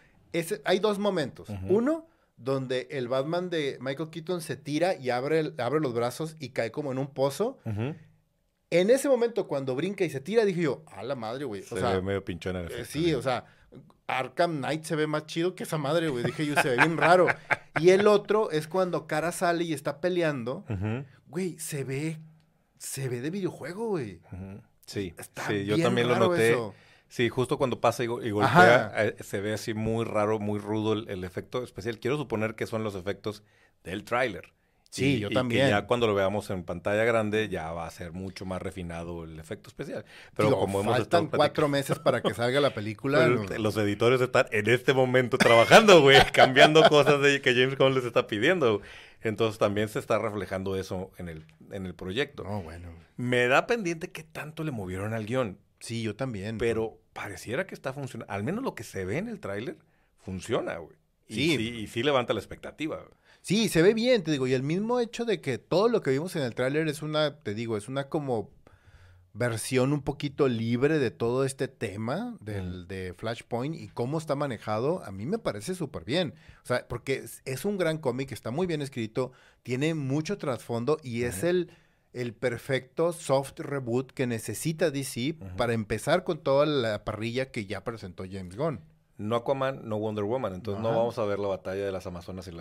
hay 0.64 0.78
dos 0.78 0.98
momentos. 0.98 1.48
Uno, 1.68 2.08
donde 2.36 2.88
el 2.90 3.08
Batman 3.08 3.50
de 3.50 3.78
Michael 3.80 4.10
Keaton 4.10 4.40
se 4.40 4.56
tira 4.56 4.94
y 4.96 5.10
abre, 5.10 5.52
abre 5.58 5.80
los 5.80 5.94
brazos 5.94 6.36
y 6.38 6.50
cae 6.50 6.70
como 6.70 6.92
en 6.92 6.98
un 6.98 7.08
pozo. 7.08 7.58
En 8.72 8.88
ese 8.88 9.06
momento, 9.06 9.46
cuando 9.46 9.74
brinca 9.74 10.02
y 10.02 10.08
se 10.08 10.20
tira, 10.20 10.46
dije 10.46 10.62
yo, 10.62 10.82
a 10.86 11.02
la 11.02 11.14
madre, 11.14 11.44
güey. 11.44 11.62
Se 11.62 11.74
ve 11.74 12.00
medio 12.00 12.24
pinchón 12.24 12.56
el 12.56 12.66
efecto. 12.66 12.86
sí, 12.86 13.12
o 13.12 13.20
sea, 13.20 13.44
Arkham 14.06 14.58
Knight 14.58 14.84
se 14.84 14.96
ve 14.96 15.06
más 15.06 15.26
chido 15.26 15.54
que 15.54 15.64
esa 15.64 15.76
madre, 15.76 16.08
güey. 16.08 16.24
Dije 16.24 16.46
yo, 16.46 16.54
se 16.54 16.70
ve 16.70 16.76
bien 16.76 16.96
raro. 16.96 17.26
Y 17.80 17.90
el 17.90 18.06
otro 18.06 18.50
es 18.50 18.68
cuando 18.68 19.06
Cara 19.06 19.30
sale 19.30 19.64
y 19.64 19.74
está 19.74 20.00
peleando. 20.00 20.64
Güey, 21.26 21.58
se 21.58 21.84
ve, 21.84 22.18
se 22.78 23.10
ve 23.10 23.20
de 23.20 23.30
videojuego, 23.30 23.88
güey. 23.88 24.20
Sí, 24.86 25.14
sí, 25.46 25.64
yo 25.66 25.78
también 25.80 26.08
lo 26.08 26.16
noté. 26.16 26.56
Sí, 27.08 27.28
justo 27.28 27.58
cuando 27.58 27.78
pasa 27.78 28.04
y, 28.04 28.06
golpea, 28.06 28.90
eh, 28.96 29.16
se 29.20 29.42
ve 29.42 29.52
así 29.52 29.74
muy 29.74 30.06
raro, 30.06 30.38
muy 30.38 30.58
rudo 30.58 30.94
el, 30.94 31.24
efecto 31.24 31.62
especial. 31.62 31.98
Quiero 31.98 32.16
suponer 32.16 32.54
que 32.54 32.66
son 32.66 32.84
los 32.84 32.94
efectos 32.94 33.42
del 33.84 34.04
tráiler. 34.04 34.54
Sí, 34.92 35.18
yo 35.20 35.30
también. 35.30 35.68
Y 35.68 35.70
ya 35.70 35.86
cuando 35.86 36.06
lo 36.06 36.14
veamos 36.14 36.50
en 36.50 36.64
pantalla 36.64 37.04
grande 37.04 37.48
ya 37.48 37.72
va 37.72 37.86
a 37.86 37.90
ser 37.90 38.12
mucho 38.12 38.44
más 38.44 38.60
refinado 38.60 39.24
el 39.24 39.40
efecto 39.40 39.68
especial. 39.68 40.04
Pero 40.36 40.50
como 40.50 40.82
hemos 40.82 40.94
faltan 40.94 41.28
cuatro 41.28 41.66
meses 41.66 41.98
para 41.98 42.20
que 42.20 42.34
salga 42.34 42.60
la 42.60 42.74
película. 42.74 43.26
Los 43.26 43.74
editores 43.78 44.20
están 44.20 44.46
en 44.52 44.68
este 44.68 44.92
momento 44.92 45.38
trabajando, 45.38 46.02
güey, 46.02 46.18
cambiando 46.32 46.82
cosas 46.90 47.22
de, 47.22 47.40
que 47.40 47.54
James 47.54 47.78
Gunn 47.78 47.94
les 47.94 48.04
está 48.04 48.26
pidiendo. 48.26 48.82
Entonces 49.22 49.58
también 49.58 49.88
se 49.88 49.98
está 49.98 50.18
reflejando 50.18 50.76
eso 50.76 51.10
en 51.16 51.30
el, 51.30 51.46
en 51.70 51.86
el 51.86 51.94
proyecto. 51.94 52.44
Oh, 52.46 52.60
bueno. 52.60 52.90
Me 53.16 53.46
da 53.46 53.66
pendiente 53.66 54.10
qué 54.10 54.24
tanto 54.24 54.62
le 54.62 54.72
movieron 54.72 55.14
al 55.14 55.24
guion. 55.24 55.58
Sí, 55.80 56.02
yo 56.02 56.16
también. 56.16 56.58
Pero 56.58 56.98
pareciera 57.14 57.66
que 57.66 57.74
está 57.74 57.94
funcionando. 57.94 58.30
Al 58.30 58.44
menos 58.44 58.62
lo 58.62 58.74
que 58.74 58.84
se 58.84 59.06
ve 59.06 59.16
en 59.16 59.28
el 59.28 59.40
tráiler 59.40 59.78
funciona, 60.18 60.76
güey. 60.76 60.96
Sí. 61.30 61.54
Y, 61.54 61.86
sí. 61.86 62.02
levanta 62.02 62.34
la 62.34 62.40
expectativa. 62.40 63.02
Sí, 63.42 63.68
se 63.68 63.82
ve 63.82 63.92
bien, 63.92 64.22
te 64.22 64.30
digo. 64.30 64.46
Y 64.46 64.54
el 64.54 64.62
mismo 64.62 65.00
hecho 65.00 65.24
de 65.24 65.40
que 65.40 65.58
todo 65.58 65.88
lo 65.88 66.00
que 66.00 66.10
vimos 66.10 66.36
en 66.36 66.42
el 66.42 66.54
tráiler 66.54 66.88
es 66.88 67.02
una, 67.02 67.40
te 67.40 67.54
digo, 67.54 67.76
es 67.76 67.88
una 67.88 68.08
como 68.08 68.50
versión 69.34 69.92
un 69.92 70.02
poquito 70.02 70.46
libre 70.46 70.98
de 70.98 71.10
todo 71.10 71.44
este 71.44 71.66
tema 71.66 72.36
del, 72.40 72.86
de 72.86 73.14
Flashpoint 73.14 73.74
y 73.74 73.88
cómo 73.88 74.18
está 74.18 74.36
manejado, 74.36 75.02
a 75.04 75.10
mí 75.10 75.26
me 75.26 75.38
parece 75.38 75.74
súper 75.74 76.04
bien. 76.04 76.34
O 76.62 76.66
sea, 76.66 76.86
porque 76.86 77.24
es, 77.44 77.64
un 77.64 77.78
gran 77.78 77.98
cómic, 77.98 78.30
está 78.30 78.50
muy 78.50 78.66
bien 78.66 78.82
escrito, 78.82 79.32
tiene 79.62 79.94
mucho 79.94 80.38
trasfondo 80.38 80.98
y 81.02 81.24
es 81.24 81.42
el 81.42 81.70
el 82.12 82.34
perfecto 82.34 83.14
soft 83.14 83.58
reboot 83.58 84.12
que 84.12 84.26
necesita 84.26 84.90
DC 84.90 85.34
para 85.56 85.72
empezar 85.72 86.24
con 86.24 86.42
toda 86.42 86.66
la 86.66 87.04
parrilla 87.04 87.50
que 87.50 87.64
ya 87.64 87.84
presentó 87.84 88.24
James 88.30 88.54
Gunn. 88.56 88.80
No 89.22 89.36
Aquaman, 89.36 89.80
no 89.84 89.98
Wonder 89.98 90.24
Woman. 90.24 90.54
Entonces 90.54 90.82
no 90.82 90.90
vamos 90.90 91.18
a 91.18 91.24
ver 91.24 91.38
la 91.38 91.48
batalla 91.48 91.84
de 91.84 91.92
las 91.92 92.06
Amazonas 92.06 92.48
y, 92.48 92.52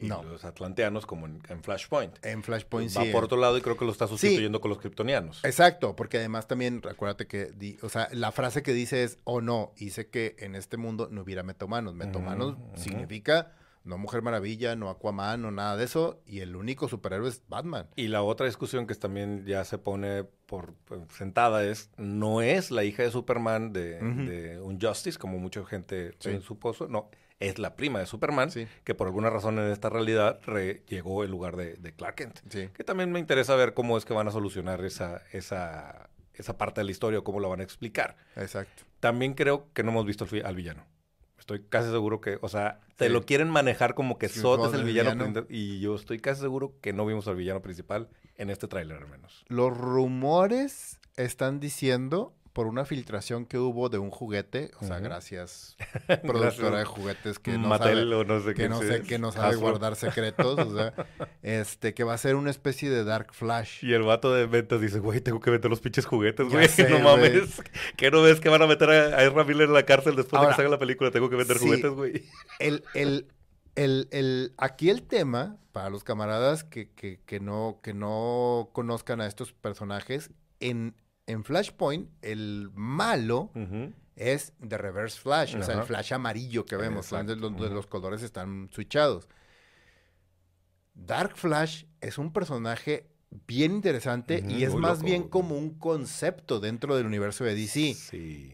los 0.00 0.44
atlanteanos 0.44 1.06
como 1.06 1.26
en, 1.26 1.62
Flashpoint. 1.62 2.24
En 2.24 2.42
Flashpoint 2.42 2.96
Va 2.96 3.04
por 3.12 3.24
otro 3.24 3.38
lado 3.38 3.56
y 3.58 3.60
creo 3.60 3.76
que 3.76 3.84
lo 3.84 3.92
está 3.92 4.06
sustituyendo 4.06 4.60
con 4.60 4.70
los 4.70 4.78
kryptonianos. 4.78 5.44
Exacto, 5.44 5.96
porque 5.96 6.18
además 6.18 6.46
también, 6.46 6.82
acuérdate 6.88 7.26
que, 7.26 7.78
o 7.82 7.88
sea, 7.88 8.08
la 8.12 8.32
frase 8.32 8.62
que 8.62 8.72
dice 8.72 9.04
es, 9.04 9.18
o 9.24 9.34
oh, 9.34 9.40
no, 9.40 9.72
hice 9.76 10.08
que 10.08 10.36
en 10.38 10.54
este 10.54 10.76
mundo 10.76 11.08
no 11.10 11.22
hubiera 11.22 11.42
metomanos. 11.42 11.94
Metomanos 11.94 12.56
significa 12.74 13.52
no 13.84 13.98
Mujer 13.98 14.22
Maravilla, 14.22 14.76
no 14.76 14.90
Aquaman, 14.90 15.42
no 15.42 15.50
nada 15.50 15.76
de 15.76 15.84
eso. 15.84 16.20
Y 16.26 16.40
el 16.40 16.56
único 16.56 16.88
superhéroe 16.88 17.28
es 17.28 17.42
Batman. 17.48 17.88
Y 17.96 18.08
la 18.08 18.22
otra 18.22 18.46
discusión 18.46 18.86
que 18.86 18.94
también 18.94 19.44
ya 19.46 19.64
se 19.64 19.78
pone 19.78 20.24
por 20.24 20.74
pues, 20.84 21.00
sentada 21.16 21.64
es, 21.64 21.90
no 21.96 22.42
es 22.42 22.70
la 22.70 22.84
hija 22.84 23.02
de 23.02 23.10
Superman 23.10 23.72
de, 23.72 24.60
un 24.62 24.80
Justice, 24.80 25.18
como 25.18 25.38
mucha 25.38 25.64
gente 25.64 26.12
supuso. 26.42 26.88
No, 26.88 27.10
es 27.38 27.58
la 27.58 27.74
prima 27.74 27.98
de 27.98 28.06
Superman, 28.06 28.50
que 28.84 28.94
por 28.94 29.06
alguna 29.06 29.30
razón 29.30 29.58
en 29.58 29.70
esta 29.72 29.88
realidad 29.88 30.40
llegó 30.86 31.24
en 31.24 31.30
lugar 31.30 31.56
de, 31.56 31.94
Clark 31.94 32.16
Kent. 32.16 32.40
Que 32.72 32.84
también 32.84 33.10
me 33.12 33.18
interesa 33.18 33.54
ver 33.56 33.74
cómo 33.74 33.96
es 33.96 34.04
que 34.04 34.12
van 34.12 34.28
a 34.28 34.30
solucionar 34.30 34.84
esa, 34.84 35.22
esa, 35.32 36.10
esa 36.34 36.58
parte 36.58 36.82
de 36.82 36.84
la 36.84 36.90
historia 36.90 37.18
o 37.18 37.24
cómo 37.24 37.40
la 37.40 37.48
van 37.48 37.60
a 37.60 37.64
explicar. 37.64 38.16
Exacto. 38.36 38.84
También 39.00 39.34
creo 39.34 39.72
que 39.72 39.82
no 39.82 39.90
hemos 39.90 40.04
visto 40.04 40.26
al 40.44 40.54
villano. 40.54 40.84
Estoy 41.52 41.66
casi 41.68 41.90
seguro 41.90 42.20
que, 42.20 42.38
o 42.42 42.48
sea, 42.48 42.78
te 42.94 43.08
lo 43.08 43.22
quieren 43.22 43.50
manejar 43.50 43.96
como 43.96 44.18
que 44.18 44.28
Zod 44.28 44.68
es 44.68 44.72
el 44.72 44.84
villano, 44.84 45.46
y 45.48 45.80
yo 45.80 45.96
estoy 45.96 46.20
casi 46.20 46.40
seguro 46.42 46.74
que 46.80 46.92
no 46.92 47.04
vimos 47.04 47.26
al 47.26 47.34
villano 47.34 47.60
principal 47.60 48.08
en 48.36 48.50
este 48.50 48.68
tráiler 48.68 48.98
al 48.98 49.08
menos. 49.08 49.44
Los 49.48 49.76
rumores 49.76 51.00
están 51.16 51.58
diciendo 51.58 52.36
por 52.52 52.66
una 52.66 52.84
filtración 52.84 53.46
que 53.46 53.58
hubo 53.58 53.88
de 53.88 53.98
un 53.98 54.10
juguete, 54.10 54.70
o 54.80 54.84
sea, 54.84 54.98
gracias 55.00 55.76
productora 56.22 56.78
de 56.78 56.84
juguetes 56.84 57.38
que 57.38 57.56
no 57.56 57.76
sabe, 57.76 58.04
no 58.04 58.40
sé 58.40 58.54
que 58.54 58.68
no 58.68 58.80
sé 58.80 59.02
que 59.02 59.18
no 59.18 59.32
sabe 59.32 59.56
guardar 59.56 59.96
secretos, 59.96 60.58
o 60.58 60.76
sea, 60.76 60.94
este 61.42 61.94
que 61.94 62.04
va 62.04 62.14
a 62.14 62.18
ser 62.18 62.36
una 62.36 62.50
especie 62.50 62.90
de 62.90 63.04
Dark 63.04 63.32
Flash. 63.32 63.84
Y 63.84 63.92
el 63.92 64.02
vato 64.02 64.32
de 64.34 64.46
ventas 64.46 64.80
dice, 64.80 64.98
"Güey, 64.98 65.20
tengo 65.20 65.40
que 65.40 65.50
meter 65.50 65.70
los 65.70 65.80
pinches 65.80 66.06
juguetes, 66.06 66.48
güey, 66.48 66.68
no 66.90 66.98
mames. 67.00 67.62
¿Qué 67.96 68.10
no 68.10 68.22
ves 68.22 68.40
que 68.40 68.48
van 68.48 68.62
a 68.62 68.66
meter 68.66 68.90
a 68.90 69.24
Ezra 69.24 69.44
Miller 69.44 69.68
en 69.68 69.74
la 69.74 69.84
cárcel 69.84 70.16
después 70.16 70.42
de 70.42 70.48
que 70.48 70.54
salga 70.54 70.70
la 70.70 70.78
película? 70.78 71.10
Tengo 71.10 71.30
que 71.30 71.36
meter 71.36 71.58
juguetes, 71.58 71.90
güey." 71.90 72.24
El 72.58 72.84
el 72.94 73.26
el, 73.76 74.08
el, 74.10 74.52
aquí 74.58 74.90
el 74.90 75.02
tema, 75.02 75.56
para 75.72 75.90
los 75.90 76.04
camaradas 76.04 76.64
que, 76.64 76.90
que, 76.90 77.20
que, 77.24 77.40
no, 77.40 77.80
que 77.82 77.94
no 77.94 78.70
conozcan 78.72 79.20
a 79.20 79.26
estos 79.26 79.52
personajes, 79.52 80.30
en, 80.58 80.94
en 81.30 81.44
Flashpoint, 81.44 82.10
el 82.22 82.70
malo 82.74 83.50
es 84.16 84.52
de 84.58 84.76
Reverse 84.76 85.18
Flash, 85.18 85.56
o 85.56 85.62
sea, 85.62 85.80
el 85.80 85.84
flash 85.84 86.12
amarillo 86.12 86.66
que 86.66 86.76
vemos, 86.76 87.08
donde, 87.10 87.36
los 87.36 87.86
colores 87.86 88.22
están 88.22 88.68
switchados. 88.72 89.28
Dark 90.94 91.36
Flash 91.36 91.84
es 92.00 92.18
un 92.18 92.32
personaje 92.32 93.06
bien 93.46 93.72
interesante 93.72 94.44
y 94.46 94.64
es 94.64 94.74
más 94.74 95.02
bien 95.02 95.28
como 95.28 95.56
un 95.56 95.78
concepto 95.78 96.60
dentro 96.60 96.96
del 96.96 97.06
universo 97.06 97.44
de 97.44 97.54
DC. 97.54 97.96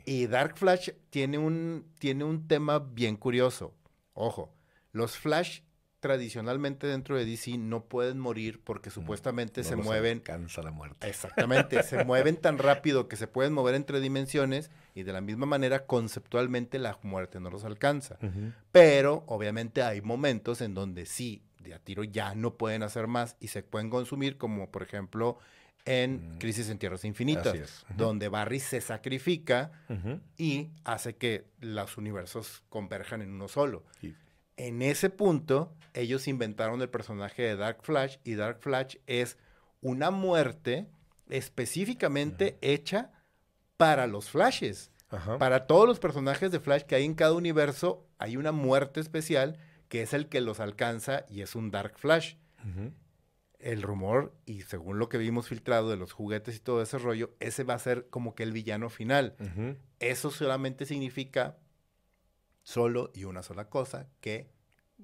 Y 0.05 0.27
Dark 0.27 0.57
Flash 0.57 0.91
tiene 1.11 1.39
un, 1.39 1.87
tiene 1.99 2.25
un 2.25 2.47
tema 2.47 2.79
bien 2.79 3.17
curioso. 3.17 3.75
Ojo, 4.13 4.55
los 4.93 5.17
Flash 5.17 5.61
tradicionalmente 6.07 6.87
dentro 6.87 7.17
de 7.17 7.25
DC 7.25 7.59
no 7.59 7.83
pueden 7.83 8.21
morir 8.21 8.61
porque 8.63 8.91
supuestamente 8.91 9.65
se 9.65 9.75
mueven. 9.75 10.21
Cansa 10.21 10.63
la 10.63 10.71
muerte. 10.71 11.09
Exactamente, 11.09 11.83
se 11.83 12.05
mueven 12.05 12.37
tan 12.37 12.59
rápido 12.59 13.09
que 13.09 13.17
se 13.17 13.27
pueden 13.27 13.53
mover 13.53 13.75
entre 13.75 13.99
dimensiones 13.99 14.71
y 14.95 15.03
de 15.03 15.13
la 15.13 15.21
misma 15.21 15.47
manera 15.47 15.85
conceptualmente 15.85 16.79
la 16.79 16.97
muerte 17.03 17.41
no 17.41 17.51
los 17.51 17.65
alcanza. 17.65 18.19
Pero 18.71 19.25
obviamente 19.27 19.83
hay 19.83 20.01
momentos 20.01 20.61
en 20.61 20.75
donde 20.75 21.07
sí, 21.07 21.43
de 21.59 21.75
a 21.75 21.81
tiro 21.81 22.05
ya 22.05 22.37
no 22.37 22.55
pueden 22.55 22.85
hacer 22.85 23.09
más 23.09 23.37
y 23.41 23.49
se 23.49 23.65
pueden 23.65 23.91
consumir, 23.91 24.39
como 24.39 24.71
por 24.71 24.85
ejemplo 24.85 25.39
en 25.87 26.35
mm. 26.35 26.39
Crisis 26.39 26.69
en 26.69 26.79
Tierras 26.79 27.05
Infinitas, 27.05 27.85
donde 27.97 28.29
Barry 28.29 28.61
se 28.61 28.81
sacrifica 28.81 29.73
y 30.39 30.71
hace 30.85 31.17
que 31.17 31.47
los 31.61 31.97
universos 31.97 32.63
converjan 32.69 33.23
en 33.23 33.33
uno 33.33 33.49
solo. 33.49 33.83
En 34.57 34.83
ese 34.83 35.11
punto, 35.11 35.73
ellos 35.93 36.29
inventaron 36.29 36.81
el 36.81 36.89
personaje 36.89 37.43
de 37.43 37.57
Dark 37.57 37.83
Flash 37.83 38.17
y 38.25 38.35
Dark 38.35 38.61
Flash 38.61 38.97
es 39.07 39.37
una 39.81 40.11
muerte 40.11 40.87
específicamente 41.29 42.59
hecha 42.61 43.13
para 43.77 44.07
los 44.07 44.31
Flashes. 44.31 44.91
Para 45.39 45.67
todos 45.67 45.87
los 45.87 45.99
personajes 45.99 46.51
de 46.51 46.61
Flash 46.61 46.83
que 46.83 46.97
hay 46.97 47.05
en 47.05 47.15
cada 47.15 47.35
universo, 47.35 48.07
hay 48.19 48.37
una 48.37 48.53
muerte 48.53 49.01
especial 49.01 49.59
que 49.89 50.03
es 50.03 50.13
el 50.15 50.29
que 50.29 50.41
los 50.41 50.59
alcanza 50.59 51.25
y 51.29 51.43
es 51.43 51.55
un 51.55 51.71
Dark 51.71 51.99
Flash. 51.99 52.35
El 53.59 53.83
rumor, 53.83 54.35
y 54.45 54.63
según 54.63 54.99
lo 54.99 55.09
que 55.09 55.19
vimos 55.19 55.49
filtrado 55.49 55.89
de 55.91 55.97
los 55.97 56.13
juguetes 56.13 56.57
y 56.57 56.61
todo 56.61 56.83
ese 56.83 56.99
rollo, 56.99 57.35
ese 57.41 57.63
va 57.63 57.75
a 57.75 57.79
ser 57.79 58.09
como 58.09 58.35
que 58.35 58.43
el 58.43 58.53
villano 58.53 58.91
final. 58.91 59.37
Eso 60.01 60.31
solamente 60.31 60.87
significa 60.87 61.57
solo 62.67 63.13
y 63.15 63.25
una 63.25 63.45
sola 63.45 63.69
cosa, 63.69 64.09
que 64.21 64.51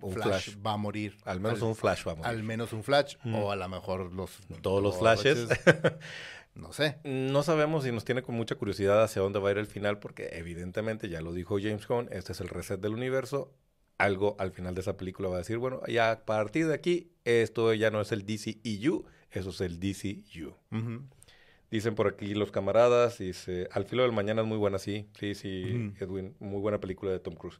un 0.01 0.13
flash, 0.13 0.57
va 0.67 0.73
a 0.73 0.77
morir. 0.77 1.17
Al 1.25 1.39
menos 1.39 1.63
un 1.63 1.77
Flash 1.77 2.05
va 2.07 2.13
a 2.13 2.15
morir. 2.17 2.29
Al 2.29 2.43
menos 2.43 2.73
un 2.73 2.83
Flash, 2.83 3.17
o 3.33 3.53
a 3.53 3.57
lo 3.57 3.69
mejor 3.69 4.13
los... 4.13 4.41
Todos 4.63 4.83
los 4.83 4.99
Flashes. 4.99 5.47
no 6.55 6.73
sé. 6.73 6.99
No 7.05 7.45
sabemos 7.45 7.85
si 7.85 7.93
nos 7.93 8.05
tiene 8.05 8.23
con 8.23 8.35
mucha 8.35 8.57
curiosidad 8.57 9.05
hacia 9.05 9.23
dónde 9.23 9.39
va 9.39 9.49
a 9.49 9.53
ir 9.53 9.59
el 9.59 9.69
final, 9.69 10.01
porque 10.01 10.31
evidentemente, 10.33 11.09
ya 11.09 11.21
lo 11.21 11.33
dijo 11.33 11.59
James 11.61 11.87
Gunn, 11.87 12.09
este 12.11 12.33
es 12.33 12.41
el 12.41 12.49
reset 12.49 12.81
del 12.81 12.95
universo. 12.95 13.53
Algo 13.97 14.35
al 14.41 14.51
final 14.51 14.75
de 14.75 14.81
esa 14.81 14.97
película 14.97 15.29
va 15.29 15.37
a 15.37 15.39
decir, 15.39 15.59
bueno, 15.59 15.83
ya 15.87 16.11
a 16.11 16.25
partir 16.25 16.67
de 16.67 16.75
aquí, 16.75 17.13
esto 17.25 17.73
ya 17.75 17.93
no 17.93 18.01
es 18.01 18.11
el 18.11 18.27
DCEU, 18.27 19.05
eso 19.31 19.51
es 19.51 19.61
el 19.61 19.79
DCU. 19.79 20.57
Dicen 21.73 21.95
por 21.95 22.07
aquí 22.07 22.35
los 22.35 22.51
camaradas, 22.51 23.16
dice, 23.16 23.66
Al 23.73 23.87
filo 23.87 24.03
del 24.03 24.12
mañana 24.12 24.43
es 24.43 24.47
muy 24.47 24.59
buena, 24.59 24.79
sí, 24.79 25.09
sí, 25.18 25.35
sí, 25.35 25.95
Edwin, 25.99 26.37
muy 26.39 26.61
buena 26.61 26.79
película 26.79 27.11
de 27.11 27.18
Tom 27.18 27.35
Cruise. 27.35 27.59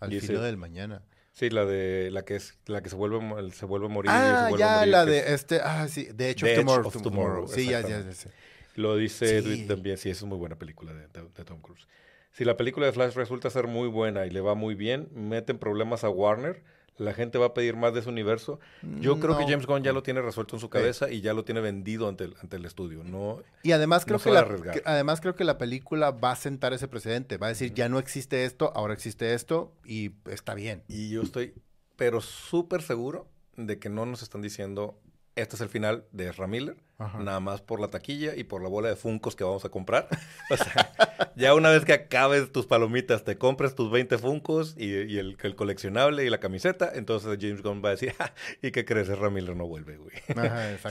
Al 0.00 0.12
filo 0.20 0.42
del 0.42 0.58
mañana. 0.58 1.00
Sí, 1.32 1.48
la 1.48 1.64
de 1.64 2.10
la 2.10 2.26
que 2.26 2.36
es 2.36 2.58
la 2.66 2.82
que 2.82 2.90
se 2.90 2.94
vuelve 2.94 3.50
se 3.52 3.64
vuelve 3.64 3.86
a 3.86 3.88
morir. 3.88 4.10
Ah, 4.12 4.50
ya 4.58 4.84
la 4.84 5.06
de 5.06 5.32
este, 5.32 5.60
ah 5.62 5.88
sí, 5.88 6.10
The 6.14 6.30
Edge 6.32 6.44
of, 6.44 7.02
Tomorrow. 7.02 7.48
Sí, 7.48 7.64
ya, 7.70 7.80
ya, 7.80 8.02
ya, 8.02 8.30
Lo 8.74 8.98
dice 8.98 9.38
Edwin 9.38 9.66
también, 9.66 9.96
sí, 9.96 10.10
es 10.10 10.22
muy 10.24 10.36
buena 10.36 10.58
película 10.58 10.92
de, 10.92 11.08
de, 11.08 11.44
Tom 11.46 11.62
Cruise. 11.62 11.88
Si 12.32 12.44
la 12.44 12.58
película 12.58 12.84
de 12.84 12.92
Flash 12.92 13.14
resulta 13.14 13.48
ser 13.48 13.66
muy 13.66 13.88
buena 13.88 14.26
y 14.26 14.30
le 14.30 14.42
va 14.42 14.54
muy 14.54 14.74
bien, 14.74 15.08
meten 15.14 15.56
problemas 15.56 16.04
a 16.04 16.10
Warner 16.10 16.62
la 16.96 17.12
gente 17.12 17.38
va 17.38 17.46
a 17.46 17.54
pedir 17.54 17.76
más 17.76 17.92
de 17.92 18.00
ese 18.00 18.08
universo. 18.08 18.60
Yo 19.00 19.18
creo 19.18 19.36
que 19.36 19.44
James 19.44 19.66
Gunn 19.66 19.82
ya 19.82 19.92
lo 19.92 20.02
tiene 20.02 20.22
resuelto 20.22 20.56
en 20.56 20.60
su 20.60 20.68
cabeza 20.68 21.10
y 21.10 21.20
ya 21.20 21.34
lo 21.34 21.44
tiene 21.44 21.60
vendido 21.60 22.08
ante 22.08 22.24
el, 22.24 22.36
ante 22.40 22.56
el 22.56 22.64
estudio. 22.64 23.02
No, 23.04 23.42
y 23.62 23.72
además 23.72 24.04
creo, 24.04 24.18
que 24.18 24.30
la, 24.30 24.46
además 24.84 25.20
creo 25.20 25.34
que 25.34 25.44
la 25.44 25.58
película 25.58 26.10
va 26.12 26.32
a 26.32 26.36
sentar 26.36 26.72
ese 26.72 26.88
precedente. 26.88 27.36
Va 27.36 27.46
a 27.46 27.50
decir, 27.50 27.74
ya 27.74 27.88
no 27.88 27.98
existe 27.98 28.44
esto, 28.44 28.72
ahora 28.74 28.94
existe 28.94 29.34
esto 29.34 29.72
y 29.84 30.12
está 30.30 30.54
bien. 30.54 30.82
Y 30.88 31.10
yo 31.10 31.22
estoy, 31.22 31.54
pero 31.96 32.20
súper 32.20 32.82
seguro 32.82 33.28
de 33.56 33.78
que 33.78 33.88
no 33.88 34.06
nos 34.06 34.22
están 34.22 34.42
diciendo 34.42 35.00
este 35.36 35.56
es 35.56 35.62
el 35.62 35.68
final 35.68 36.04
de 36.12 36.28
Ezra 36.28 36.46
Miller, 36.46 36.76
nada 37.18 37.40
más 37.40 37.60
por 37.60 37.80
la 37.80 37.88
taquilla 37.88 38.36
y 38.36 38.44
por 38.44 38.62
la 38.62 38.68
bola 38.68 38.88
de 38.88 38.96
Funcos 38.96 39.34
que 39.34 39.42
vamos 39.42 39.64
a 39.64 39.68
comprar. 39.68 40.08
o 40.50 40.56
sea, 40.56 40.92
ya 41.34 41.54
una 41.54 41.70
vez 41.70 41.84
que 41.84 41.92
acabes 41.92 42.52
tus 42.52 42.66
palomitas, 42.66 43.24
te 43.24 43.36
compres 43.36 43.74
tus 43.74 43.90
20 43.90 44.16
Funcos 44.18 44.76
y, 44.78 45.18
el, 45.18 45.36
coleccionable 45.56 46.24
y 46.24 46.30
la 46.30 46.38
camiseta, 46.38 46.92
entonces 46.94 47.36
James 47.40 47.62
Gunn 47.62 47.82
va 47.84 47.88
a 47.88 47.92
decir, 47.92 48.14
¿y 48.62 48.70
qué 48.70 48.84
crees? 48.84 49.08
Ezra 49.08 49.28
Miller 49.28 49.56
no 49.56 49.66
vuelve, 49.66 49.96
güey. 49.96 50.14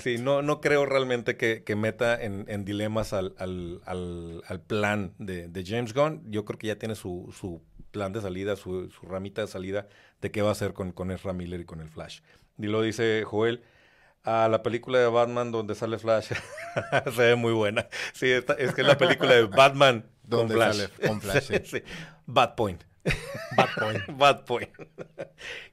sí, 0.02 0.18
no, 0.18 0.42
no 0.42 0.60
creo 0.60 0.86
realmente 0.86 1.38
que, 1.38 1.76
meta 1.76 2.22
en, 2.22 2.66
dilemas 2.66 3.14
al, 3.14 3.34
plan 4.68 5.14
de, 5.20 5.64
James 5.66 5.94
Gunn. 5.94 6.22
Yo 6.30 6.44
creo 6.44 6.60
que 6.60 6.68
ya 6.68 6.78
tiene 6.78 6.96
su, 6.96 7.62
plan 7.92 8.12
de 8.12 8.22
salida, 8.22 8.58
su, 8.58 8.90
ramita 9.04 9.42
de 9.42 9.48
salida 9.48 9.88
de 10.20 10.32
qué 10.32 10.42
va 10.42 10.50
a 10.50 10.54
hacer 10.54 10.74
con, 10.74 10.92
con 10.92 11.12
Ezra 11.12 11.32
Miller 11.32 11.62
y 11.62 11.66
con 11.66 11.80
el 11.80 11.90
Flash. 11.90 12.20
Y 12.58 12.68
lo 12.68 12.82
dice 12.82 13.24
Joel 13.26 13.64
a 14.24 14.48
la 14.48 14.64
película 14.64 15.00
de 15.00 15.08
Batman 15.08 15.52
donde 15.52 15.76
sale 15.76 16.00
Flash. 16.00 16.32
Se 17.16 17.22
ve 17.22 17.36
muy 17.36 17.54
buena. 17.54 17.88
Sí, 18.14 18.30
es 18.30 18.46
que 18.46 18.82
es 18.82 18.88
la 18.88 18.98
película 18.98 19.34
de 19.34 19.44
Batman 19.44 20.06
con 20.30 20.50
Flash. 20.50 20.76
Sale 20.76 21.08
con 21.08 21.22
Flash. 21.22 21.62
sí. 21.66 21.84
Bad 22.26 22.56
Point. 22.56 22.84
Bad 23.58 23.70
Point. 23.78 24.08
Bad 24.18 24.46
Point. 24.46 24.70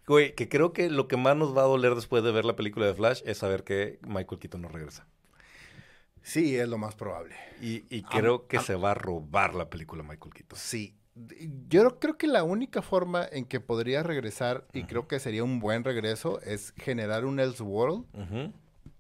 Güey, 0.07 0.35
que 0.35 0.49
creo 0.49 0.73
que 0.73 0.91
lo 0.91 1.07
que 1.07 1.17
más 1.17 1.37
nos 1.37 1.57
va 1.57 1.63
a 1.63 1.67
doler 1.67 1.95
después 1.95 2.25
de 2.25 2.33
ver 2.33 2.45
la 2.45 2.57
película 2.57 2.87
de 2.87 2.95
Flash 2.95 3.23
es 3.25 3.39
saber 3.39 3.65
que 3.65 3.99
Michael 4.03 4.41
Keaton 4.41 4.63
no 4.63 4.69
regresa. 4.69 5.07
Sí, 6.23 6.59
es 6.59 6.69
lo 6.69 6.77
más 6.77 6.95
probable. 6.97 7.35
Y, 7.61 8.03
creo 8.03 8.47
que 8.47 8.59
se 8.61 8.75
va 8.75 8.91
a 8.93 8.95
robar 8.95 9.55
la 9.55 9.71
película 9.71 10.03
Michael 10.03 10.35
Keaton. 10.35 10.59
Sí, 10.59 11.00
yo 11.69 11.99
creo 11.99 12.17
que 12.17 12.27
la 12.27 12.45
única 12.45 12.83
forma 12.83 13.27
en 13.31 13.45
que 13.45 13.61
podría 13.61 14.03
regresar, 14.03 14.67
y 14.73 14.85
creo 14.85 15.09
que 15.09 15.19
sería 15.19 15.45
un 15.45 15.59
buen 15.59 15.85
regreso, 15.85 16.41
es 16.43 16.73
generar 16.77 17.25
un 17.25 17.41
Elseworld 17.41 18.05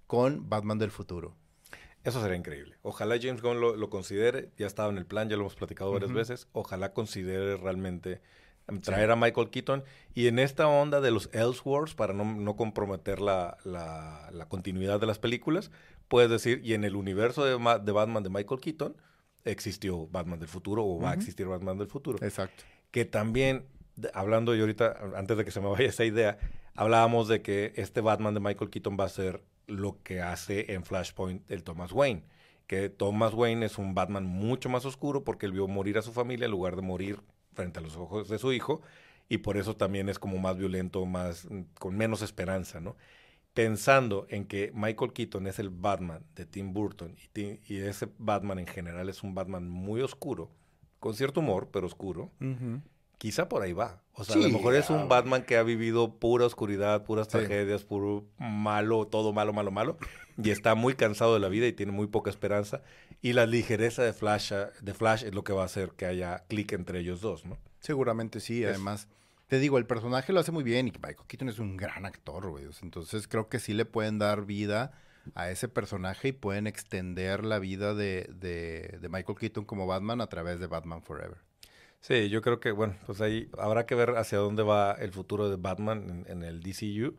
con 0.06 0.48
Batman 0.48 0.78
del 0.78 0.90
futuro. 0.90 1.34
Eso 2.02 2.20
sería 2.22 2.36
increíble. 2.36 2.76
Ojalá 2.82 3.16
James 3.20 3.42
Gunn 3.42 3.60
lo, 3.60 3.90
considere. 3.90 4.50
Ya 4.56 4.66
estaba 4.66 4.90
en 4.90 4.98
el 4.98 5.06
plan, 5.06 5.28
ya 5.28 5.36
lo 5.36 5.42
hemos 5.42 5.54
platicado 5.54 5.92
varias 5.92 6.12
veces. 6.12 6.48
Ojalá 6.52 6.94
considere 6.94 7.58
realmente 7.58 8.22
em, 8.68 8.80
traer 8.80 9.10
a 9.10 9.16
Michael 9.16 9.50
Keaton. 9.50 9.84
Y 10.14 10.26
en 10.26 10.38
esta 10.38 10.66
onda 10.66 11.02
de 11.02 11.10
los 11.10 11.28
Elseworlds, 11.32 11.94
para 11.94 12.14
no, 12.14 12.56
comprometer 12.56 13.20
la, 13.20 13.58
continuidad 14.48 14.98
de 14.98 15.06
las 15.06 15.18
películas, 15.18 15.70
puedes 16.08 16.30
decir, 16.30 16.62
y 16.64 16.72
en 16.72 16.84
el 16.84 16.96
universo 16.96 17.44
de, 17.44 17.52
de 17.52 17.92
Batman 17.92 18.22
de 18.22 18.30
Michael 18.30 18.60
Keaton, 18.60 18.96
existió 19.44 20.06
Batman 20.06 20.38
del 20.38 20.48
futuro 20.48 20.84
o 20.84 21.00
va 21.00 21.12
a 21.12 21.14
existir 21.14 21.46
Batman 21.46 21.78
del 21.78 21.88
futuro. 21.88 22.18
Exacto. 22.24 22.64
Que 22.90 23.04
también, 23.04 23.66
hablando 24.14 24.54
yo 24.54 24.62
ahorita, 24.62 25.12
antes 25.16 25.36
de 25.36 25.44
que 25.44 25.50
se 25.50 25.60
me 25.60 25.68
vaya 25.68 25.88
esa 25.88 26.04
idea, 26.04 26.38
hablábamos 26.74 27.28
de 27.28 27.42
que 27.42 27.72
este 27.76 28.00
Batman 28.00 28.34
de 28.34 28.40
Michael 28.40 28.70
Keaton 28.70 28.96
va 28.98 29.04
a 29.04 29.08
ser 29.08 29.42
lo 29.66 30.02
que 30.02 30.20
hace 30.20 30.72
en 30.72 30.84
Flashpoint 30.84 31.48
el 31.50 31.62
Thomas 31.62 31.92
Wayne. 31.92 32.24
Que 32.66 32.88
Thomas 32.88 33.34
Wayne 33.34 33.66
es 33.66 33.78
un 33.78 33.94
Batman 33.94 34.24
mucho 34.24 34.68
más 34.68 34.84
oscuro 34.84 35.24
porque 35.24 35.46
él 35.46 35.52
vio 35.52 35.66
morir 35.68 35.98
a 35.98 36.02
su 36.02 36.12
familia 36.12 36.44
en 36.44 36.50
lugar 36.50 36.76
de 36.76 36.82
morir 36.82 37.20
frente 37.54 37.80
a 37.80 37.82
los 37.82 37.96
ojos 37.96 38.28
de 38.28 38.38
su 38.38 38.52
hijo. 38.52 38.82
Y 39.28 39.38
por 39.38 39.56
eso 39.56 39.76
también 39.76 40.08
es 40.08 40.18
como 40.18 40.38
más 40.38 40.56
violento, 40.56 41.04
más 41.06 41.46
con 41.78 41.96
menos 41.96 42.22
esperanza, 42.22 42.80
¿no? 42.80 42.96
Pensando 43.54 44.26
en 44.28 44.44
que 44.44 44.70
Michael 44.74 45.12
Keaton 45.12 45.46
es 45.46 45.58
el 45.58 45.70
Batman 45.70 46.24
de 46.34 46.46
Tim 46.46 46.72
Burton 46.72 47.16
y, 47.34 47.76
ese 47.78 48.08
Batman 48.18 48.58
en 48.58 48.66
general 48.66 49.08
es 49.08 49.22
un 49.22 49.34
Batman 49.34 49.68
muy 49.68 50.00
oscuro, 50.02 50.50
con 50.98 51.14
cierto 51.14 51.40
humor, 51.40 51.68
pero 51.72 51.86
oscuro, 51.86 52.30
quizá 53.18 53.48
por 53.48 53.62
ahí 53.62 53.72
va. 53.72 54.02
O 54.14 54.24
sea, 54.24 54.36
a 54.36 54.38
lo 54.38 54.50
mejor 54.50 54.74
es 54.74 54.90
un 54.90 55.08
Batman 55.08 55.42
que 55.42 55.56
ha 55.56 55.62
vivido 55.62 56.14
pura 56.18 56.46
oscuridad, 56.46 57.04
puras 57.04 57.28
tragedias, 57.28 57.84
puro 57.84 58.24
malo, 58.38 59.06
todo 59.06 59.32
malo, 59.32 59.52
malo, 59.52 59.70
malo, 59.70 59.98
y 60.42 60.50
está 60.50 60.74
muy 60.74 60.94
cansado 60.94 61.34
de 61.34 61.40
la 61.40 61.48
vida 61.48 61.66
y 61.66 61.72
tiene 61.72 61.92
muy 61.92 62.06
poca 62.06 62.30
esperanza. 62.30 62.82
Y 63.22 63.32
la 63.32 63.46
ligereza 63.46 64.02
de 64.02 64.12
Flash, 64.12 64.52
de 64.80 64.94
Flash 64.94 65.24
es 65.24 65.34
lo 65.34 65.44
que 65.44 65.52
va 65.52 65.62
a 65.62 65.66
hacer 65.66 65.90
que 65.90 66.06
haya 66.06 66.44
clic 66.48 66.72
entre 66.72 67.00
ellos 67.00 67.20
dos, 67.20 67.44
¿no? 67.44 67.58
Seguramente 67.80 68.40
sí, 68.40 68.64
además 68.64 69.08
te 69.50 69.58
digo, 69.58 69.78
el 69.78 69.86
personaje 69.86 70.32
lo 70.32 70.38
hace 70.38 70.52
muy 70.52 70.62
bien 70.62 70.86
y 70.86 70.92
Michael 70.92 71.26
Keaton 71.26 71.48
es 71.48 71.58
un 71.58 71.76
gran 71.76 72.06
actor, 72.06 72.48
güey. 72.50 72.66
Entonces 72.82 73.26
creo 73.26 73.48
que 73.48 73.58
sí 73.58 73.74
le 73.74 73.84
pueden 73.84 74.20
dar 74.20 74.46
vida 74.46 74.92
a 75.34 75.50
ese 75.50 75.66
personaje 75.66 76.28
y 76.28 76.32
pueden 76.32 76.68
extender 76.68 77.44
la 77.44 77.58
vida 77.58 77.92
de, 77.94 78.30
de, 78.32 78.98
de 79.00 79.08
Michael 79.08 79.36
Keaton 79.36 79.64
como 79.64 79.88
Batman 79.88 80.20
a 80.20 80.28
través 80.28 80.60
de 80.60 80.68
Batman 80.68 81.02
Forever. 81.02 81.38
Sí, 82.00 82.30
yo 82.30 82.40
creo 82.40 82.60
que, 82.60 82.70
bueno, 82.72 82.94
pues 83.04 83.20
ahí 83.20 83.50
habrá 83.58 83.84
que 83.84 83.94
ver 83.94 84.16
hacia 84.16 84.38
dónde 84.38 84.62
va 84.62 84.92
el 84.92 85.12
futuro 85.12 85.50
de 85.50 85.56
Batman 85.56 86.24
en, 86.26 86.42
el 86.42 86.60
DCU. 86.60 87.14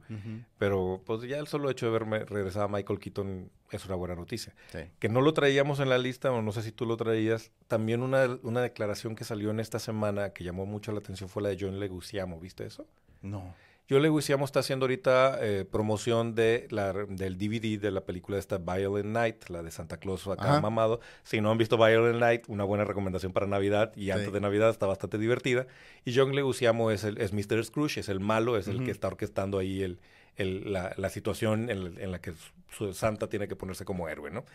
Pero 0.58 1.02
pues 1.06 1.22
ya 1.22 1.38
el 1.38 1.48
solo 1.48 1.70
hecho 1.70 1.86
de 1.86 1.92
verme 1.92 2.26
regresar 2.26 2.64
a 2.64 2.68
Michael 2.68 3.00
Keaton 3.00 3.52
es 3.70 3.86
una 3.86 3.96
buena 3.96 4.16
noticia. 4.16 4.56
Que 5.00 5.08
no 5.08 5.22
lo 5.22 5.34
traíamos 5.34 5.80
en 5.80 5.90
la 5.90 6.00
lista, 6.00 6.32
o 6.32 6.42
no 6.42 6.52
sé 6.52 6.64
si 6.64 6.72
tú 6.72 6.88
lo 6.88 6.98
traías. 6.98 7.52
También 7.68 8.02
una, 8.02 8.40
una 8.42 8.62
declaración 8.62 9.16
que 9.16 9.24
salió 9.24 9.52
en 9.52 9.60
esta 9.60 9.78
semana 9.78 10.32
que 10.32 10.44
llamó 10.44 10.66
mucho 10.66 10.92
la 10.92 11.00
atención 11.00 11.30
fue 11.30 11.44
la 11.44 11.50
de 11.50 11.58
John 11.60 11.80
Leguizamo. 11.80 12.40
¿Viste 12.40 12.66
eso? 12.66 12.88
No. 13.22 13.54
Yo 13.92 14.00
Leguizamo 14.00 14.46
está 14.46 14.62
haciendo 14.62 14.86
ahorita 14.86 15.38
eh, 15.42 15.66
promoción 15.70 16.34
de 16.34 16.66
la, 16.70 16.94
del 16.94 17.38
DVD 17.38 17.78
de 17.78 17.92
la 17.92 18.06
película 18.06 18.38
esta 18.38 18.58
Violent 18.58 19.10
Night, 19.10 19.50
la 19.50 19.62
de 19.64 19.70
Santa 19.70 19.98
Claus 19.98 20.26
acá 20.28 20.62
mamado. 20.62 21.02
Si 21.24 21.42
no 21.42 21.52
han 21.52 21.58
visto 21.58 21.76
Violent 21.76 22.18
Night, 22.18 22.44
una 22.48 22.64
buena 22.64 22.86
recomendación 22.86 23.34
para 23.34 23.48
Navidad 23.48 23.92
y 23.98 24.12
antes 24.12 24.32
de 24.32 24.40
Navidad 24.40 24.70
está 24.70 24.86
bastante 24.86 25.18
divertida. 25.18 25.68
Y 26.06 26.16
John 26.16 26.34
Leguizamo 26.34 26.90
es, 26.90 27.04
el, 27.04 27.18
es 27.18 27.34
Mr. 27.34 27.66
Scrooge, 27.66 28.00
es 28.00 28.08
el 28.08 28.22
malo, 28.22 28.56
es 28.56 28.70
el 28.70 28.82
que 28.86 28.92
está 28.92 29.10
orquestando 29.10 29.60
ahí 29.60 29.84
el, 29.84 30.00
el, 30.38 30.72
la, 30.72 30.94
la, 30.96 31.10
situación 31.10 31.70
en, 31.70 32.00
en, 32.00 32.12
la 32.14 32.22
que 32.22 32.32
su 32.70 32.94
Santa 32.94 33.28
tiene 33.28 33.50
que 33.50 33.58
ponerse 33.58 33.84
como 33.84 34.08
héroe, 34.08 34.32
¿no? 34.32 34.46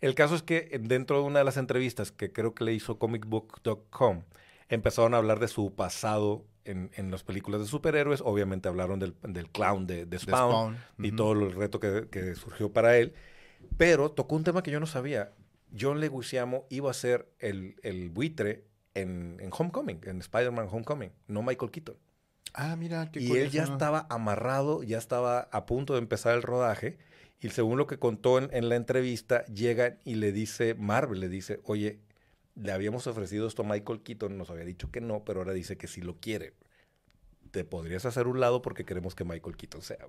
El 0.00 0.14
caso 0.14 0.36
es 0.36 0.44
que 0.44 0.78
dentro 0.80 1.16
de 1.16 1.24
una 1.24 1.40
de 1.40 1.44
las 1.44 1.56
entrevistas 1.56 2.12
que 2.12 2.32
creo 2.32 2.54
que 2.54 2.62
le 2.62 2.74
hizo 2.74 2.96
comicbook.com, 2.96 4.22
empezaron 4.68 5.14
a 5.14 5.16
hablar 5.16 5.40
de 5.40 5.48
su 5.48 5.74
pasado 5.74 6.44
en, 6.68 6.90
en 6.94 7.10
las 7.10 7.22
películas 7.22 7.60
de 7.60 7.66
superhéroes. 7.66 8.20
Obviamente 8.24 8.68
hablaron 8.68 8.98
del, 8.98 9.14
del 9.22 9.48
clown 9.48 9.86
de, 9.86 10.06
de 10.06 10.18
Spawn, 10.18 10.76
y 10.98 11.12
todo 11.12 11.32
el 11.32 11.52
reto 11.52 11.80
que, 11.80 12.08
que, 12.10 12.34
surgió 12.34 12.72
para 12.72 12.96
él. 12.96 13.14
Pero 13.76 14.10
tocó 14.10 14.36
un 14.36 14.44
tema 14.44 14.62
que 14.62 14.70
yo 14.70 14.80
no 14.80 14.86
sabía. 14.86 15.32
John 15.78 16.00
Leguizamo 16.00 16.66
iba 16.70 16.90
a 16.90 16.94
ser 16.94 17.32
el, 17.38 17.76
el 17.82 18.10
buitre 18.10 18.64
en, 18.94 19.36
en, 19.40 19.50
Homecoming, 19.56 20.00
en 20.04 20.20
Spider-Man 20.20 20.68
Homecoming, 20.70 21.12
no 21.26 21.42
Michael 21.42 21.70
Keaton. 21.70 21.96
Ah, 22.54 22.76
mira, 22.76 23.10
qué 23.10 23.20
Y 23.20 23.32
él 23.32 23.50
ya 23.50 23.64
estaba 23.64 24.06
amarrado, 24.08 24.82
ya 24.82 24.98
estaba 24.98 25.48
a 25.52 25.66
punto 25.66 25.94
de 25.94 26.00
empezar 26.00 26.34
el 26.34 26.42
rodaje. 26.42 26.98
Y 27.40 27.50
según 27.50 27.78
lo 27.78 27.86
que 27.86 27.98
contó 27.98 28.38
en, 28.38 28.48
en 28.52 28.68
la 28.68 28.76
entrevista, 28.76 29.44
llega 29.46 29.98
y 30.04 30.14
le 30.14 30.32
dice, 30.32 30.74
Marvel 30.74 31.20
le 31.20 31.28
dice, 31.28 31.60
oye, 31.64 32.00
le 32.60 32.72
habíamos 32.72 33.06
ofrecido 33.06 33.46
esto 33.46 33.62
a 33.62 33.66
Michael 33.66 34.02
Keaton, 34.02 34.36
nos 34.36 34.50
había 34.50 34.64
dicho 34.64 34.90
que 34.90 35.00
no, 35.00 35.24
pero 35.24 35.40
ahora 35.40 35.52
dice 35.52 35.76
que 35.76 35.86
sí 35.86 36.00
lo 36.00 36.16
quiere. 36.16 36.54
Te 37.50 37.64
podrías 37.64 38.04
hacer 38.04 38.26
un 38.26 38.40
lado 38.40 38.62
porque 38.62 38.84
queremos 38.84 39.14
que 39.14 39.24
Michael 39.24 39.56
Keaton 39.56 39.82
sea. 39.82 40.06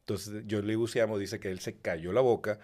Entonces, 0.00 0.44
yo 0.46 0.62
le 0.62 0.76
dice 1.18 1.40
que 1.40 1.50
él 1.50 1.60
se 1.60 1.76
cayó 1.78 2.12
la 2.12 2.20
boca 2.20 2.58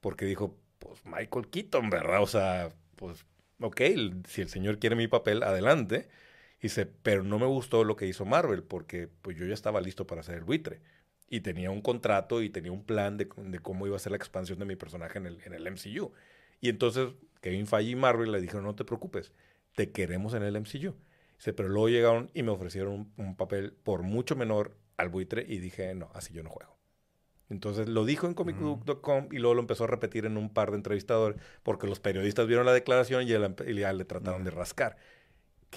porque 0.00 0.26
dijo, 0.26 0.56
pues 0.78 1.04
Michael 1.04 1.48
Keaton, 1.48 1.90
¿verdad? 1.90 2.22
O 2.22 2.26
sea, 2.26 2.72
pues, 2.96 3.24
ok, 3.60 3.80
si 4.26 4.42
el 4.42 4.48
señor 4.48 4.78
quiere 4.78 4.96
mi 4.96 5.08
papel, 5.08 5.42
adelante. 5.42 6.08
Dice, 6.60 6.86
pero 6.86 7.22
no 7.22 7.38
me 7.38 7.46
gustó 7.46 7.84
lo 7.84 7.96
que 7.96 8.06
hizo 8.06 8.24
Marvel 8.24 8.62
porque 8.62 9.08
pues 9.08 9.36
yo 9.36 9.46
ya 9.46 9.54
estaba 9.54 9.80
listo 9.80 10.06
para 10.06 10.22
hacer 10.22 10.36
el 10.36 10.44
buitre. 10.44 10.80
Y 11.28 11.40
tenía 11.40 11.70
un 11.70 11.82
contrato 11.82 12.42
y 12.42 12.50
tenía 12.50 12.72
un 12.72 12.84
plan 12.84 13.16
de, 13.16 13.28
cómo 13.62 13.86
iba 13.86 13.96
a 13.96 13.98
ser 13.98 14.12
la 14.12 14.16
expansión 14.16 14.58
de 14.58 14.64
mi 14.64 14.76
personaje 14.76 15.18
en 15.18 15.26
el, 15.26 15.42
en 15.44 15.54
el 15.54 15.70
MCU. 15.70 16.12
Y 16.64 16.70
entonces 16.70 17.10
Kevin 17.42 17.66
Feige 17.66 17.90
y 17.90 17.94
Marvel 17.94 18.32
le 18.32 18.40
dijeron, 18.40 18.64
no 18.64 18.74
te 18.74 18.86
preocupes, 18.86 19.34
te 19.76 19.92
queremos 19.92 20.32
en 20.32 20.42
el 20.42 20.58
MCU. 20.58 20.94
Pero 21.44 21.68
luego 21.68 21.90
llegaron 21.90 22.30
y 22.32 22.42
me 22.42 22.52
ofrecieron 22.52 23.12
un, 23.18 23.36
papel 23.36 23.74
por 23.82 24.02
mucho 24.02 24.34
menor 24.34 24.74
al 24.96 25.10
buitre 25.10 25.44
y 25.46 25.58
dije, 25.58 25.94
no, 25.94 26.08
así 26.14 26.32
yo 26.32 26.42
no 26.42 26.48
juego. 26.48 26.74
Entonces 27.50 27.86
lo 27.86 28.06
dijo 28.06 28.26
en 28.26 28.32
comicbook.com 28.32 29.28
y 29.30 29.40
luego 29.40 29.52
lo 29.52 29.60
empezó 29.60 29.84
a 29.84 29.88
repetir 29.88 30.24
en 30.24 30.38
un 30.38 30.48
par 30.48 30.70
de 30.70 30.78
entrevistadores 30.78 31.38
porque 31.62 31.86
los 31.86 32.00
periodistas 32.00 32.46
vieron 32.46 32.64
la 32.64 32.72
declaración 32.72 33.24
y, 33.24 33.26
ya 33.26 33.92
le 33.92 34.04
trataron 34.06 34.42
de 34.42 34.50
rascar. 34.50 34.96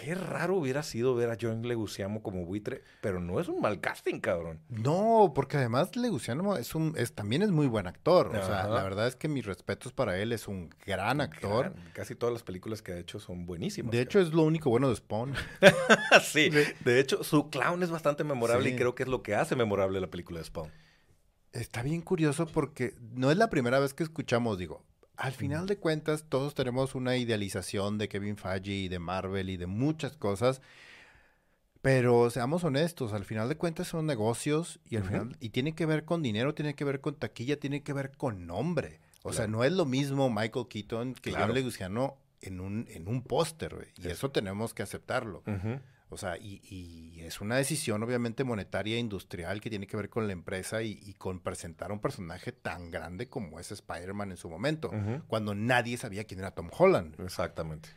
Qué 0.03 0.13
raro 0.13 0.55
hubiera 0.55 0.83
sido 0.83 1.15
ver 1.15 1.31
a 1.31 1.37
John 1.39 1.67
Leguizamo 1.67 2.21
como 2.21 2.45
buitre, 2.45 2.83
pero 3.01 3.19
no 3.19 3.39
es 3.39 3.47
un 3.47 3.61
mal 3.61 3.79
casting, 3.81 4.19
cabrón. 4.19 4.59
No, 4.69 5.31
porque 5.33 5.57
además 5.57 5.95
Leguizamo 5.95 6.55
es 6.55 6.75
un, 6.75 6.93
es, 6.97 7.13
también 7.13 7.41
es 7.41 7.49
muy 7.49 7.65
buen 7.65 7.87
actor. 7.87 8.27
O 8.27 8.45
sea, 8.45 8.67
la 8.67 8.83
verdad 8.83 9.07
es 9.07 9.15
que 9.15 9.27
mis 9.27 9.45
respetos 9.45 9.93
para 9.93 10.19
él, 10.19 10.33
es 10.33 10.47
un 10.47 10.69
gran 10.85 11.19
actor. 11.19 11.73
Casi 11.93 12.13
todas 12.13 12.31
las 12.31 12.43
películas 12.43 12.83
que 12.83 12.91
ha 12.91 12.97
hecho 12.97 13.19
son 13.19 13.45
buenísimas. 13.47 13.91
De 13.91 14.01
hecho, 14.01 14.19
es 14.19 14.33
lo 14.33 14.43
único 14.43 14.69
bueno 14.69 14.89
de 14.89 14.95
Spawn. 14.95 15.33
sí, 16.23 16.49
de 16.49 16.99
hecho, 16.99 17.23
su 17.23 17.49
clown 17.49 17.81
es 17.81 17.89
bastante 17.89 18.23
memorable 18.23 18.69
y 18.69 18.75
creo 18.75 18.93
que 18.93 19.03
es 19.03 19.09
lo 19.09 19.23
que 19.23 19.33
hace 19.33 19.55
memorable 19.55 19.99
la 19.99 20.11
película 20.11 20.39
de 20.39 20.45
Spawn. 20.45 20.71
Está 21.53 21.81
bien 21.81 22.01
curioso 22.01 22.45
porque 22.45 22.93
no 22.99 23.31
es 23.31 23.37
la 23.37 23.49
primera 23.49 23.79
vez 23.79 23.95
que 23.95 24.03
escuchamos, 24.03 24.59
digo, 24.59 24.83
al 25.17 25.33
final 25.33 25.65
de 25.65 25.77
cuentas, 25.77 26.25
todos 26.29 26.53
tenemos 26.53 26.95
una 26.95 27.17
idealización 27.17 27.97
de 27.97 28.07
Kevin 28.07 28.37
Feige 28.37 28.71
y 28.71 28.87
de 28.87 28.99
Marvel 28.99 29.49
y 29.49 29.57
de 29.57 29.67
muchas 29.67 30.15
cosas. 30.15 30.61
Pero 31.81 32.29
seamos 32.29 32.63
honestos, 32.63 33.13
al 33.13 33.25
final 33.25 33.49
de 33.49 33.57
cuentas 33.57 33.87
son 33.87 34.05
negocios 34.05 34.79
y 34.89 34.97
al 34.97 35.03
final 35.03 35.37
y 35.39 35.49
tiene 35.49 35.73
que 35.73 35.85
ver 35.85 36.05
con 36.05 36.21
dinero, 36.21 36.53
tiene 36.53 36.75
que 36.75 36.83
ver 36.83 37.01
con 37.01 37.15
taquilla, 37.15 37.59
tiene 37.59 37.81
que 37.81 37.93
ver 37.93 38.11
con 38.17 38.47
nombre. 38.47 38.99
O 39.23 39.33
sea, 39.33 39.47
no 39.47 39.63
es 39.63 39.71
lo 39.71 39.85
mismo 39.85 40.29
Michael 40.29 40.67
Keaton 40.69 41.13
que 41.15 41.33
John 41.33 41.53
Leguizamo 41.53 42.17
en 42.41 42.59
un 42.59 42.87
en 42.89 43.07
un 43.07 43.21
póster, 43.21 43.89
y 43.97 44.07
eso 44.07 44.31
tenemos 44.31 44.73
que 44.73 44.83
aceptarlo. 44.83 45.43
O 46.09 46.17
sea, 46.17 46.37
y, 46.37 47.19
es 47.21 47.41
una 47.41 47.57
decisión 47.57 48.01
obviamente 48.01 48.45
monetaria 48.45 48.95
e 48.95 48.99
industrial 48.99 49.59
que 49.59 49.69
tiene 49.69 49.87
que 49.87 49.97
ver 49.97 50.09
con 50.09 50.27
la 50.27 50.33
empresa 50.33 50.81
y, 50.81 51.13
con 51.15 51.39
presentar 51.41 51.91
un 51.91 51.99
personaje 51.99 52.51
tan 52.51 52.89
grande 52.89 53.27
como 53.27 53.59
es 53.59 53.71
Spider-Man 53.71 54.31
en 54.31 54.37
su 54.37 54.49
momento, 54.49 54.91
cuando 55.27 55.53
nadie 55.53 55.97
sabía 55.97 56.23
quién 56.23 56.39
era 56.39 56.51
Tom 56.51 56.69
Holland. 56.77 57.19
Exactamente. 57.19 57.89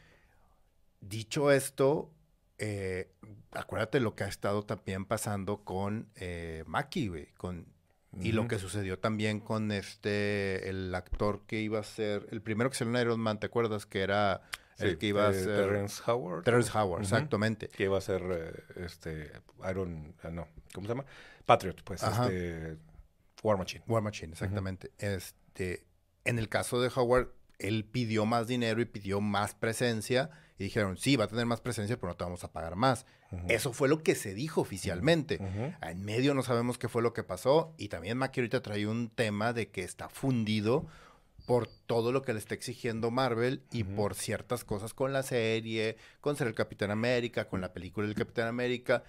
Dicho 1.01 1.51
esto, 1.53 2.11
eh, 2.59 3.13
acuérdate 3.53 4.01
lo 4.01 4.15
que 4.15 4.25
ha 4.25 4.29
estado 4.29 4.65
también 4.65 5.05
pasando 5.05 5.65
con 5.65 6.09
eh, 6.17 6.65
güey, 6.67 7.27
con 7.37 7.67
y 8.21 8.33
lo 8.33 8.49
que 8.49 8.59
sucedió 8.59 8.99
también 8.99 9.39
con 9.39 9.71
este, 9.71 10.69
el 10.69 10.93
actor 10.95 11.43
que 11.47 11.61
iba 11.61 11.79
a 11.79 11.85
ser, 11.85 12.27
el 12.33 12.43
primero 12.43 12.69
que 12.69 12.77
salió 12.77 12.95
en 12.97 13.03
Iron 13.03 13.21
Man, 13.21 13.39
¿te 13.39 13.47
acuerdas? 13.47 13.87
Que 13.87 14.01
era 14.01 14.43
el 14.83 14.99
que 14.99 15.07
iba 15.07 15.29
a 15.29 15.33
ser... 15.33 15.45
Terrence 15.45 16.03
Howard. 16.07 16.45
Terrence 16.45 16.71
Howard, 16.77 17.03
exactamente. 17.03 17.69
Que 17.69 17.85
iba 17.85 17.99
a 17.99 18.01
ser, 18.01 18.23
eh, 18.31 18.85
este, 18.85 19.33
Iron, 19.69 20.15
ah, 20.23 20.31
no, 20.31 20.49
¿cómo 20.75 20.87
se 20.87 20.93
llama? 20.93 21.05
Patriot, 21.47 21.83
pues, 21.85 22.03
este, 22.03 22.77
War 23.43 23.59
Machine. 23.59 23.85
War 23.87 24.03
Machine, 24.03 24.33
exactamente. 24.33 24.93
Este, 24.99 25.85
en 26.25 26.39
el 26.39 26.49
caso 26.49 26.81
de 26.81 26.91
Howard, 26.95 27.29
él 27.59 27.85
pidió 27.85 28.27
más 28.27 28.47
dinero 28.47 28.81
y 28.81 28.87
pidió 28.87 29.21
más 29.21 29.55
presencia 29.55 30.31
y 30.59 30.65
dijeron, 30.65 30.97
sí, 30.97 31.17
va 31.17 31.25
a 31.25 31.29
tener 31.29 31.47
más 31.47 31.61
presencia, 31.61 31.97
pero 31.99 32.09
no 32.09 32.17
te 32.17 32.25
vamos 32.25 32.45
a 32.45 32.53
pagar 32.53 32.77
más. 32.77 33.07
Eso 33.49 33.73
fue 33.73 33.89
lo 33.89 34.03
que 34.03 34.15
se 34.15 34.35
dijo 34.35 34.61
oficialmente. 34.61 35.41
En 35.83 36.05
medio 36.05 36.35
no 36.35 36.43
sabemos 36.43 36.79
qué 36.79 36.89
fue 36.89 37.01
lo 37.01 37.13
que 37.13 37.23
pasó 37.23 37.75
y 37.79 37.89
también 37.89 38.19
Mackie 38.19 38.41
ahorita 38.41 38.61
trae 38.61 38.87
un 38.87 39.09
tema 39.09 39.53
de 39.53 39.71
que 39.71 39.85
está 39.85 40.09
fundido 40.09 40.87
por 41.51 41.67
todo 41.67 42.13
lo 42.13 42.23
que 42.23 42.33
le 42.33 42.39
está 42.39 42.55
exigiendo 42.55 43.11
Marvel 43.11 43.65
y 43.73 43.83
por 43.83 44.15
ciertas 44.15 44.63
cosas 44.63 44.95
con 44.95 45.13
la 45.13 45.25
serie, 45.25 45.97
con 46.21 46.37
ser 46.37 46.47
el 46.47 46.55
Capitán 46.55 46.93
América, 46.93 47.49
con 47.49 47.61
la 47.61 47.73
película 47.73 48.07
del 48.07 48.15
Capitán 48.15 48.47
América, 48.47 49.03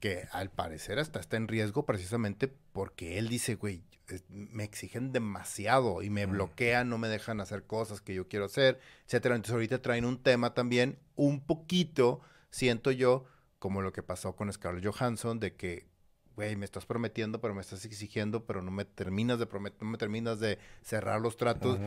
que 0.00 0.26
al 0.32 0.50
parecer 0.50 0.98
hasta 0.98 1.20
está 1.20 1.36
en 1.36 1.48
riesgo 1.48 1.84
precisamente 1.84 2.48
porque 2.48 3.18
él 3.18 3.28
dice, 3.28 3.56
güey, 3.56 3.82
me 4.30 4.64
exigen 4.64 5.12
demasiado 5.12 6.02
y 6.02 6.08
me 6.08 6.24
bloquean, 6.24 6.88
no 6.88 6.96
me 6.96 7.08
dejan 7.08 7.42
hacer 7.42 7.64
cosas 7.64 8.00
que 8.00 8.14
yo 8.14 8.26
quiero 8.26 8.46
hacer, 8.46 8.80
etcétera. 9.04 9.34
Entonces 9.34 9.52
ahorita 9.52 9.82
traen 9.82 10.06
un 10.06 10.16
tema 10.16 10.54
también 10.54 10.98
un 11.14 11.44
poquito, 11.44 12.22
siento 12.50 12.90
yo, 12.90 13.26
como 13.58 13.82
lo 13.82 13.92
que 13.92 14.02
pasó 14.02 14.34
con 14.34 14.50
Scarlett 14.50 14.86
Johansson, 14.86 15.40
de 15.40 15.56
que 15.56 15.91
güey, 16.36 16.56
me 16.56 16.64
estás 16.64 16.86
prometiendo, 16.86 17.40
pero 17.40 17.54
me 17.54 17.60
estás 17.60 17.84
exigiendo, 17.84 18.44
pero 18.44 18.62
no 18.62 18.70
me 18.70 18.84
terminas 18.84 19.38
de 19.38 19.46
prometer, 19.46 19.82
no 19.82 19.90
me 19.90 19.98
terminas 19.98 20.40
de 20.40 20.58
cerrar 20.82 21.20
los 21.20 21.36
tratos. 21.36 21.78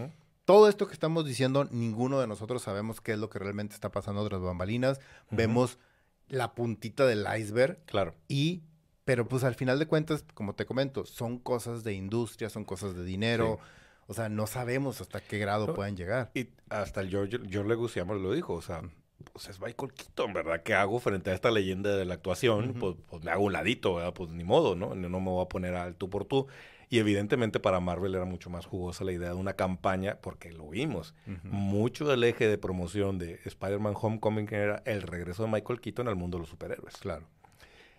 Todo 0.45 0.69
esto 0.69 0.87
que 0.87 0.93
estamos 0.93 1.25
diciendo, 1.25 1.67
ninguno 1.71 2.19
de 2.19 2.27
nosotros 2.27 2.61
sabemos 2.61 3.01
qué 3.01 3.13
es 3.13 3.19
lo 3.19 3.29
que 3.29 3.39
realmente 3.39 3.73
está 3.73 3.91
pasando 3.91 4.27
tras 4.27 4.41
bambalinas. 4.41 4.99
Vemos 5.31 5.79
la 6.27 6.53
puntita 6.53 7.05
del 7.05 7.25
iceberg. 7.37 7.79
Claro. 7.85 8.13
Y, 8.27 8.61
pero 9.05 9.27
pues 9.27 9.43
al 9.43 9.55
final 9.55 9.79
de 9.79 9.87
cuentas, 9.87 10.23
como 10.35 10.53
te 10.53 10.65
comento, 10.65 11.05
son 11.05 11.39
cosas 11.39 11.83
de 11.83 11.93
industria, 11.93 12.49
son 12.49 12.63
cosas 12.63 12.95
de 12.95 13.03
dinero. 13.03 13.59
O 14.07 14.13
sea, 14.13 14.29
no 14.29 14.45
sabemos 14.45 15.01
hasta 15.01 15.19
qué 15.19 15.39
grado 15.39 15.73
pueden 15.73 15.97
llegar. 15.97 16.29
Y 16.35 16.49
hasta 16.69 17.01
el 17.01 17.09
George, 17.09 17.39
George 17.49 17.69
Leguizamo 17.69 18.13
lo 18.13 18.31
dijo, 18.33 18.53
o 18.53 18.61
sea, 18.61 18.83
pues 19.31 19.49
es 19.49 19.59
Michael 19.59 19.93
Keaton, 19.93 20.33
¿verdad? 20.33 20.63
¿Qué 20.63 20.73
hago 20.73 20.99
frente 20.99 21.31
a 21.31 21.33
esta 21.33 21.51
leyenda 21.51 21.95
de 21.95 22.05
la 22.05 22.15
actuación? 22.15 22.73
pues, 22.79 22.95
pues, 23.09 23.23
me 23.23 23.31
hago 23.31 23.43
un 23.43 23.53
ladito, 23.53 23.95
¿verdad? 23.95 24.13
Pues 24.13 24.29
ni 24.31 24.43
modo, 24.43 24.75
¿no? 24.75 24.95
No 24.95 25.19
me 25.19 25.29
voy 25.29 25.43
a 25.43 25.49
poner 25.49 25.75
al 25.75 25.95
tú 25.95 26.09
por 26.09 26.25
tú. 26.25 26.47
Y 26.89 26.99
evidentemente 26.99 27.59
para 27.59 27.79
Marvel 27.79 28.13
era 28.13 28.25
mucho 28.25 28.49
más 28.49 28.65
jugosa 28.65 29.03
la 29.03 29.11
idea 29.11 29.29
de 29.29 29.35
una 29.35 29.53
campaña, 29.53 30.19
porque 30.21 30.51
lo 30.51 30.69
vimos. 30.69 31.15
Mucho 31.43 32.07
del 32.07 32.23
eje 32.23 32.47
de 32.47 32.57
promoción 32.57 33.17
de 33.17 33.39
Spider-Man 33.43 33.95
Homecoming 33.99 34.47
era 34.53 34.83
el 34.85 35.01
regreso 35.01 35.43
de 35.43 35.51
Michael 35.51 35.81
Keaton 35.81 36.07
al 36.07 36.15
mundo 36.15 36.37
de 36.37 36.41
los 36.41 36.49
superhéroes. 36.49 36.97
Claro. 36.97 37.25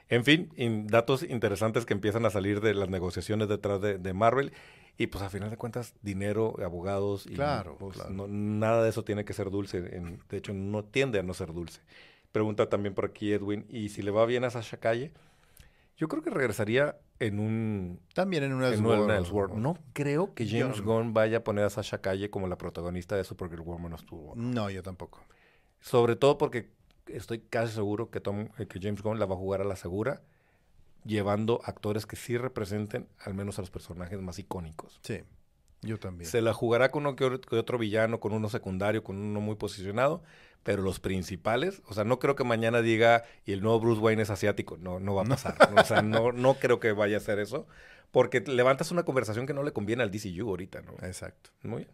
En 0.09 0.25
fin, 0.25 0.51
datos 0.87 1.25
interesantes 1.25 1.85
que 1.85 1.95
empiezan 1.95 2.25
a 2.27 2.31
salir 2.31 2.61
de 2.61 2.75
las 2.75 2.89
negociaciones 2.89 3.49
detrás 3.49 3.81
de, 3.81 3.99
de 3.99 4.13
Marvel. 4.13 4.53
Y 4.99 5.09
pues 5.09 5.23
a 5.23 5.29
final 5.29 5.51
de 5.51 5.57
cuentas, 5.57 5.95
dinero, 6.03 6.55
abogados 6.65 7.27
y 7.27 7.35
claro, 7.35 7.77
pues, 7.79 7.99
nada 8.09 8.83
de 8.83 8.89
eso 8.89 9.05
tiene 9.05 9.25
que 9.25 9.35
ser 9.35 9.51
dulce. 9.51 9.83
de 9.83 10.37
hecho, 10.37 10.55
no 10.55 10.85
tiende 10.85 11.19
a 11.19 11.23
no 11.23 11.35
ser 11.35 11.53
dulce. 11.53 11.81
Pregunta 12.33 12.69
también 12.69 12.95
por 12.95 13.05
aquí 13.05 13.33
Edwin, 13.33 13.67
¿y 13.69 13.91
si 13.91 14.03
le 14.03 14.11
va 14.11 14.25
bien 14.27 14.45
a 14.45 14.51
Sasha 14.51 14.79
Calle? 14.79 15.13
Yo 15.97 16.09
creo 16.09 16.23
que 16.23 16.31
regresaría 16.31 16.99
en 17.19 17.39
un... 17.39 18.01
También 18.15 18.45
en 18.45 18.53
un 18.53 18.63
Elseworld. 18.63 19.55
No 19.55 19.79
creo 19.93 20.35
que 20.35 20.47
James 20.47 20.83
Gunn 20.83 21.15
vaya 21.15 21.39
a 21.39 21.45
poner 21.45 21.65
a 21.65 21.71
Sasha 21.71 21.99
Calle 22.03 22.29
como 22.29 22.47
la 22.49 22.59
protagonista 22.59 23.17
de 23.17 23.25
Supergirl 23.25 23.63
Woman 23.63 23.95
of 23.95 24.05
Two. 24.05 24.33
No, 24.35 24.69
yo 24.69 24.83
tampoco. 24.83 25.25
Sobre 25.81 26.17
todo 26.17 26.37
porque 26.37 26.71
estoy 27.07 27.41
casi 27.41 27.75
seguro 27.75 28.11
que, 28.11 28.21
Tom, 28.21 28.49
eh, 28.59 28.67
que 28.67 28.81
James 28.81 29.03
Gunn 29.03 29.19
la 29.19 29.27
va 29.27 29.35
a 29.35 29.39
jugar 29.39 29.63
a 29.63 29.65
la 29.65 29.77
segura 29.77 30.23
llevando 31.07 31.61
actores 31.65 32.07
que 32.07 32.17
sí 32.17 32.37
representen 32.37 33.09
al 33.19 33.35
menos 33.35 33.59
a 33.59 33.63
los 33.63 33.71
personajes 33.71 34.21
más 34.21 34.39
icónicos. 34.39 35.01
Sí, 35.03 35.23
yo 35.83 35.99
también. 35.99 36.31
Se 36.31 36.43
la 36.43 36.53
jugará 36.53 36.91
con 36.91 37.07
uno 37.07 37.17
que 37.17 37.25
otro 37.25 37.79
villano, 37.79 38.21
con 38.21 38.33
uno 38.33 38.49
secundario, 38.49 39.05
con 39.05 39.17
uno 39.17 39.41
muy 39.41 39.57
posicionado, 39.57 40.23
pero 40.63 40.83
los 40.83 40.99
principales, 40.99 41.81
o 41.87 41.95
sea, 41.95 42.05
no 42.05 42.19
creo 42.19 42.35
que 42.35 42.45
mañana 42.45 42.83
diga 42.83 43.25
y 43.45 43.53
el 43.53 43.63
nuevo 43.63 43.81
Bruce 43.81 44.01
Wayne 44.01 44.23
es 44.23 44.31
asiático, 44.31 44.77
no, 44.79 44.99
no 44.99 45.15
va 45.15 45.23
a 45.23 45.27
pasar. 45.27 45.57
o 45.77 45.85
sea, 45.85 46.03
no, 46.03 46.33
no 46.33 46.55
creo 46.55 46.81
que 46.81 46.93
vaya 46.93 47.19
a 47.19 47.21
ser 47.21 47.39
eso, 47.39 47.67
porque 48.11 48.41
levantas 48.41 48.91
una 48.91 49.05
conversación 49.05 49.47
que 49.47 49.55
no 49.55 49.63
le 49.63 49.73
conviene 49.73 50.03
al 50.03 50.11
DCU 50.11 50.49
ahorita, 50.49 50.83
¿no? 50.83 50.93
Exacto. 51.07 51.51
Muy 51.63 51.85
bien. 51.85 51.91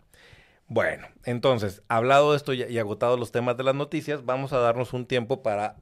Bueno, 0.68 1.06
entonces, 1.24 1.82
hablado 1.88 2.30
de 2.30 2.38
esto 2.38 2.54
y, 2.54 2.62
y 2.62 2.78
agotados 2.78 3.20
los 3.20 3.30
temas 3.30 3.58
de 3.58 3.64
las 3.64 3.74
noticias, 3.74 4.24
vamos 4.24 4.54
a 4.54 4.58
darnos 4.58 4.94
un 4.94 5.04
tiempo 5.04 5.42
para, 5.42 5.76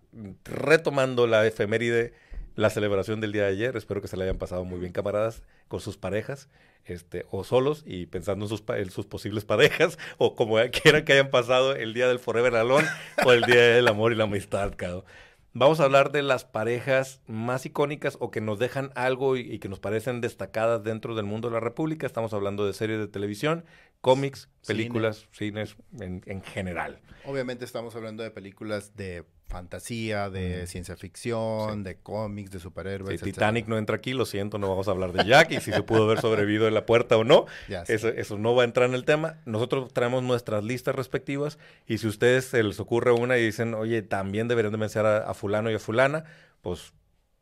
retomando 0.44 1.28
la 1.28 1.46
efeméride 1.46 2.12
la 2.56 2.70
celebración 2.70 3.20
del 3.20 3.32
día 3.32 3.42
de 3.42 3.50
ayer. 3.50 3.76
Espero 3.76 4.00
que 4.00 4.08
se 4.08 4.16
la 4.16 4.24
hayan 4.24 4.38
pasado 4.38 4.64
muy 4.64 4.78
bien, 4.80 4.92
camaradas, 4.92 5.42
con 5.68 5.80
sus 5.80 5.96
parejas, 5.96 6.48
este, 6.84 7.26
o 7.30 7.44
solos 7.44 7.82
y 7.86 8.06
pensando 8.06 8.44
en 8.44 8.48
sus, 8.48 8.62
en 8.68 8.90
sus 8.90 9.06
posibles 9.06 9.44
parejas, 9.44 9.98
o 10.18 10.34
como 10.34 10.56
quieran 10.82 11.04
que 11.04 11.12
hayan 11.14 11.30
pasado 11.30 11.74
el 11.74 11.94
día 11.94 12.08
del 12.08 12.18
Forever 12.18 12.56
Alone 12.56 12.88
o 13.24 13.32
el 13.32 13.42
día 13.42 13.60
del 13.60 13.88
amor 13.88 14.12
y 14.12 14.16
la 14.16 14.24
amistad, 14.24 14.74
cabrón. 14.76 15.04
Vamos 15.52 15.80
a 15.80 15.84
hablar 15.84 16.12
de 16.12 16.22
las 16.22 16.44
parejas 16.44 17.22
más 17.26 17.66
icónicas 17.66 18.16
o 18.20 18.30
que 18.30 18.40
nos 18.40 18.60
dejan 18.60 18.92
algo 18.94 19.36
y, 19.36 19.58
que 19.58 19.68
nos 19.68 19.80
parecen 19.80 20.20
destacadas 20.20 20.84
dentro 20.84 21.16
del 21.16 21.26
mundo 21.26 21.48
de 21.48 21.54
la 21.54 21.60
República. 21.60 22.06
Estamos 22.06 22.32
hablando 22.32 22.64
de 22.66 22.72
series 22.72 23.00
de 23.00 23.08
televisión, 23.08 23.64
cómics, 24.00 24.48
películas, 24.64 25.26
cines 25.32 25.74
en, 25.98 26.22
en 26.26 26.42
general. 26.42 27.00
Obviamente 27.24 27.64
estamos 27.64 27.96
hablando 27.96 28.22
de 28.22 28.30
películas 28.30 28.94
de 28.94 29.24
fantasía, 29.50 30.30
de 30.30 30.66
ciencia 30.66 30.96
ficción, 30.96 31.82
de 31.82 31.96
cómics, 31.96 32.50
de 32.52 32.60
superhéroes. 32.60 33.20
Titanic 33.20 33.66
no 33.66 33.76
entra 33.76 33.96
aquí, 33.96 34.12
lo 34.14 34.24
siento, 34.24 34.58
no 34.58 34.68
vamos 34.68 34.88
a 34.88 34.92
hablar 34.92 35.12
de 35.12 35.24
Jack 35.24 35.50
y 35.50 35.60
si 35.60 35.72
se 35.72 35.82
pudo 35.82 36.04
haber 36.04 36.20
sobrevivido 36.20 36.68
en 36.68 36.74
la 36.74 36.86
puerta 36.86 37.16
o 37.16 37.24
no. 37.24 37.46
eso, 37.88 38.08
eso, 38.08 38.38
no 38.38 38.54
va 38.54 38.62
a 38.62 38.64
entrar 38.64 38.88
en 38.88 38.94
el 38.94 39.04
tema. 39.04 39.40
Nosotros 39.44 39.92
traemos 39.92 40.22
nuestras 40.22 40.64
listas 40.64 40.94
respectivas 40.94 41.58
y 41.86 41.98
si 41.98 42.06
a 42.06 42.10
ustedes 42.10 42.46
se 42.46 42.62
les 42.62 42.80
ocurre 42.80 43.10
una 43.12 43.36
y 43.36 43.44
dicen, 43.44 43.74
oye, 43.74 44.02
también 44.02 44.48
deberían 44.48 44.72
de 44.72 44.78
mencionar 44.78 45.24
a, 45.26 45.34
fulano 45.34 45.70
y 45.70 45.74
a 45.74 45.78
fulana, 45.80 46.24
pues 46.62 46.92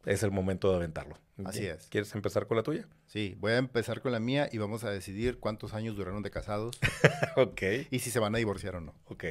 es 0.06 0.22
el 0.22 0.30
momento 0.30 0.70
de 0.70 0.76
aventarlo. 0.76 1.18
Así 1.44 1.66
es. 1.66 1.86
¿Quieres 1.88 2.12
empezar 2.14 2.46
con 2.46 2.56
la 2.56 2.62
tuya? 2.62 2.88
Sí, 3.06 3.36
voy 3.38 3.52
a 3.52 3.58
empezar 3.58 4.00
con 4.00 4.10
la 4.10 4.18
mía 4.18 4.48
y 4.50 4.58
vamos 4.58 4.82
a 4.82 4.90
decidir 4.90 5.38
cuántos 5.38 5.74
años 5.74 5.94
duraron 5.94 6.22
de 6.22 6.30
casados. 6.30 6.78
ok. 7.36 7.62
Y 7.90 7.98
si 8.00 8.10
se 8.10 8.18
van 8.18 8.34
a 8.34 8.38
divorciar 8.38 8.74
o 8.76 8.80
no. 8.80 8.94
Ok. 9.04 9.24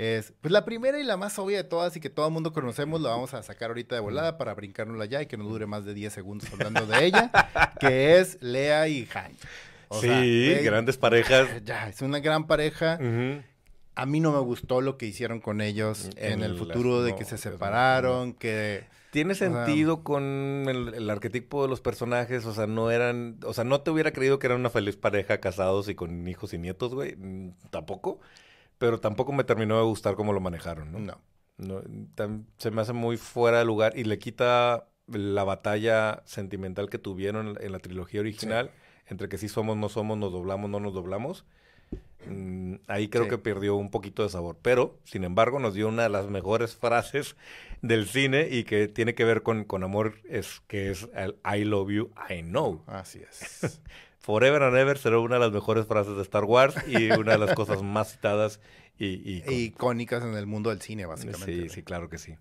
Es, 0.00 0.32
pues 0.40 0.50
la 0.50 0.64
primera 0.64 0.98
y 0.98 1.04
la 1.04 1.18
más 1.18 1.38
obvia 1.38 1.58
de 1.58 1.64
todas 1.64 1.94
y 1.94 2.00
que 2.00 2.08
todo 2.08 2.26
el 2.26 2.32
mundo 2.32 2.54
conocemos, 2.54 3.02
la 3.02 3.10
vamos 3.10 3.34
a 3.34 3.42
sacar 3.42 3.68
ahorita 3.68 3.94
de 3.94 4.00
volada 4.00 4.38
para 4.38 4.54
brincárnosla 4.54 5.04
ya 5.04 5.20
y 5.20 5.26
que 5.26 5.36
no 5.36 5.44
dure 5.44 5.66
más 5.66 5.84
de 5.84 5.92
10 5.92 6.10
segundos 6.10 6.50
hablando 6.50 6.86
de 6.86 7.04
ella, 7.04 7.30
que 7.80 8.18
es 8.18 8.38
Lea 8.40 8.88
y 8.88 9.06
Han. 9.14 9.32
sí, 10.00 10.54
grandes 10.62 10.96
parejas. 10.96 11.48
Ya, 11.66 11.90
es 11.90 12.00
una 12.00 12.20
gran 12.20 12.46
pareja. 12.46 12.98
A 13.94 14.06
mí 14.06 14.20
no 14.20 14.32
me 14.32 14.38
gustó 14.38 14.80
lo 14.80 14.96
que 14.96 15.04
hicieron 15.04 15.40
con 15.40 15.60
ellos 15.60 16.08
en, 16.16 16.42
el 16.42 16.56
futuro 16.56 17.02
de 17.02 17.14
que 17.14 17.26
se 17.26 17.36
separaron, 17.36 18.32
que... 18.32 18.84
Tiene 19.10 19.34
sentido 19.34 20.04
con 20.04 20.66
el, 20.68 20.94
el, 20.94 21.10
arquetipo 21.10 21.62
de 21.62 21.68
los 21.68 21.80
personajes, 21.80 22.46
o 22.46 22.54
sea, 22.54 22.68
no 22.68 22.92
eran, 22.92 23.38
o 23.44 23.52
sea, 23.52 23.64
no 23.64 23.80
te 23.80 23.90
hubiera 23.90 24.12
creído 24.12 24.38
que 24.38 24.46
eran 24.46 24.60
una 24.60 24.70
feliz 24.70 24.96
pareja 24.96 25.40
casados 25.40 25.88
y 25.88 25.96
con 25.96 26.28
hijos 26.28 26.54
y 26.54 26.58
nietos, 26.58 26.94
güey, 26.94 27.16
mm, 27.16 27.54
tampoco 27.70 28.20
pero 28.80 28.98
tampoco 28.98 29.32
me 29.32 29.44
terminó 29.44 29.76
de 29.76 29.84
gustar 29.84 30.14
cómo 30.14 30.32
lo 30.32 30.40
manejaron, 30.40 30.90
¿no? 30.90 31.20
No. 31.58 31.82
se 32.56 32.70
me 32.70 32.80
hace 32.80 32.94
muy 32.94 33.18
fuera 33.18 33.58
de 33.58 33.66
lugar 33.66 33.92
y 33.94 34.04
le 34.04 34.18
quita 34.18 34.88
la 35.06 35.44
batalla 35.44 36.22
sentimental 36.24 36.88
que 36.88 36.96
tuvieron 36.96 37.58
en 37.60 37.72
la 37.72 37.78
trilogía 37.78 38.20
original, 38.20 38.70
entre 39.06 39.28
que 39.28 39.36
sí 39.36 39.50
somos, 39.50 39.76
no 39.76 39.90
somos, 39.90 40.16
nos 40.16 40.32
doblamos, 40.32 40.70
no 40.70 40.80
nos 40.80 40.94
doblamos. 40.94 41.44
Mm, 42.26 42.76
ahí 42.86 43.08
creo 43.08 43.28
que 43.28 43.36
perdió 43.36 43.76
un 43.76 43.90
poquito 43.90 44.22
de 44.22 44.30
sabor. 44.30 44.56
Pero, 44.62 44.98
sin 45.04 45.24
embargo, 45.24 45.58
nos 45.58 45.74
dio 45.74 45.86
una 45.86 46.04
de 46.04 46.08
las 46.08 46.30
mejores 46.30 46.74
frases 46.80 47.36
del 47.82 48.06
cine 48.06 48.48
y 48.50 48.64
que 48.64 48.88
tiene 48.88 49.14
que 49.14 49.24
ver 49.24 49.42
con, 49.42 49.64
con 49.64 49.84
amor, 49.84 50.14
es 50.26 50.62
que 50.68 50.90
es 50.90 51.06
el 51.14 51.36
I 51.44 51.64
love 51.64 51.90
you, 51.90 52.10
I 52.30 52.40
know. 52.40 52.82
Así 52.86 53.20
es. 53.20 53.82
Forever 54.20 54.62
and 54.62 54.76
Ever 54.76 54.98
será 54.98 55.18
una 55.18 55.36
de 55.36 55.40
las 55.40 55.52
mejores 55.52 55.86
frases 55.86 56.14
de 56.14 56.22
Star 56.22 56.44
Wars 56.44 56.74
y 56.86 57.10
una 57.10 57.32
de 57.32 57.38
las 57.38 57.54
cosas 57.54 57.82
más 57.82 58.12
citadas 58.12 58.60
y, 58.98 59.42
e 59.46 59.54
icónicas 59.54 60.22
en 60.22 60.34
el 60.34 60.46
mundo 60.46 60.68
del 60.68 60.82
cine, 60.82 61.06
básicamente. 61.06 61.46
Sí, 61.46 61.68
sí, 61.70 61.82
claro 61.82 62.10
que 62.10 62.18
sí. 62.18 62.36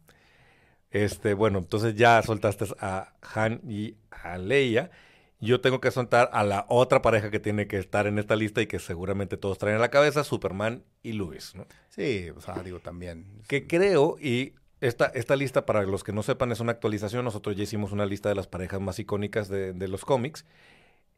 Este, 0.91 1.33
bueno, 1.33 1.59
entonces 1.59 1.95
ya 1.95 2.21
soltaste 2.21 2.65
a 2.79 3.13
Han 3.33 3.61
y 3.67 3.95
a 4.11 4.37
Leia. 4.37 4.91
Yo 5.39 5.61
tengo 5.61 5.79
que 5.79 5.89
soltar 5.89 6.29
a 6.33 6.43
la 6.43 6.65
otra 6.67 7.01
pareja 7.01 7.31
que 7.31 7.39
tiene 7.39 7.67
que 7.67 7.77
estar 7.77 8.07
en 8.07 8.19
esta 8.19 8.35
lista 8.35 8.61
y 8.61 8.67
que 8.67 8.79
seguramente 8.79 9.37
todos 9.37 9.57
traen 9.57 9.75
en 9.75 9.81
la 9.81 9.89
cabeza, 9.89 10.25
Superman 10.25 10.83
y 11.01 11.13
Luis, 11.13 11.55
¿no? 11.55 11.65
Sí, 11.87 12.29
o 12.35 12.41
sea, 12.41 12.61
digo 12.61 12.79
también. 12.79 13.41
Que 13.47 13.65
creo, 13.65 14.17
y 14.19 14.53
esta, 14.81 15.05
esta 15.05 15.37
lista, 15.37 15.65
para 15.65 15.83
los 15.83 16.03
que 16.03 16.11
no 16.11 16.23
sepan, 16.23 16.51
es 16.51 16.59
una 16.59 16.73
actualización. 16.73 17.23
Nosotros 17.23 17.55
ya 17.55 17.63
hicimos 17.63 17.93
una 17.93 18.05
lista 18.05 18.27
de 18.27 18.35
las 18.35 18.47
parejas 18.47 18.81
más 18.81 18.99
icónicas 18.99 19.47
de, 19.47 19.71
de 19.71 19.87
los 19.87 20.03
cómics. 20.03 20.45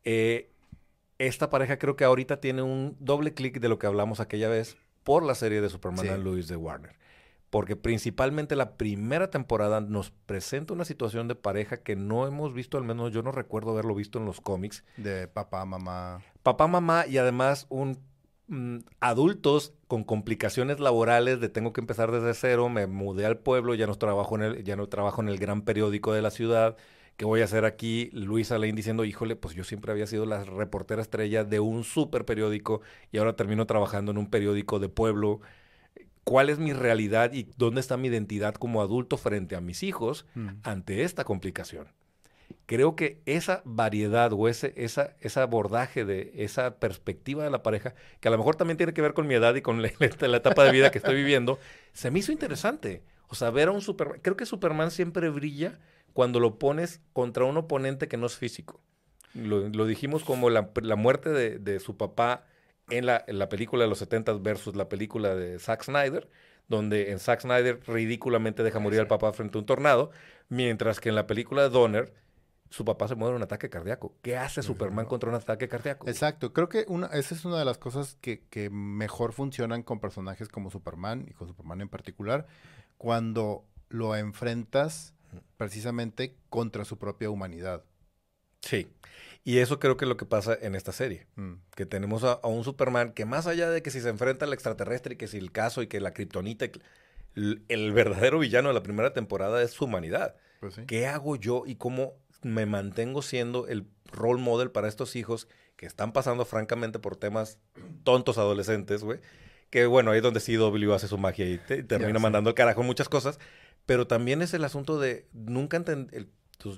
Eh, 0.03 0.50
esta 1.27 1.49
pareja 1.49 1.77
creo 1.77 1.95
que 1.95 2.03
ahorita 2.03 2.39
tiene 2.39 2.63
un 2.63 2.95
doble 2.99 3.33
clic 3.33 3.59
de 3.59 3.69
lo 3.69 3.77
que 3.77 3.85
hablamos 3.85 4.19
aquella 4.19 4.49
vez 4.49 4.77
por 5.03 5.23
la 5.23 5.35
serie 5.35 5.61
de 5.61 5.69
Superman 5.69 6.09
and 6.09 6.23
Lois 6.23 6.47
de 6.47 6.55
Warner. 6.55 6.95
Porque 7.51 7.75
principalmente 7.75 8.55
la 8.55 8.77
primera 8.77 9.29
temporada 9.29 9.81
nos 9.81 10.11
presenta 10.11 10.73
una 10.73 10.85
situación 10.85 11.27
de 11.27 11.35
pareja 11.35 11.83
que 11.83 11.95
no 11.95 12.25
hemos 12.25 12.53
visto, 12.53 12.77
al 12.77 12.85
menos 12.85 13.11
yo 13.11 13.21
no 13.21 13.31
recuerdo 13.31 13.71
haberlo 13.71 13.93
visto 13.93 14.17
en 14.19 14.25
los 14.25 14.41
cómics. 14.41 14.83
De 14.97 15.27
papá, 15.27 15.63
mamá. 15.65 16.21
Papá, 16.43 16.67
mamá 16.67 17.05
y 17.05 17.17
además 17.17 17.67
un 17.69 17.99
mm, 18.47 18.77
adultos 18.99 19.73
con 19.87 20.03
complicaciones 20.03 20.79
laborales 20.79 21.39
de 21.39 21.49
tengo 21.49 21.71
que 21.71 21.81
empezar 21.81 22.11
desde 22.11 22.33
cero, 22.33 22.69
me 22.69 22.87
mudé 22.87 23.25
al 23.25 23.37
pueblo, 23.37 23.75
ya 23.75 23.85
no 23.85 23.95
trabajo 23.95 24.37
en 24.37 24.41
el, 24.41 24.63
ya 24.63 24.75
no 24.75 24.87
trabajo 24.87 25.21
en 25.21 25.29
el 25.29 25.37
gran 25.37 25.61
periódico 25.61 26.13
de 26.13 26.21
la 26.21 26.31
ciudad 26.31 26.77
¿Qué 27.17 27.25
voy 27.25 27.41
a 27.41 27.45
hacer 27.45 27.65
aquí? 27.65 28.09
Luisa 28.13 28.57
Lane 28.57 28.73
diciendo, 28.73 29.05
híjole, 29.05 29.35
pues 29.35 29.53
yo 29.53 29.63
siempre 29.63 29.91
había 29.91 30.07
sido 30.07 30.25
la 30.25 30.43
reportera 30.43 31.01
estrella 31.01 31.43
de 31.43 31.59
un 31.59 31.83
super 31.83 32.25
periódico 32.25 32.81
y 33.11 33.19
ahora 33.19 33.35
termino 33.35 33.67
trabajando 33.67 34.11
en 34.11 34.17
un 34.17 34.29
periódico 34.29 34.79
de 34.79 34.89
pueblo. 34.89 35.41
¿Cuál 36.23 36.49
es 36.49 36.59
mi 36.59 36.73
realidad 36.73 37.33
y 37.33 37.47
dónde 37.57 37.81
está 37.81 37.97
mi 37.97 38.07
identidad 38.07 38.55
como 38.55 38.81
adulto 38.81 39.17
frente 39.17 39.55
a 39.55 39.61
mis 39.61 39.83
hijos 39.83 40.25
mm. 40.35 40.49
ante 40.63 41.03
esta 41.03 41.23
complicación? 41.23 41.87
Creo 42.65 42.95
que 42.95 43.21
esa 43.25 43.61
variedad 43.65 44.31
o 44.33 44.47
ese 44.47 44.73
esa, 44.77 45.15
ese 45.19 45.39
abordaje 45.39 46.05
de 46.05 46.31
esa 46.35 46.79
perspectiva 46.79 47.43
de 47.43 47.49
la 47.49 47.63
pareja, 47.63 47.95
que 48.19 48.27
a 48.27 48.31
lo 48.31 48.37
mejor 48.37 48.55
también 48.55 48.77
tiene 48.77 48.93
que 48.93 49.01
ver 49.01 49.13
con 49.13 49.27
mi 49.27 49.33
edad 49.33 49.55
y 49.55 49.61
con 49.61 49.81
la, 49.81 49.91
la 50.19 50.37
etapa 50.37 50.63
de 50.63 50.71
vida 50.71 50.91
que 50.91 50.99
estoy 50.99 51.15
viviendo, 51.15 51.59
se 51.93 52.11
me 52.11 52.19
hizo 52.19 52.31
interesante. 52.31 53.03
O 53.27 53.35
sea, 53.35 53.49
ver 53.49 53.69
a 53.69 53.71
un 53.71 53.81
Superman. 53.81 54.19
Creo 54.21 54.35
que 54.35 54.45
Superman 54.45 54.91
siempre 54.91 55.29
brilla 55.29 55.79
cuando 56.13 56.39
lo 56.39 56.57
pones 56.59 57.01
contra 57.13 57.45
un 57.45 57.57
oponente 57.57 58.07
que 58.07 58.17
no 58.17 58.25
es 58.25 58.35
físico. 58.35 58.81
Lo, 59.33 59.85
dijimos 59.85 60.23
como 60.23 60.49
la, 60.49 60.69
muerte 60.97 61.29
de, 61.29 61.79
su 61.79 61.95
papá 61.95 62.45
en 62.89 63.05
la, 63.05 63.23
película 63.49 63.83
de 63.83 63.89
los 63.89 63.99
70 63.99 64.33
versus 64.33 64.75
la 64.75 64.89
película 64.89 65.35
de 65.35 65.57
Zack 65.59 65.83
Snyder, 65.83 66.29
donde 66.67 67.11
en 67.11 67.19
Zack 67.19 67.41
Snyder 67.41 67.79
ridículamente 67.87 68.63
deja 68.63 68.79
morir 68.79 68.99
al 68.99 69.07
papá 69.07 69.31
frente 69.31 69.57
a 69.57 69.61
un 69.61 69.65
tornado, 69.65 70.11
mientras 70.49 70.99
que 70.99 71.09
en 71.09 71.15
la 71.15 71.27
película 71.27 71.63
de 71.63 71.69
Donner 71.69 72.13
su 72.69 72.85
papá 72.85 73.07
se 73.07 73.15
muere 73.15 73.31
en 73.31 73.37
un 73.37 73.43
ataque 73.43 73.69
cardíaco. 73.69 74.15
¿Qué 74.21 74.37
hace 74.37 74.63
Superman 74.63 75.05
contra 75.05 75.29
un 75.29 75.35
ataque 75.35 75.67
cardíaco? 75.67 76.07
Exacto, 76.07 76.53
creo 76.53 76.69
que 76.69 76.85
una, 76.87 77.07
esa 77.07 77.35
es 77.35 77.43
una 77.43 77.59
de 77.59 77.65
las 77.65 77.77
cosas 77.77 78.17
que, 78.21 78.45
que 78.49 78.69
mejor 78.69 79.33
funcionan 79.33 79.83
con 79.83 79.99
personajes 79.99 80.47
como 80.47 80.71
Superman 80.71 81.25
y 81.29 81.33
con 81.33 81.47
Superman 81.49 81.81
en 81.81 81.89
particular, 81.89 82.47
cuando 82.97 83.65
lo 83.89 84.15
enfrentas 84.15 85.13
precisamente 85.57 86.35
contra 86.49 86.85
su 86.85 86.97
propia 86.97 87.29
humanidad. 87.29 87.83
Sí. 88.61 88.87
Y 89.43 89.57
eso 89.57 89.79
creo 89.79 89.97
que 89.97 90.05
es 90.05 90.09
lo 90.09 90.17
que 90.17 90.25
pasa 90.25 90.57
en 90.61 90.75
esta 90.75 90.91
serie. 90.91 91.27
Mm. 91.35 91.53
Que 91.75 91.85
tenemos 91.85 92.23
a, 92.23 92.39
un 92.43 92.63
Superman 92.63 93.13
que 93.13 93.25
más 93.25 93.47
allá 93.47 93.69
de 93.69 93.81
que 93.81 93.89
si 93.89 93.99
se 93.99 94.09
enfrenta 94.09 94.45
al 94.45 94.53
extraterrestre 94.53 95.15
y 95.15 95.17
que 95.17 95.27
si 95.27 95.37
el 95.37 95.51
caso 95.51 95.81
y 95.81 95.87
que 95.87 95.99
la 95.99 96.13
kriptonita, 96.13 96.65
el, 97.35 97.91
verdadero 97.93 98.39
villano 98.39 98.69
de 98.69 98.75
la 98.75 98.83
primera 98.83 99.13
temporada 99.13 99.61
es 99.63 99.71
su 99.71 99.85
humanidad. 99.85 100.35
Pues 100.59 100.79
¿Qué 100.85 101.07
hago 101.07 101.35
yo 101.35 101.63
y 101.65 101.75
cómo 101.75 102.13
me 102.43 102.65
mantengo 102.65 103.21
siendo 103.21 103.67
el 103.67 103.87
role 104.11 104.41
model 104.41 104.71
para 104.71 104.87
estos 104.87 105.15
hijos 105.15 105.47
que 105.75 105.87
están 105.87 106.13
pasando 106.13 106.45
francamente 106.45 106.99
por 106.99 107.15
temas 107.15 107.57
tontos 108.03 108.37
adolescentes, 108.37 109.03
güey? 109.03 109.19
Que 109.71 109.85
bueno, 109.85 110.11
ahí 110.11 110.17
es 110.17 110.23
donde 110.23 110.41
CW 110.41 110.91
hace 110.91 111.07
su 111.07 111.17
magia 111.17 111.47
y 111.47 111.57
termina 111.57 112.19
mandando 112.19 112.49
el 112.49 112.55
carajo 112.55 112.83
muchas 112.83 113.09
cosas. 113.09 113.39
Pero 113.85 114.07
también 114.07 114.41
es 114.41 114.53
el 114.53 114.63
asunto 114.63 114.99
de 114.99 115.27
nunca 115.33 115.77
entender, 115.77 116.27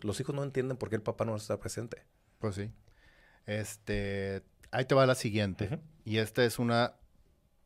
los 0.03 0.19
hijos 0.19 0.35
no 0.35 0.43
entienden 0.43 0.77
por 0.77 0.89
qué 0.89 0.95
el 0.95 1.01
papá 1.01 1.25
no 1.25 1.35
está 1.35 1.59
presente. 1.59 2.03
Pues 2.39 2.55
sí. 2.55 2.71
Este, 3.45 4.43
ahí 4.71 4.85
te 4.85 4.95
va 4.95 5.05
la 5.05 5.15
siguiente. 5.15 5.79
Y 6.05 6.17
esta 6.17 6.43
es 6.43 6.59
una 6.59 6.95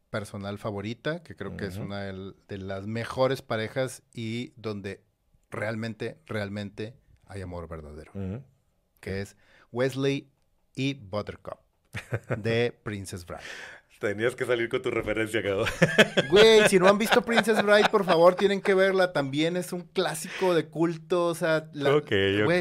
personal 0.10 0.58
favorita, 0.58 1.24
que 1.24 1.36
creo 1.36 1.58
que 1.58 1.66
es 1.66 1.78
una 1.78 2.02
de, 2.02 2.58
las 2.58 2.88
mejores 2.88 3.42
parejas 3.42 4.04
y 4.14 4.54
donde 4.56 5.04
realmente, 5.52 6.20
realmente 6.26 6.96
hay 7.26 7.42
amor 7.42 7.68
verdadero. 7.68 8.12
Que 9.00 9.22
es 9.22 9.36
Wesley 9.72 10.32
y 10.76 10.96
Buttercup 10.96 11.60
de 12.38 12.78
Princess 12.84 13.26
Bride. 13.26 13.42
Tenías 14.00 14.36
que 14.36 14.46
salir 14.46 14.70
con 14.70 14.82
tu 14.82 14.92
referencia, 14.92 15.42
cabrón. 15.42 15.68
Güey, 16.30 16.68
si 16.70 16.78
no 16.78 16.88
han 16.88 16.98
visto 16.98 17.24
Princess 17.24 17.64
Bride, 17.64 17.90
por 17.90 18.06
favor, 18.06 18.36
tienen 18.36 18.62
que 18.62 18.76
verla. 18.76 19.12
También 19.12 19.58
es 19.58 19.74
un 19.74 19.82
clásico 19.82 20.54
de 20.54 20.68
culto. 20.68 21.26
O 21.26 21.36
sea, 21.36 21.70
la, 21.74 21.96
ok, 21.96 22.12
ok. 22.46 22.52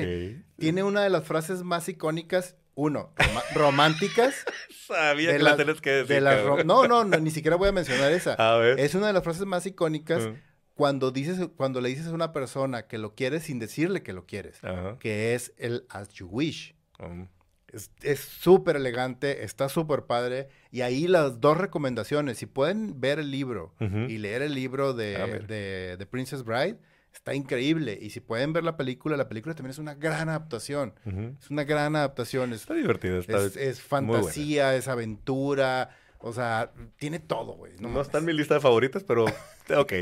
Tiene 0.59 0.83
una 0.83 1.03
de 1.03 1.11
las 1.11 1.25
frases 1.25 1.63
más 1.63 1.89
icónicas. 1.89 2.57
Uno, 2.75 3.13
románticas. 3.55 4.45
Sabía 4.87 5.33
que 5.33 5.43
la, 5.43 5.57
tenés 5.57 5.81
que 5.81 6.05
decir. 6.05 6.23
no, 6.65 6.87
no, 6.87 7.05
no, 7.05 7.19
ni 7.19 7.31
siquiera 7.31 7.57
voy 7.57 7.69
a 7.69 7.73
mencionar 7.73 8.13
esa. 8.13 8.35
A 8.35 8.57
ver. 8.59 8.79
Es 8.79 8.95
una 8.95 9.07
de 9.07 9.13
las 9.13 9.23
frases 9.23 9.47
más 9.47 9.65
icónicas. 9.67 10.29
cuando 10.75 11.11
dices, 11.11 11.49
cuando 11.57 11.81
le 11.81 11.89
dices 11.89 12.07
a 12.09 12.13
una 12.13 12.33
persona 12.33 12.87
que 12.87 12.99
lo 12.99 13.15
quieres 13.15 13.45
sin 13.45 13.59
decirle 13.59 14.03
que 14.03 14.13
lo 14.13 14.27
quieres, 14.27 14.61
que 15.01 15.35
es 15.35 15.53
el 15.59 15.87
as 15.89 16.11
you 16.11 16.29
wish. 16.29 16.75
Um. 16.99 17.29
Es 17.73 18.21
súper 18.21 18.77
elegante, 18.77 19.45
está 19.45 19.69
súper 19.69 20.05
padre. 20.05 20.49
Y 20.71 20.83
ahí 20.83 21.07
las 21.07 21.41
dos 21.41 21.57
recomendaciones, 21.57 22.39
si 22.39 22.47
pueden 22.47 23.01
ver 23.01 23.19
el 23.19 23.31
libro 23.31 23.75
y 23.81 24.19
leer 24.19 24.43
el 24.43 24.55
libro 24.55 24.95
de, 24.95 25.97
de, 25.99 26.07
Princess 26.07 26.45
Bride, 26.45 26.79
está 27.13 27.35
increíble. 27.35 27.99
Y 28.01 28.11
si 28.11 28.21
pueden 28.21 28.53
ver 28.53 28.65
la 28.65 28.77
película, 28.77 29.17
la 29.17 29.29
película 29.29 29.55
también 29.55 29.73
es 29.73 29.79
una 29.79 29.95
gran 29.95 30.29
adaptación. 30.29 30.95
Es 31.41 31.51
una 31.51 31.65
gran 31.65 31.97
adaptación. 31.97 32.53
Está 32.53 32.75
divertido. 32.75 33.19
Está 33.19 33.45
es, 33.45 33.81
fantasía, 33.81 34.77
es 34.77 34.89
aventura 34.89 35.91
o 36.19 36.33
sea, 36.33 36.73
tiene 36.99 37.19
todo, 37.19 37.53
güey. 37.53 37.73
No, 37.79 38.01
está 38.01 38.19
en 38.19 38.25
mi 38.25 38.33
lista 38.33 38.55
de 38.55 38.61
favoritas, 38.61 39.05
pero 39.05 39.25
ok. 39.77 39.93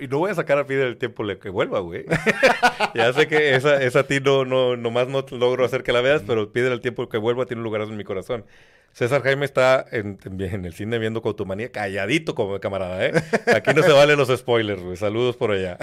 y 0.00 0.06
no 0.08 0.18
voy 0.18 0.30
a 0.30 0.34
sacar 0.34 0.58
a 0.58 0.66
pie 0.66 0.76
del 0.76 0.96
tiempo 0.96 1.24
que 1.38 1.48
vuelva, 1.48 1.80
güey. 1.80 2.04
ya 2.94 3.12
sé 3.12 3.26
que 3.26 3.54
esa, 3.54 3.82
esa 3.82 4.00
a 4.00 4.06
ti 4.06 4.20
no, 4.20 4.44
no, 4.44 4.76
nomás 4.76 5.08
no 5.08 5.24
logro 5.30 5.64
hacer 5.64 5.82
que 5.82 5.92
la 5.92 6.00
veas, 6.00 6.22
pero 6.26 6.52
pide 6.52 6.72
el 6.72 6.80
tiempo 6.80 7.08
que 7.08 7.18
vuelva, 7.18 7.46
tiene 7.46 7.60
un 7.60 7.64
lugar 7.64 7.82
en 7.82 7.96
mi 7.96 8.04
corazón. 8.04 8.44
César 8.92 9.22
Jaime 9.22 9.46
está 9.46 9.86
en, 9.90 10.18
en 10.24 10.64
el 10.64 10.74
cine 10.74 10.98
viendo 10.98 11.22
con 11.22 11.34
tu 11.34 11.46
manía, 11.46 11.72
calladito 11.72 12.34
como 12.34 12.60
camarada, 12.60 13.06
¿eh? 13.06 13.12
Aquí 13.54 13.72
no 13.74 13.82
se 13.82 13.92
valen 13.92 14.18
los 14.18 14.28
spoilers, 14.28 14.82
güey. 14.82 14.96
Saludos 14.96 15.36
por 15.36 15.50
allá. 15.50 15.78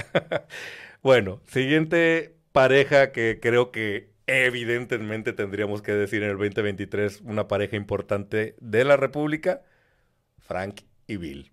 bueno, 1.01 1.41
siguiente 1.47 2.35
pareja 2.51 3.11
que 3.11 3.39
creo 3.41 3.71
que 3.71 4.09
evidentemente 4.27 5.33
tendríamos 5.33 5.81
que 5.81 5.91
decir 5.93 6.21
en 6.21 6.29
el 6.29 6.37
2023, 6.37 7.21
una 7.21 7.47
pareja 7.47 7.75
importante 7.75 8.55
de 8.59 8.83
la 8.85 8.95
República 8.95 9.63
Frank 10.49 10.81
y 11.05 11.17
Bill. 11.17 11.51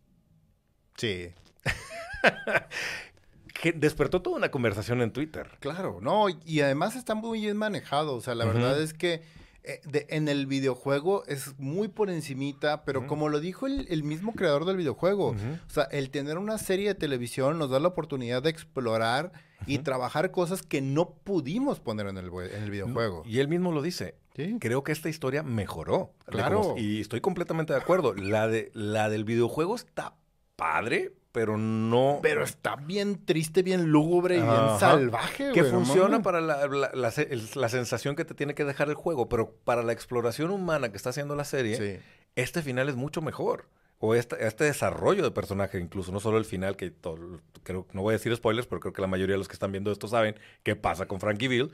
Sí. 0.97 1.29
que 3.61 3.73
despertó 3.73 4.23
toda 4.23 4.39
una 4.39 4.51
conversación 4.51 5.03
en 5.03 5.13
Twitter. 5.13 5.51
Claro, 5.61 5.99
no, 6.01 6.29
y 6.31 6.61
además 6.63 6.97
está 6.97 7.15
muy 7.15 7.43
bien 7.43 7.59
manejado. 7.59 8.17
O 8.17 8.23
sea, 8.23 8.35
la 8.35 8.47
verdad 8.47 8.81
es 8.81 8.95
que 8.95 9.21
eh, 9.65 9.81
en 10.09 10.29
el 10.29 10.47
videojuego 10.47 11.25
es 11.27 11.59
muy 11.59 11.89
por 11.89 12.09
encimita, 12.09 12.87
pero 12.87 13.07
como 13.07 13.29
lo 13.29 13.39
dijo 13.39 13.67
el, 13.67 14.03
mismo 14.03 14.33
creador 14.33 14.65
del 14.65 14.79
videojuego, 14.79 15.33
o 15.33 15.71
sea, 15.71 15.85
el 15.91 16.09
tener 16.09 16.39
una 16.39 16.57
serie 16.57 16.89
de 16.89 16.95
televisión 16.95 17.59
nos 17.59 17.69
da 17.69 17.79
la 17.79 17.89
oportunidad 17.89 18.43
de 18.43 18.49
explorar 18.49 19.31
y 19.67 19.79
trabajar 19.79 20.31
cosas 20.31 20.63
que 20.63 20.81
no 20.81 21.11
pudimos 21.11 21.81
poner 21.81 22.07
en 22.07 22.19
el, 22.19 22.27
en 22.27 22.63
el 22.63 22.71
videojuego. 22.71 23.23
Y 23.27 23.39
él 23.41 23.49
mismo 23.49 23.73
lo 23.73 23.83
dice. 23.83 24.17
Creo 24.61 24.85
que 24.85 24.93
esta 24.93 25.09
historia 25.09 25.43
mejoró. 25.43 26.13
Claro. 26.27 26.75
Y 26.77 27.01
estoy 27.01 27.21
completamente 27.23 27.73
de 27.73 27.79
acuerdo. 27.79 28.13
La, 28.15 28.49
de, 28.49 28.71
la 28.75 29.09
del 29.09 29.25
videojuego 29.25 29.75
está 29.75 30.15
padre, 30.57 31.13
pero 31.33 31.57
no. 31.57 32.19
Pero 32.23 32.45
está 32.45 32.77
bien 32.77 33.25
triste, 33.25 33.63
bien 33.63 33.87
lúgubre 33.87 34.37
y 34.37 34.43
bien 34.43 34.79
salvaje, 34.79 35.53
Que 35.53 35.65
funciona 35.65 36.23
para 36.23 36.41
la, 36.41 36.67
la, 36.67 37.69
sensación 37.69 38.15
que 38.15 38.25
te 38.25 38.35
tiene 38.35 38.55
que 38.55 38.65
dejar 38.65 38.89
el 38.89 38.95
juego, 38.95 39.29
pero 39.29 39.55
para 39.65 39.83
la 39.83 39.93
exploración 39.93 40.51
humana 40.51 40.91
que 40.91 40.97
está 40.97 41.11
haciendo 41.11 41.35
la 41.35 41.45
serie, 41.45 42.03
este 42.35 42.63
final 42.63 42.89
es 42.89 42.97
mucho 42.97 43.23
mejor. 43.23 43.69
O 43.99 44.15
este, 44.15 44.47
este, 44.47 44.65
desarrollo 44.65 45.23
de 45.23 45.31
personaje, 45.31 45.79
incluso, 45.81 46.13
no 46.13 46.21
solo 46.21 46.37
el 46.37 46.45
final, 46.45 46.77
que 46.77 46.93
creo, 47.63 47.87
no 47.93 48.03
voy 48.03 48.13
a 48.13 48.19
decir 48.19 48.35
spoilers, 48.37 48.67
pero 48.67 48.81
creo 48.81 48.93
que 48.93 49.01
la 49.01 49.09
mayoría 49.09 49.35
de 49.35 49.39
los 49.39 49.49
que 49.49 49.55
están 49.55 49.73
viendo 49.73 49.91
esto 49.91 50.07
saben 50.07 50.39
qué 50.63 50.77
pasa 50.77 51.07
con 51.07 51.21
Frankie 51.21 51.49
Bill. 51.49 51.73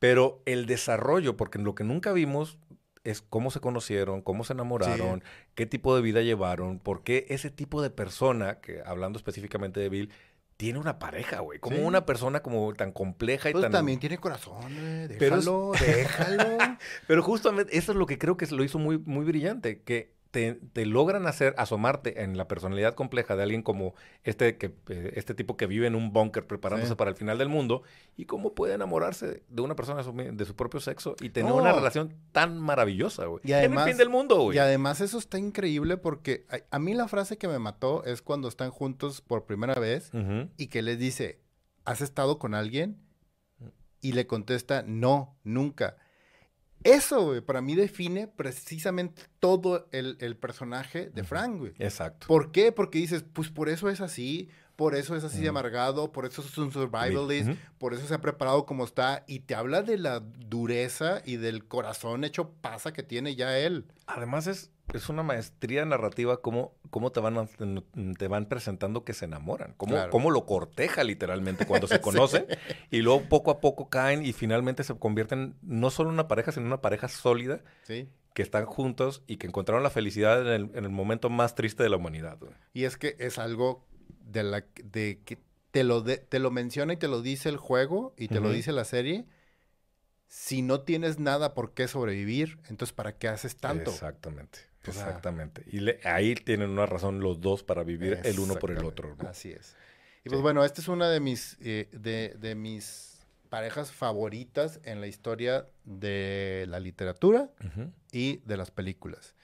Pero 0.00 0.42
el 0.46 0.66
desarrollo, 0.66 1.36
porque 1.36 1.58
lo 1.58 1.74
que 1.74 1.84
nunca 1.84 2.12
vimos 2.12 2.58
es 3.04 3.22
cómo 3.22 3.50
se 3.50 3.60
conocieron, 3.60 4.22
cómo 4.22 4.44
se 4.44 4.52
enamoraron, 4.52 5.22
qué 5.54 5.66
tipo 5.66 5.94
de 5.94 6.02
vida 6.02 6.22
llevaron, 6.22 6.78
por 6.78 7.02
qué 7.02 7.26
ese 7.28 7.50
tipo 7.50 7.82
de 7.82 7.90
persona, 7.90 8.60
que 8.60 8.82
hablando 8.84 9.18
específicamente 9.18 9.80
de 9.80 9.88
Bill, 9.88 10.10
tiene 10.56 10.78
una 10.78 10.98
pareja, 10.98 11.40
güey. 11.40 11.58
Como 11.58 11.86
una 11.86 12.04
persona 12.04 12.42
como 12.42 12.74
tan 12.74 12.92
compleja 12.92 13.48
y 13.48 13.52
pues 13.52 13.62
tan... 13.62 13.72
también 13.72 13.98
tiene 13.98 14.18
corazón, 14.18 14.60
déjalo, 15.08 15.72
déjalo. 15.80 16.58
Pero 17.06 17.22
justamente 17.22 17.78
eso 17.78 17.92
es 17.92 17.98
lo 17.98 18.04
que 18.04 18.18
creo 18.18 18.36
que 18.36 18.46
lo 18.48 18.62
hizo 18.62 18.78
muy, 18.78 18.98
muy 18.98 19.24
brillante, 19.24 19.80
que 19.80 20.12
te, 20.30 20.86
logran 20.86 21.26
hacer 21.26 21.54
asomarte 21.58 22.22
en 22.22 22.36
la 22.36 22.46
personalidad 22.46 22.94
compleja 22.94 23.34
de 23.34 23.42
alguien 23.42 23.62
como 23.62 23.94
este, 24.22 24.56
que, 24.56 24.74
eh, 24.88 25.12
este 25.16 25.34
tipo 25.34 25.56
que 25.56 25.66
vive 25.66 25.86
en 25.86 25.94
un 25.96 26.12
búnker 26.12 26.46
preparándose 26.46 26.94
para 26.94 27.10
el 27.10 27.16
final 27.16 27.38
del 27.38 27.48
mundo 27.48 27.82
y 28.16 28.26
cómo 28.26 28.54
puede 28.54 28.74
enamorarse 28.74 29.42
de 29.48 29.62
una 29.62 29.74
persona 29.74 30.02
de 30.02 30.44
su, 30.44 30.54
propio 30.54 30.80
sexo 30.80 31.16
y 31.20 31.30
tener 31.30 31.52
una 31.52 31.72
relación 31.72 32.14
tan 32.32 32.58
maravillosa, 32.58 33.26
güey. 33.26 33.40
Y 33.44 33.52
además, 33.52 33.82
en 33.82 33.88
el 33.88 33.94
fin 33.94 33.98
del 33.98 34.08
mundo, 34.08 34.40
güey. 34.42 34.56
Y 34.56 34.60
además 34.60 35.00
eso 35.00 35.18
está 35.18 35.38
increíble 35.38 35.96
porque 35.96 36.46
a, 36.70 36.78
mí 36.78 36.94
la 36.94 37.08
frase 37.08 37.36
que 37.36 37.48
me 37.48 37.58
mató 37.58 38.04
es 38.04 38.22
cuando 38.22 38.48
están 38.48 38.70
juntos 38.70 39.20
por 39.20 39.46
primera 39.46 39.74
vez 39.74 40.10
y 40.56 40.68
que 40.68 40.82
les 40.82 40.98
dice, 40.98 41.40
¿has 41.84 42.00
estado 42.00 42.38
con 42.38 42.54
alguien? 42.54 42.98
Y 44.00 44.12
le 44.12 44.26
contesta, 44.26 44.82
no, 44.86 45.36
nunca. 45.44 45.96
Eso, 46.84 47.26
güey, 47.26 47.40
para 47.40 47.60
mí 47.60 47.74
define 47.74 48.26
precisamente 48.26 49.22
todo 49.38 49.88
el, 49.92 50.36
personaje 50.36 51.10
de 51.10 51.24
Frank, 51.24 51.58
güey. 51.58 51.72
Exacto. 51.78 52.26
¿Por 52.26 52.52
qué? 52.52 52.72
Porque 52.72 52.98
dices, 52.98 53.24
pues 53.32 53.50
por 53.50 53.68
eso 53.68 53.90
es 53.90 54.00
así, 54.00 54.48
por 54.76 54.94
eso 54.94 55.14
es 55.14 55.24
así 55.24 55.42
de 55.42 55.48
amargado, 55.48 56.10
por 56.10 56.24
eso 56.24 56.40
es 56.40 56.56
un 56.56 56.72
survivalist, 56.72 57.50
por 57.76 57.92
eso 57.92 58.06
se 58.06 58.14
ha 58.14 58.20
preparado 58.22 58.64
como 58.64 58.84
está, 58.84 59.24
y 59.26 59.40
te 59.40 59.54
habla 59.54 59.82
de 59.82 59.98
la 59.98 60.20
dureza 60.20 61.20
y 61.26 61.36
del 61.36 61.66
corazón 61.66 62.24
hecho 62.24 62.52
pasa 62.62 62.92
que 62.92 63.02
tiene 63.02 63.36
ya 63.36 63.58
él. 63.58 63.84
Además 64.06 64.46
es 64.46 64.70
es 64.94 65.08
una 65.08 65.22
maestría 65.22 65.84
narrativa 65.84 66.40
cómo, 66.40 66.74
cómo 66.90 67.12
te, 67.12 67.20
van, 67.20 67.48
te 68.18 68.28
van 68.28 68.46
presentando 68.46 69.04
que 69.04 69.12
se 69.12 69.26
enamoran, 69.26 69.74
cómo, 69.76 69.96
cómo 70.10 70.30
lo 70.30 70.46
corteja 70.46 71.04
literalmente 71.04 71.66
cuando 71.66 71.86
se 71.86 72.00
conocen 72.00 72.46
y 72.90 72.98
luego 72.98 73.22
poco 73.28 73.50
a 73.50 73.60
poco 73.60 73.88
caen 73.88 74.24
y 74.24 74.32
finalmente 74.32 74.84
se 74.84 74.94
convierten 74.94 75.56
no 75.62 75.90
solo 75.90 76.10
en 76.10 76.14
una 76.14 76.28
pareja, 76.28 76.52
sino 76.52 76.62
en 76.62 76.72
una 76.72 76.80
pareja 76.80 77.08
sólida 77.08 77.60
que 77.86 78.42
están 78.42 78.66
juntos 78.66 79.22
y 79.26 79.36
que 79.36 79.46
encontraron 79.46 79.82
la 79.82 79.90
felicidad 79.90 80.54
en 80.54 80.70
el, 80.74 80.88
momento 80.90 81.30
más 81.30 81.54
triste 81.54 81.82
de 81.82 81.88
la 81.88 81.96
humanidad. 81.96 82.38
Y 82.72 82.84
es 82.84 82.96
que 82.96 83.16
es 83.18 83.38
algo 83.38 83.86
de, 84.24 84.42
la, 84.42 84.64
de 84.84 85.20
que 85.24 85.38
te 85.70 85.84
lo, 85.84 86.04
te 86.04 86.38
lo 86.38 86.50
menciona 86.50 86.92
y 86.92 86.96
te 86.96 87.08
lo 87.08 87.22
dice 87.22 87.48
el 87.48 87.56
juego 87.56 88.14
y 88.16 88.28
te 88.28 88.40
lo 88.40 88.50
dice 88.50 88.72
la 88.72 88.84
serie 88.84 89.26
si 90.30 90.62
no 90.62 90.82
tienes 90.82 91.18
nada 91.18 91.54
por 91.54 91.74
qué 91.74 91.88
sobrevivir, 91.88 92.60
entonces 92.68 92.94
¿para 92.94 93.18
qué 93.18 93.26
haces 93.26 93.56
tanto? 93.56 93.90
Exactamente. 93.90 94.69
Exactamente. 94.86 95.64
Y 95.66 95.86
ahí 96.06 96.34
tienen 96.34 96.70
una 96.70 96.86
razón 96.86 97.20
los 97.20 97.40
dos 97.40 97.62
para 97.62 97.82
vivir 97.82 98.20
el 98.24 98.38
uno 98.38 98.56
por 98.56 98.70
el 98.70 98.84
otro. 98.84 99.16
Así 99.26 99.50
es. 99.50 99.76
Y 100.24 100.28
pues 100.28 100.42
bueno, 100.42 100.64
esta 100.64 100.80
es 100.80 100.88
una 100.88 101.08
de 101.08 101.20
mis, 101.20 101.56
eh, 101.60 101.88
de, 101.92 102.54
mis 102.54 103.20
parejas 103.48 103.90
favoritas 103.90 104.80
en 104.84 105.00
la 105.00 105.06
historia 105.06 105.66
de 105.84 106.66
la 106.68 106.78
literatura 106.78 107.50
y 108.12 108.38
de 108.38 108.56
las 108.56 108.70
películas. 108.70 109.34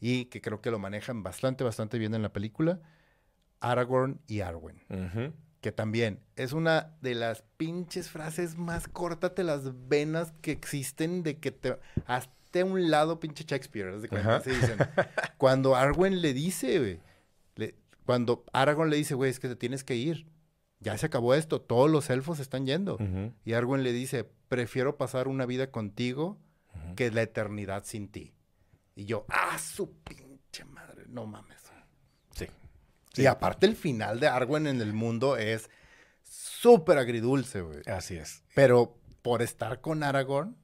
Y 0.00 0.26
que 0.26 0.40
creo 0.40 0.60
que 0.60 0.70
lo 0.70 0.78
manejan 0.78 1.22
bastante, 1.22 1.64
bastante 1.64 1.98
bien 1.98 2.14
en 2.14 2.22
la 2.22 2.32
película. 2.32 2.80
Aragorn 3.60 4.20
y 4.26 4.40
Arwen. 4.40 4.82
Que 5.60 5.72
también 5.72 6.20
es 6.36 6.52
una 6.52 6.94
de 7.00 7.14
las 7.14 7.42
pinches 7.56 8.10
frases 8.10 8.58
más 8.58 8.86
córtate 8.86 9.44
las 9.44 9.88
venas 9.88 10.34
que 10.42 10.50
existen 10.50 11.22
de 11.22 11.38
que 11.38 11.52
te 11.52 11.78
un 12.62 12.90
lado 12.90 13.18
pinche 13.18 13.44
Shakespeare. 13.44 13.92
Cuando 15.38 15.74
Arwen 15.74 16.20
le 16.20 16.32
dice, 16.32 16.78
güey, 16.78 17.00
cuando 18.04 18.44
Aragorn 18.52 18.90
le 18.90 18.96
dice, 18.96 19.14
güey, 19.14 19.30
es 19.30 19.40
que 19.40 19.48
te 19.48 19.56
tienes 19.56 19.82
que 19.84 19.96
ir. 19.96 20.26
Ya 20.80 20.98
se 20.98 21.06
acabó 21.06 21.34
esto, 21.34 21.60
todos 21.60 21.90
los 21.90 22.10
elfos 22.10 22.38
están 22.38 22.66
yendo. 22.66 22.98
Y 23.44 23.54
Arwen 23.54 23.82
le 23.82 23.92
dice, 23.92 24.28
prefiero 24.48 24.98
pasar 24.98 25.28
una 25.28 25.46
vida 25.46 25.70
contigo 25.70 26.38
que 26.96 27.10
la 27.10 27.22
eternidad 27.22 27.84
sin 27.84 28.08
ti. 28.08 28.34
Y 28.94 29.06
yo, 29.06 29.24
ah, 29.28 29.58
su 29.58 29.90
pinche 30.02 30.64
madre, 30.64 31.04
no 31.08 31.26
mames. 31.26 31.62
Sí. 32.36 32.46
Y 33.16 33.26
aparte 33.26 33.66
el 33.66 33.76
final 33.76 34.20
de 34.20 34.26
Arwen 34.28 34.66
en 34.66 34.80
el 34.80 34.92
mundo 34.92 35.36
es 35.36 35.70
súper 36.22 36.98
agridulce, 36.98 37.62
güey. 37.62 37.80
Así 37.86 38.16
es. 38.16 38.42
Pero 38.54 38.98
por 39.22 39.40
estar 39.40 39.80
con 39.80 40.02
Aragorn, 40.02 40.56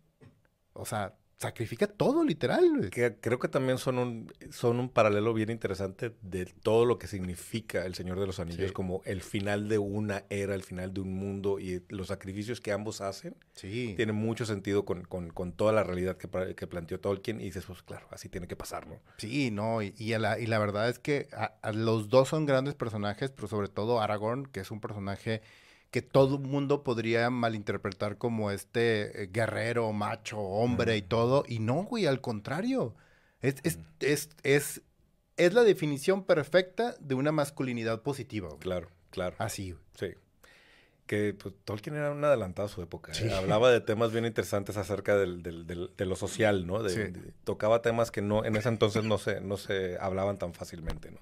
o 0.74 0.84
sea, 0.84 1.14
sacrifica 1.40 1.86
todo, 1.86 2.22
literal. 2.22 2.90
Que, 2.90 3.16
creo 3.18 3.38
que 3.38 3.48
también 3.48 3.78
son 3.78 3.98
un, 3.98 4.32
son 4.50 4.78
un 4.78 4.90
paralelo 4.90 5.32
bien 5.32 5.48
interesante 5.48 6.12
de 6.20 6.44
todo 6.44 6.84
lo 6.84 6.98
que 6.98 7.06
significa 7.06 7.86
el 7.86 7.94
Señor 7.94 8.20
de 8.20 8.26
los 8.26 8.40
Anillos, 8.40 8.72
como 8.72 9.00
el 9.06 9.22
final 9.22 9.66
de 9.68 9.78
una 9.78 10.24
era, 10.28 10.54
el 10.54 10.62
final 10.62 10.92
de 10.92 11.00
un 11.00 11.14
mundo 11.14 11.58
y 11.58 11.82
los 11.88 12.08
sacrificios 12.08 12.60
que 12.60 12.72
ambos 12.72 13.00
hacen. 13.00 13.34
Sí. 13.54 13.94
Tiene 13.96 14.12
mucho 14.12 14.44
sentido 14.44 14.84
con, 14.84 15.06
toda 15.56 15.72
la 15.72 15.82
realidad 15.82 16.18
que, 16.18 16.28
que, 16.54 16.66
planteó 16.66 17.00
Tolkien 17.00 17.40
y 17.40 17.44
dices, 17.44 17.64
pues 17.64 17.82
claro, 17.82 18.06
así 18.10 18.28
tiene 18.28 18.46
que 18.46 18.56
pasar, 18.56 18.86
¿no? 18.86 19.00
Sí, 19.16 19.50
no, 19.50 19.80
y, 19.80 19.94
y, 19.96 20.16
la, 20.18 20.38
y 20.38 20.44
la, 20.44 20.58
verdad 20.58 20.90
es 20.90 20.98
que 20.98 21.28
los 21.72 22.10
dos 22.10 22.28
son 22.28 22.44
grandes 22.44 22.74
personajes, 22.74 23.30
pero 23.30 23.48
sobre 23.48 23.68
todo 23.68 24.02
Aragorn, 24.02 24.44
que 24.44 24.60
es 24.60 24.70
un 24.70 24.80
personaje 24.80 25.40
que 25.90 26.02
todo 26.02 26.36
el 26.36 26.42
mundo 26.42 26.84
podría 26.84 27.28
malinterpretar 27.30 28.16
como 28.16 28.50
este 28.50 29.24
eh, 29.24 29.30
guerrero, 29.32 29.92
macho, 29.92 30.38
hombre 30.38 30.96
y 30.96 31.02
todo. 31.02 31.44
Y 31.48 31.58
no, 31.58 31.84
güey, 31.84 32.06
al 32.06 32.20
contrario. 32.20 32.94
Es, 33.42 33.56
es, 33.64 33.78
es, 34.42 34.82
es, 35.36 35.54
la 35.54 35.62
definición 35.62 36.24
perfecta 36.24 36.94
de 37.00 37.14
una 37.14 37.32
masculinidad 37.32 38.02
positiva. 38.02 38.50
Claro. 38.60 38.88
Claro. 39.10 39.34
Así, 39.38 39.74
Sí. 39.98 40.08
Que 41.06 41.34
pues, 41.34 41.52
Tolkien 41.64 41.96
era 41.96 42.12
un 42.12 42.22
adelantado 42.22 42.66
a 42.66 42.70
su 42.70 42.82
época. 42.82 43.10
¿eh? 43.12 43.32
Hablaba 43.32 43.72
de 43.72 43.80
temas 43.80 44.12
bien 44.12 44.24
interesantes 44.24 44.76
acerca 44.76 45.16
del, 45.16 45.42
del, 45.42 45.66
del, 45.66 45.90
de 45.96 46.06
lo 46.06 46.14
social, 46.14 46.68
¿no? 46.68 46.84
De, 46.84 47.12
tocaba 47.42 47.82
temas 47.82 48.12
que 48.12 48.22
no 48.22 48.44
en 48.44 48.54
ese 48.54 48.68
entonces 48.68 49.02
no 49.02 49.18
se, 49.18 49.40
no 49.40 49.56
se 49.56 49.98
hablaban 49.98 50.38
tan 50.38 50.54
fácilmente, 50.54 51.10
¿no? 51.10 51.18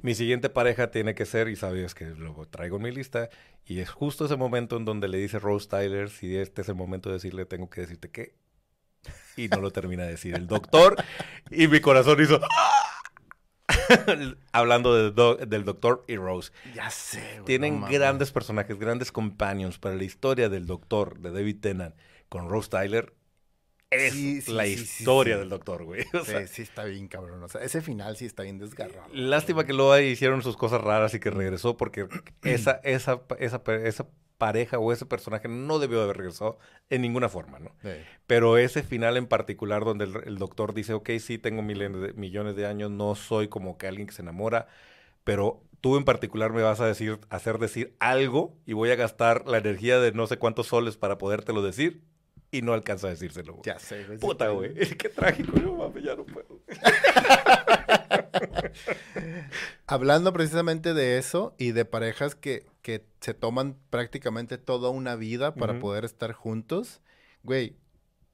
Mi 0.00 0.14
siguiente 0.14 0.48
pareja 0.48 0.90
tiene 0.90 1.14
que 1.14 1.26
ser, 1.26 1.48
y 1.48 1.56
sabes 1.56 1.94
que 1.94 2.06
lo 2.06 2.34
traigo 2.46 2.76
en 2.76 2.82
mi 2.82 2.90
lista, 2.90 3.28
y 3.64 3.80
es 3.80 3.90
justo 3.90 4.24
ese 4.24 4.36
momento 4.36 4.76
en 4.76 4.84
donde 4.84 5.08
le 5.08 5.18
dice 5.18 5.38
Rose 5.38 5.68
Tyler, 5.68 6.10
si 6.10 6.36
este 6.36 6.62
es 6.62 6.68
el 6.68 6.74
momento 6.74 7.08
de 7.08 7.14
decirle, 7.14 7.44
tengo 7.44 7.68
que 7.68 7.82
decirte 7.82 8.10
que, 8.10 8.34
y 9.36 9.48
no 9.48 9.60
lo 9.60 9.70
termina 9.70 10.04
de 10.04 10.12
decir 10.12 10.34
el 10.34 10.46
doctor, 10.46 10.96
y 11.50 11.68
mi 11.68 11.80
corazón 11.80 12.22
hizo... 12.22 12.40
Hablando 14.52 15.10
del 15.10 15.64
doctor 15.64 16.04
y 16.06 16.16
Rose. 16.16 16.52
Ya 16.74 16.90
sé. 16.90 17.40
Tienen 17.46 17.82
grandes 17.82 18.30
personajes, 18.32 18.78
grandes 18.78 19.12
companions 19.12 19.78
para 19.78 19.94
la 19.94 20.04
historia 20.04 20.48
del 20.48 20.66
doctor, 20.66 21.18
de 21.20 21.30
David 21.30 21.60
Tennant, 21.60 21.94
con 22.28 22.48
Rose 22.48 22.68
Tyler 22.68 23.14
es 23.92 24.48
la 24.48 24.66
historia 24.66 25.38
del 25.38 25.48
doctor, 25.48 25.84
güey. 25.84 26.04
sí, 26.24 26.34
sí 26.48 26.62
está 26.62 26.84
bien 26.84 27.08
cabrón. 27.08 27.42
O 27.42 27.48
sea, 27.48 27.62
ese 27.62 27.80
final 27.80 28.16
sí 28.16 28.24
está 28.24 28.42
bien 28.42 28.58
desgarrado. 28.58 29.08
Lástima 29.12 29.64
que 29.64 29.72
luego 29.72 29.98
hicieron 29.98 30.42
sus 30.42 30.56
cosas 30.56 30.80
raras 30.80 31.14
y 31.14 31.20
que 31.20 31.30
regresó 31.30 31.76
porque 31.76 32.08
esa, 32.42 32.80
esa, 32.84 33.22
esa, 33.38 33.62
esa 33.84 34.06
pareja 34.42 34.80
o 34.80 34.92
ese 34.92 35.06
personaje 35.06 35.46
no 35.46 35.78
debió 35.78 36.02
haber 36.02 36.16
regresado 36.16 36.58
en 36.90 37.02
ninguna 37.02 37.28
forma, 37.28 37.60
¿no? 37.60 37.70
Pero 38.26 38.58
ese 38.58 38.82
final 38.82 39.16
en 39.16 39.28
particular 39.28 39.84
donde 39.84 40.04
el, 40.04 40.36
doctor 40.36 40.74
dice, 40.74 40.94
ok, 40.94 41.10
sí, 41.20 41.38
tengo 41.38 41.62
de, 41.62 42.12
millones 42.14 42.56
de 42.56 42.66
años, 42.66 42.90
no 42.90 43.14
soy 43.14 43.46
como 43.46 43.78
que 43.78 43.86
alguien 43.86 44.08
que 44.08 44.14
se 44.14 44.22
enamora, 44.22 44.66
pero 45.22 45.62
tú 45.80 45.96
en 45.96 46.04
particular 46.04 46.52
me 46.52 46.62
vas 46.62 46.80
a 46.80 46.86
decir, 46.86 47.20
hacer 47.28 47.58
decir 47.58 47.94
algo 48.00 48.56
y 48.66 48.72
voy 48.72 48.90
a 48.90 48.96
gastar 48.96 49.46
la 49.46 49.58
energía 49.58 50.00
de 50.00 50.10
no 50.10 50.26
sé 50.26 50.38
cuántos 50.38 50.66
soles 50.66 50.96
para 50.96 51.18
podértelo 51.18 51.62
decir 51.62 52.02
y 52.52 52.62
no 52.62 52.74
alcanza 52.74 53.08
a 53.08 53.10
decírselo. 53.10 53.60
Ya 53.64 53.78
sé, 53.78 54.04
güey. 54.04 54.18
Puta, 54.18 54.50
güey. 54.50 54.74
Qué 54.74 55.08
trágico. 55.08 55.58
Yo, 55.58 55.74
mami, 55.74 56.02
ya 56.02 56.14
no 56.14 56.24
puedo. 56.24 56.60
Hablando 59.86 60.32
precisamente 60.32 60.94
de 60.94 61.18
eso 61.18 61.54
y 61.58 61.72
de 61.72 61.84
parejas 61.86 62.34
que, 62.34 62.66
que 62.82 63.06
se 63.20 63.34
toman 63.34 63.76
prácticamente 63.90 64.58
toda 64.58 64.90
una 64.90 65.16
vida 65.16 65.54
para 65.54 65.80
poder 65.80 66.04
estar 66.04 66.32
juntos, 66.32 67.00
güey, 67.42 67.76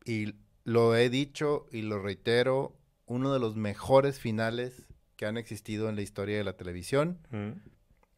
y 0.05 0.35
lo 0.65 0.97
he 0.97 1.11
dicho 1.11 1.67
y 1.71 1.83
lo 1.83 2.03
reitero, 2.03 2.77
uno 3.07 3.33
de 3.33 3.39
los 3.39 3.55
mejores 3.57 4.19
finales 4.19 4.87
que 5.17 5.27
han 5.27 5.37
existido 5.37 5.89
en 5.89 5.95
la 5.97 6.03
historia 6.03 6.39
de 6.39 6.45
la 6.45 6.57
televisión, 6.57 7.21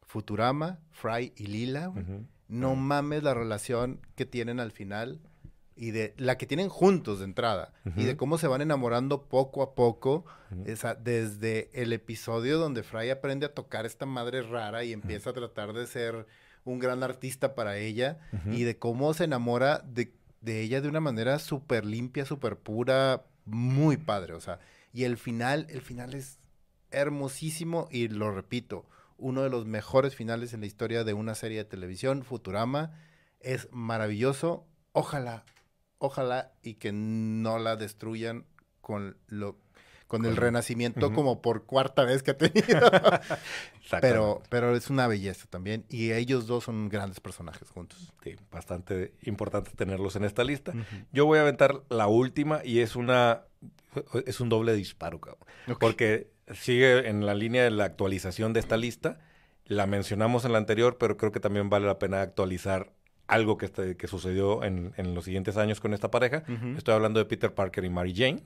Futurama, 0.07 0.81
Fry 0.91 1.33
y 1.37 1.47
Lila, 1.47 1.93
no 2.49 2.75
mames 2.75 3.23
la 3.23 3.35
relación 3.35 4.01
que 4.17 4.27
tienen 4.27 4.59
al 4.61 4.73
final 4.73 5.21
y 5.77 5.93
de 5.93 6.15
la 6.17 6.37
que 6.37 6.47
tienen 6.47 6.69
juntos 6.69 7.21
de 7.21 7.25
entrada 7.25 7.73
y 7.97 8.05
de 8.05 8.17
cómo 8.17 8.39
se 8.39 8.47
van 8.47 8.61
enamorando 8.61 9.29
poco 9.29 9.63
a 9.63 9.75
poco, 9.75 10.25
esa, 10.67 10.95
desde 10.95 11.71
el 11.73 11.93
episodio 11.93 12.59
donde 12.59 12.83
Fry 12.83 13.11
aprende 13.11 13.47
a 13.47 13.55
tocar 13.55 13.87
esta 13.87 14.05
madre 14.05 14.43
rara 14.43 14.85
y 14.85 14.93
empieza 14.93 15.31
a 15.31 15.33
tratar 15.33 15.73
de 15.73 15.87
ser 15.87 16.27
un 16.65 16.79
gran 16.79 17.03
artista 17.03 17.55
para 17.55 17.79
ella 17.79 18.19
y 18.51 18.65
de 18.65 18.79
cómo 18.79 19.15
se 19.15 19.25
enamora 19.25 19.79
de, 19.79 20.13
de 20.41 20.61
ella 20.61 20.81
de 20.81 20.89
una 20.89 21.01
manera 21.01 21.39
súper 21.39 21.85
limpia, 21.85 22.25
súper 22.25 22.57
pura, 22.57 23.25
muy 23.45 23.97
padre, 23.97 24.35
o 24.35 24.41
sea, 24.41 24.61
y 24.93 25.05
el 25.05 25.17
final, 25.17 25.67
el 25.71 25.81
final 25.81 26.15
es 26.15 26.39
hermosísimo 26.91 27.89
y 27.91 28.09
lo 28.09 28.33
repito, 28.33 28.87
uno 29.21 29.43
de 29.43 29.51
los 29.51 29.67
mejores 29.67 30.17
finales 30.17 30.53
en 30.53 30.61
la 30.61 30.67
historia 30.67 31.05
de 31.05 31.15
una 31.15 31.35
serie 31.35 31.59
de 31.59 31.65
televisión, 31.65 32.25
Futurama, 32.25 32.99
es 33.41 33.69
maravilloso. 33.71 34.67
Ojalá, 34.93 35.45
ojalá 36.01 36.53
y 36.63 36.75
que 36.75 36.91
no 36.91 37.59
la 37.59 37.77
destruyan 37.77 38.45
con 38.81 39.17
lo 39.29 39.57
con 40.09 40.27
el 40.27 40.37
renacimiento 40.37 41.13
como 41.13 41.41
por 41.41 41.67
cuarta 41.67 42.03
vez 42.03 42.25
que 42.25 42.33
ha 42.33 42.37
tenido. 42.37 42.91
pero, 44.01 44.43
pero 44.49 44.75
es 44.75 44.91
una 44.91 45.07
belleza 45.07 45.47
también. 45.49 45.85
Y 45.89 46.11
ellos 46.11 46.49
dos 46.49 46.65
son 46.65 46.89
grandes 46.89 47.21
personajes 47.21 47.71
juntos. 47.71 48.13
Sí, 48.25 48.35
bastante 48.51 49.15
importante 49.23 49.71
tenerlos 49.71 50.17
en 50.17 50.25
esta 50.25 50.43
lista. 50.43 50.73
Yo 51.13 51.27
voy 51.27 51.39
a 51.39 51.43
aventar 51.43 51.85
la 51.91 52.09
última 52.09 52.61
y 52.65 52.81
es 52.81 52.97
una 52.97 53.45
es 54.27 54.41
un 54.41 54.49
doble 54.49 54.75
disparo, 54.75 55.21
cabrón. 55.21 55.47
Porque 55.79 56.33
sigue 56.53 57.09
en 57.09 57.25
la 57.25 57.35
línea 57.35 57.63
de 57.63 57.71
la 57.71 57.85
actualización 57.85 58.53
de 58.53 58.59
esta 58.59 58.77
lista. 58.77 59.21
La 59.65 59.87
mencionamos 59.87 60.45
en 60.45 60.51
la 60.51 60.59
anterior, 60.59 60.99
pero 60.99 61.17
creo 61.17 61.31
que 61.31 61.39
también 61.39 61.71
vale 61.71 61.87
la 61.87 62.01
pena 62.01 62.21
actualizar 62.21 62.93
algo 63.31 63.57
que, 63.57 63.67
este, 63.67 63.97
que 63.97 64.09
sucedió 64.09 64.65
en, 64.65 64.93
en, 64.97 65.15
los 65.15 65.25
siguientes 65.25 65.57
años 65.57 65.81
con 65.81 65.95
esta 65.95 66.11
pareja. 66.11 66.43
Estoy 66.77 66.95
hablando 66.95 67.21
de 67.21 67.27
Peter 67.27 67.55
Parker 67.55 67.85
y 67.85 67.91
Mary 67.91 68.13
Jane. 68.15 68.43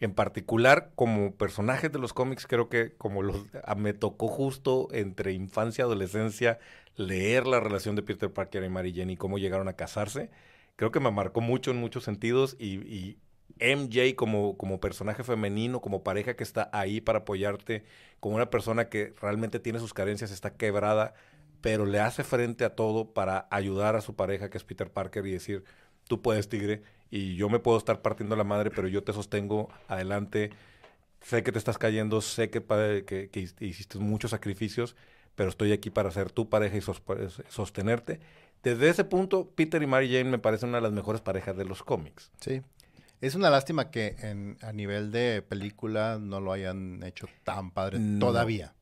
En 0.00 0.12
particular, 0.12 0.90
como 0.94 1.32
personajes 1.32 1.90
de 1.90 1.98
los 1.98 2.12
cómics, 2.12 2.46
creo 2.46 2.68
que 2.68 2.92
como 2.92 3.22
los, 3.22 3.46
me 3.76 3.94
tocó 3.94 4.28
justo 4.28 4.88
entre 4.90 5.32
infancia 5.32 5.82
y 5.82 5.86
adolescencia 5.86 6.58
leer 6.96 7.46
la 7.46 7.60
relación 7.60 7.94
de 7.96 8.02
Peter 8.02 8.30
Parker 8.30 8.64
y 8.64 8.68
Mary 8.68 8.92
Jane 8.94 9.12
y 9.12 9.16
cómo 9.16 9.38
llegaron 9.38 9.68
a 9.68 9.74
casarse. 9.74 10.30
Creo 10.74 10.90
que 10.90 11.00
me 11.00 11.10
marcó 11.10 11.40
mucho 11.40 11.70
en 11.70 11.78
muchos 11.78 12.04
sentidos 12.04 12.56
y, 12.58 12.80
y 12.92 13.18
MJ 13.60 14.16
como, 14.16 14.56
como 14.58 14.80
personaje 14.80 15.24
femenino, 15.24 15.80
como 15.80 16.02
pareja 16.02 16.34
que 16.36 16.44
está 16.44 16.68
ahí 16.72 17.00
para 17.00 17.20
apoyarte, 17.20 17.84
como 18.20 18.36
una 18.36 18.50
persona 18.50 18.88
que 18.88 19.14
realmente 19.20 19.60
tiene 19.60 19.78
sus 19.78 19.94
carencias, 19.94 20.30
está 20.30 20.54
quebrada, 20.54 21.14
pero 21.60 21.86
le 21.86 22.00
hace 22.00 22.24
frente 22.24 22.64
a 22.64 22.74
todo 22.74 23.12
para 23.12 23.48
ayudar 23.50 23.96
a 23.96 24.00
su 24.00 24.14
pareja, 24.14 24.50
que 24.50 24.58
es 24.58 24.64
Peter 24.64 24.90
Parker, 24.90 25.26
y 25.26 25.32
decir, 25.32 25.64
tú 26.06 26.22
puedes, 26.22 26.48
tigre, 26.48 26.82
y 27.10 27.36
yo 27.36 27.48
me 27.48 27.58
puedo 27.58 27.78
estar 27.78 28.02
partiendo 28.02 28.36
la 28.36 28.44
madre, 28.44 28.70
pero 28.70 28.88
yo 28.88 29.02
te 29.02 29.12
sostengo 29.12 29.68
adelante. 29.88 30.50
Sé 31.20 31.42
que 31.42 31.52
te 31.52 31.58
estás 31.58 31.78
cayendo, 31.78 32.20
sé 32.20 32.50
que, 32.50 32.62
que, 33.04 33.30
que 33.30 33.64
hiciste 33.64 33.98
muchos 33.98 34.30
sacrificios, 34.30 34.96
pero 35.34 35.50
estoy 35.50 35.72
aquí 35.72 35.90
para 35.90 36.10
ser 36.10 36.30
tu 36.30 36.48
pareja 36.48 36.76
y 36.76 36.82
sostenerte. 37.48 38.20
Desde 38.62 38.88
ese 38.88 39.04
punto, 39.04 39.50
Peter 39.54 39.82
y 39.82 39.86
Mary 39.86 40.08
Jane 40.08 40.30
me 40.30 40.38
parecen 40.38 40.70
una 40.70 40.78
de 40.78 40.82
las 40.82 40.92
mejores 40.92 41.20
parejas 41.20 41.56
de 41.56 41.64
los 41.64 41.82
cómics. 41.82 42.32
Sí. 42.40 42.62
Es 43.20 43.34
una 43.34 43.48
lástima 43.48 43.90
que 43.90 44.16
en, 44.18 44.58
a 44.60 44.72
nivel 44.72 45.10
de 45.10 45.42
película 45.42 46.18
no 46.20 46.40
lo 46.40 46.52
hayan 46.52 47.02
hecho 47.02 47.28
tan 47.44 47.70
padre 47.70 47.98
todavía. 48.20 48.74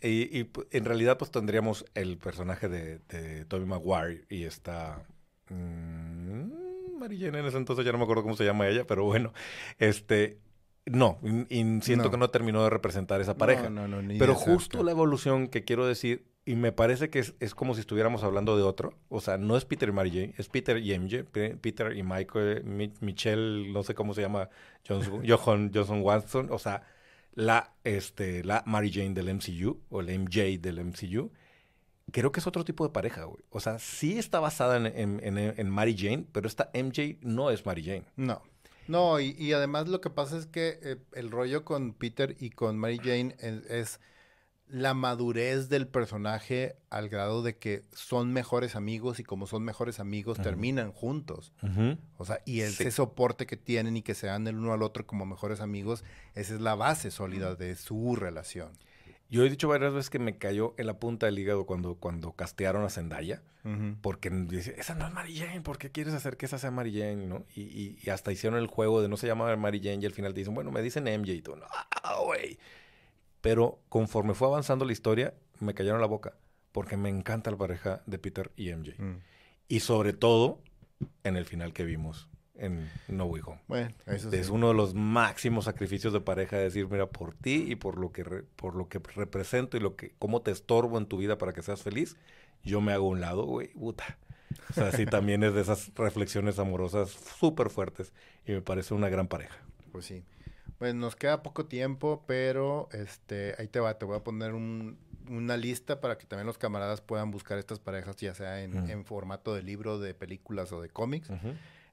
Y, 0.00 0.46
en 0.70 0.84
realidad 0.84 1.18
pues 1.18 1.30
tendríamos 1.30 1.84
el 1.94 2.18
personaje 2.18 2.68
de, 2.68 2.98
de 3.08 3.44
Tobey 3.44 3.66
Maguire 3.66 4.24
y 4.28 4.44
esta... 4.44 5.06
Mmm, 5.48 6.98
Mary 6.98 7.26
en 7.26 7.34
ese 7.34 7.56
entonces 7.56 7.84
ya 7.84 7.92
no 7.92 7.98
me 7.98 8.04
acuerdo 8.04 8.22
cómo 8.22 8.36
se 8.36 8.44
llama 8.44 8.68
ella, 8.68 8.84
pero 8.86 9.04
bueno, 9.04 9.32
este... 9.78 10.38
No, 10.84 11.20
y, 11.48 11.80
siento 11.82 12.10
que 12.10 12.16
no 12.16 12.30
terminó 12.30 12.64
de 12.64 12.70
representar 12.70 13.20
esa 13.20 13.36
pareja. 13.36 13.70
No, 13.70 13.86
no, 13.86 14.02
no, 14.02 14.14
pero 14.18 14.34
justo 14.34 14.82
la 14.82 14.90
evolución 14.90 15.46
que 15.46 15.64
quiero 15.64 15.86
decir, 15.86 16.24
y 16.44 16.56
me 16.56 16.72
parece 16.72 17.08
que 17.08 17.20
es, 17.20 17.54
como 17.54 17.74
si 17.74 17.80
estuviéramos 17.80 18.24
hablando 18.24 18.56
de 18.56 18.64
otro. 18.64 18.98
O 19.08 19.20
sea, 19.20 19.38
no 19.38 19.56
es 19.56 19.64
Peter 19.64 19.88
y 19.88 19.92
Mary 19.92 20.10
Jane, 20.10 20.34
es 20.38 20.48
Peter 20.48 20.76
y 20.78 20.98
MJ, 20.98 21.22
Peter 21.60 21.96
y 21.96 22.02
Michael, 22.02 22.64
Michelle, 23.00 23.72
no 23.72 23.84
sé 23.84 23.94
cómo 23.94 24.12
se 24.12 24.22
llama, 24.22 24.48
Johnson, 24.86 25.22
Johnson, 25.28 25.70
Johnson 25.72 26.02
Watson. 26.02 26.48
O 26.50 26.58
sea, 26.58 26.82
la, 27.34 27.74
este, 27.84 28.44
la 28.44 28.62
Mary 28.66 28.90
Jane 28.92 29.14
del 29.14 29.34
MCU 29.34 29.80
o 29.90 30.00
el 30.00 30.18
MJ 30.18 30.58
del 30.60 30.84
MCU, 30.84 31.30
creo 32.10 32.32
que 32.32 32.40
es 32.40 32.46
otro 32.46 32.64
tipo 32.64 32.86
de 32.86 32.92
pareja, 32.92 33.24
güey. 33.24 33.42
O 33.50 33.60
sea, 33.60 33.78
sí 33.78 34.18
está 34.18 34.40
basada 34.40 34.76
en, 34.76 35.20
en, 35.22 35.70
Mary 35.70 35.96
Jane, 35.96 36.26
pero 36.32 36.46
esta 36.46 36.70
MJ 36.74 37.18
no 37.22 37.50
es 37.50 37.64
Mary 37.66 37.82
Jane. 37.82 38.04
No. 38.16 38.42
No, 38.88 39.20
y, 39.20 39.52
además 39.52 39.88
lo 39.88 40.00
que 40.00 40.10
pasa 40.10 40.36
es 40.36 40.46
que 40.46 40.78
eh, 40.82 40.96
el 41.12 41.30
rollo 41.30 41.64
con 41.64 41.94
Peter 41.94 42.36
y 42.40 42.50
con 42.50 42.76
Mary 42.76 42.98
Jane 42.98 43.36
es 43.40 44.00
la 44.72 44.94
madurez 44.94 45.68
del 45.68 45.86
personaje 45.86 46.76
al 46.88 47.10
grado 47.10 47.42
de 47.42 47.58
que 47.58 47.84
son 47.92 48.32
mejores 48.32 48.74
amigos 48.74 49.20
y 49.20 49.22
como 49.22 49.46
son 49.46 49.62
mejores 49.64 50.00
amigos 50.00 50.40
terminan 50.40 50.92
juntos. 50.92 51.52
O 52.16 52.24
sea, 52.24 52.40
y 52.46 52.62
ese 52.62 52.90
soporte 52.90 53.44
que 53.44 53.58
tienen 53.58 53.98
y 53.98 54.02
que 54.02 54.14
se 54.14 54.28
dan 54.28 54.46
el 54.46 54.56
uno 54.56 54.72
al 54.72 54.82
otro 54.82 55.06
como 55.06 55.26
mejores 55.26 55.60
amigos, 55.60 56.04
esa 56.34 56.54
es 56.54 56.62
la 56.62 56.74
base 56.74 57.10
sólida 57.10 57.54
de 57.54 57.76
su 57.76 58.16
relación. 58.16 58.72
Yo 59.28 59.44
he 59.44 59.50
dicho 59.50 59.68
varias 59.68 59.92
veces 59.92 60.08
que 60.08 60.18
me 60.18 60.38
cayó 60.38 60.74
en 60.78 60.86
la 60.86 60.98
punta 60.98 61.26
del 61.26 61.38
hígado 61.38 61.66
cuando, 61.66 61.96
cuando 61.96 62.32
castearon 62.32 62.82
a 62.84 62.88
Zendaya, 62.88 63.42
porque 64.00 64.30
dice, 64.30 64.74
esa 64.78 64.94
no 64.94 65.06
es 65.06 65.12
Mary 65.12 65.36
Jane, 65.36 65.60
¿por 65.60 65.76
qué 65.76 65.90
quieres 65.90 66.14
hacer 66.14 66.38
que 66.38 66.46
esa 66.46 66.58
sea 66.58 66.70
Mary 66.70 66.98
Jane? 66.98 67.26
¿no? 67.26 67.44
Y, 67.54 67.98
y, 68.02 68.10
hasta 68.10 68.32
hicieron 68.32 68.58
el 68.58 68.68
juego 68.68 69.02
de 69.02 69.08
no 69.08 69.18
se 69.18 69.26
llama 69.26 69.54
Mary 69.56 69.80
Jane 69.84 69.98
y 70.00 70.06
al 70.06 70.12
final 70.12 70.32
te 70.32 70.40
dicen, 70.40 70.54
bueno, 70.54 70.70
me 70.70 70.80
dicen 70.80 71.04
MJ 71.04 71.32
y 71.32 71.42
tú, 71.42 71.56
no, 71.56 71.66
güey. 72.24 72.58
Pero 73.42 73.80
conforme 73.90 74.32
fue 74.32 74.48
avanzando 74.48 74.86
la 74.86 74.92
historia, 74.92 75.34
me 75.60 75.74
cayeron 75.74 76.00
la 76.00 76.06
boca. 76.06 76.34
Porque 76.72 76.96
me 76.96 77.10
encanta 77.10 77.50
la 77.50 77.58
pareja 77.58 78.02
de 78.06 78.18
Peter 78.18 78.50
y 78.56 78.72
MJ. 78.72 78.94
Mm. 78.96 79.20
Y 79.68 79.80
sobre 79.80 80.14
todo, 80.14 80.60
en 81.24 81.36
el 81.36 81.44
final 81.44 81.74
que 81.74 81.84
vimos 81.84 82.30
en 82.54 82.88
No 83.08 83.24
Way 83.24 83.42
Home. 83.44 83.60
Bueno, 83.66 83.94
eso 84.06 84.30
Es 84.32 84.48
uno 84.48 84.68
de 84.68 84.74
los 84.74 84.94
máximos 84.94 85.64
sacrificios 85.64 86.12
de 86.12 86.20
pareja, 86.20 86.56
decir, 86.56 86.88
mira, 86.88 87.06
por 87.06 87.34
ti 87.34 87.66
y 87.68 87.74
por 87.74 87.98
lo 87.98 88.12
que 88.12 88.24
por 88.24 88.76
lo 88.76 88.88
que 88.88 88.98
represento 88.98 89.76
y 89.76 89.80
lo 89.80 89.96
que 89.96 90.14
cómo 90.18 90.42
te 90.42 90.50
estorbo 90.50 90.98
en 90.98 91.06
tu 91.06 91.16
vida 91.16 91.38
para 91.38 91.52
que 91.52 91.62
seas 91.62 91.82
feliz, 91.82 92.16
yo 92.62 92.80
me 92.80 92.92
hago 92.92 93.08
un 93.08 93.20
lado, 93.20 93.44
güey, 93.44 93.68
puta. 93.68 94.18
O 94.70 94.74
sea, 94.74 94.92
sí 94.92 95.06
también 95.06 95.42
es 95.42 95.54
de 95.54 95.62
esas 95.62 95.92
reflexiones 95.94 96.58
amorosas 96.58 97.10
súper 97.10 97.70
fuertes 97.70 98.12
y 98.46 98.52
me 98.52 98.60
parece 98.60 98.94
una 98.94 99.08
gran 99.08 99.26
pareja. 99.26 99.58
Pues 99.90 100.04
sí. 100.04 100.22
Pues 100.82 100.96
nos 100.96 101.14
queda 101.14 101.44
poco 101.44 101.66
tiempo, 101.66 102.24
pero 102.26 102.88
este 102.90 103.54
ahí 103.56 103.68
te 103.68 103.78
va, 103.78 103.98
te 103.98 104.04
voy 104.04 104.16
a 104.16 104.24
poner 104.24 104.52
una 104.52 105.56
lista 105.56 106.00
para 106.00 106.18
que 106.18 106.26
también 106.26 106.44
los 106.44 106.58
camaradas 106.58 107.00
puedan 107.00 107.30
buscar 107.30 107.56
estas 107.58 107.78
parejas, 107.78 108.16
ya 108.16 108.34
sea 108.34 108.60
en, 108.60 109.04
formato 109.04 109.54
de 109.54 109.62
libro, 109.62 110.00
de 110.00 110.12
películas 110.12 110.72
o 110.72 110.82
de 110.82 110.88
cómics. 110.88 111.30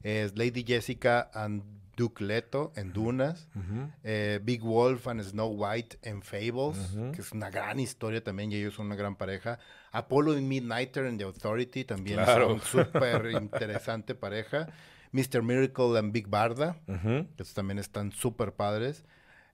Es 0.01 0.35
Lady 0.35 0.63
Jessica 0.65 1.29
and 1.35 1.61
Duke 1.95 2.23
Leto 2.23 2.73
en 2.75 2.91
Dunas, 2.91 3.47
eh, 4.03 4.39
Big 4.41 4.63
Wolf 4.63 5.07
and 5.07 5.21
Snow 5.21 5.49
White 5.49 5.99
en 6.01 6.23
Fables, 6.23 6.97
que 7.13 7.21
es 7.21 7.31
una 7.31 7.51
gran 7.51 7.79
historia 7.79 8.23
también 8.23 8.51
y 8.51 8.55
ellos 8.55 8.73
son 8.73 8.87
una 8.87 8.95
gran 8.95 9.15
pareja. 9.15 9.59
Apollo 9.91 10.35
y 10.35 10.41
Midnighter 10.41 11.05
en 11.05 11.19
The 11.19 11.25
Authority 11.25 11.85
también 11.85 12.25
son 12.25 12.59
súper 12.63 13.33
interesante 13.33 14.15
pareja. 14.15 14.67
Mr. 15.11 15.41
Miracle 15.41 15.97
and 15.97 16.11
Big 16.11 16.27
Barda, 16.27 16.77
que 16.85 17.43
también 17.53 17.79
están 17.79 18.11
súper 18.11 18.53
padres. 18.53 19.05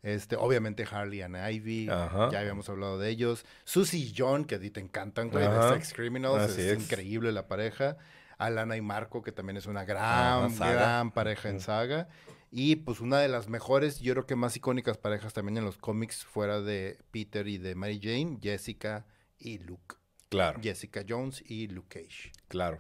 Este, 0.04 0.36
obviamente 0.36 0.86
Harley 0.90 1.24
and 1.24 1.36
Ivy, 1.36 1.88
ya 1.88 2.40
habíamos 2.40 2.70
hablado 2.70 3.00
de 3.00 3.10
ellos. 3.10 3.44
Susie 3.64 4.00
y 4.00 4.14
John, 4.16 4.46
que 4.46 4.56
a 4.56 4.60
ti 4.60 4.70
te 4.70 4.80
encantan, 4.80 5.30
güey, 5.30 5.48
de 5.48 5.70
Sex 5.74 5.94
Criminals, 5.94 6.58
es, 6.58 6.80
increíble 6.80 7.32
la 7.32 7.48
pareja. 7.48 7.98
Alana 8.38 8.76
y 8.76 8.82
Marco, 8.82 9.24
que 9.24 9.32
también 9.32 9.58
es 9.58 9.66
una 9.66 9.86
gran, 9.86 10.56
gran 10.58 11.12
pareja 11.12 11.50
en 11.50 11.60
saga. 11.60 12.08
Y 12.52 12.78
pues 12.78 13.00
una 13.00 13.20
de 13.20 13.28
las 13.28 13.50
mejores, 13.50 14.00
yo 14.00 14.14
creo 14.14 14.26
que 14.26 14.36
más 14.36 14.56
icónicas 14.56 14.98
parejas 14.98 15.34
también 15.34 15.58
en 15.58 15.66
los 15.66 15.78
cómics, 15.78 16.24
fuera 16.24 16.62
de 16.62 17.00
Peter 17.12 17.48
y 17.48 17.58
de 17.58 17.76
Mary 17.76 18.00
Jane, 18.02 18.38
Jessica 18.42 19.06
y 19.38 19.58
Luke. 19.58 19.96
Claro. 20.30 20.60
Jessica 20.62 21.04
Jones 21.08 21.44
y 21.46 21.68
Luke 21.68 22.02
Cage. 22.02 22.32
Claro. 22.48 22.80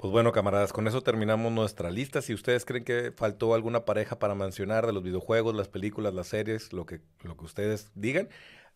Pues 0.00 0.12
bueno, 0.12 0.32
camaradas, 0.32 0.72
con 0.72 0.88
eso 0.88 1.02
terminamos 1.02 1.52
nuestra 1.52 1.90
lista. 1.90 2.22
Si 2.22 2.32
ustedes 2.32 2.64
creen 2.64 2.84
que 2.84 3.12
faltó 3.14 3.52
alguna 3.52 3.84
pareja 3.84 4.18
para 4.18 4.34
mencionar 4.34 4.86
de 4.86 4.94
los 4.94 5.02
videojuegos, 5.02 5.54
las 5.54 5.68
películas, 5.68 6.14
las 6.14 6.28
series, 6.28 6.72
lo 6.72 6.86
que, 6.86 7.02
lo 7.22 7.36
que 7.36 7.44
ustedes 7.44 7.90
digan, 7.94 8.30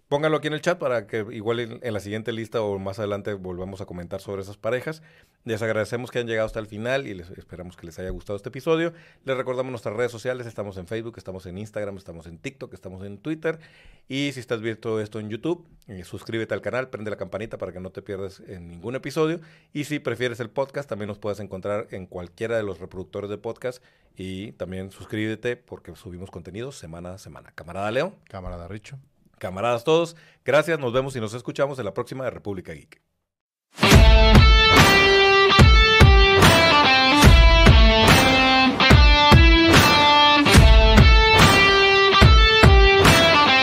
Pónganlo 0.09 0.37
aquí 0.37 0.49
en 0.49 0.53
el 0.53 0.61
chat 0.61 0.79
para 0.79 1.07
que 1.07 1.25
igual 1.31 1.61
en, 1.61 1.93
la 1.93 1.99
siguiente 1.99 2.31
lista 2.31 2.61
o 2.61 2.79
más 2.79 2.99
adelante 2.99 3.33
volvamos 3.33 3.81
a 3.81 3.87
comentar 3.87 4.21
sobre 4.21 4.43
esas 4.43 4.59
parejas. 4.59 5.03
Les 5.45 5.63
agradecemos 5.63 6.11
que 6.11 6.19
hayan 6.19 6.29
llegado 6.29 6.47
hasta 6.47 6.61
el 6.61 6.67
final 6.67 7.07
y 7.07 7.15
les 7.15 7.31
esperamos 7.31 7.77
que 7.77 7.87
les 7.87 7.99
haya 7.99 8.11
gustado 8.11 8.37
este 8.37 8.51
episodio. 8.51 8.93
Les 9.25 9.37
recordamos 9.37 9.71
nuestras 9.71 9.97
redes 9.97 10.13
sociales, 10.13 10.47
estamos 10.47 10.77
en 10.77 10.87
Facebook, 10.87 11.15
estamos 11.17 11.47
en 11.47 11.57
Instagram, 11.57 11.97
estamos 11.97 12.27
en 12.27 12.37
TikTok, 12.37 12.75
estamos 12.75 13.03
en 13.05 13.17
Twitter. 13.17 13.59
Y 14.07 14.33
si 14.33 14.41
estás 14.41 14.61
viendo 14.61 15.01
esto 15.01 15.21
en 15.21 15.31
YouTube, 15.31 15.67
eh, 15.89 16.05
suscríbete 16.05 16.53
al 16.53 16.61
canal, 16.61 16.91
prende 16.91 17.11
la 17.11 17.17
campanita 17.17 17.57
para 17.57 17.73
que 17.73 17.81
no 17.81 17.91
te 17.91 18.03
pierdas 18.03 18.41
en 18.47 18.69
ningún 18.69 18.97
episodio. 18.97 19.41
Y 19.73 19.85
si 19.85 20.01
prefieres 20.01 20.39
el 20.39 20.51
podcast, 20.51 20.87
también 20.87 21.09
nos 21.09 21.19
puedes 21.19 21.41
encontrar 21.41 21.89
en 21.93 22.07
cualquiera 22.07 22.59
de 22.59 22.63
los 22.63 22.79
reproductores 22.79 23.31
de 23.31 23.39
podcast. 23.39 23.83
Y 24.17 24.53
también 24.53 24.91
suscríbete 24.93 25.57
porque 25.57 25.97
subimos 25.97 26.31
contenido 26.31 26.73
semana 26.73 27.15
a 27.15 27.19
semana. 27.19 27.53
Camarada 27.55 27.91
Leo. 27.91 28.15
Camarada 28.29 28.69
Richo. 28.69 28.99
Camaradas 29.45 29.85
todos, 29.85 30.17
gracias, 30.43 30.79
nos 30.79 30.95
vemos 30.95 31.15
y 31.17 31.21
nos 31.21 31.35
escuchamos 31.35 31.79
en 31.79 31.85
la 31.85 31.93
próxima 31.93 32.25
de 32.25 32.31
República 32.31 32.73
Geek. 32.73 33.03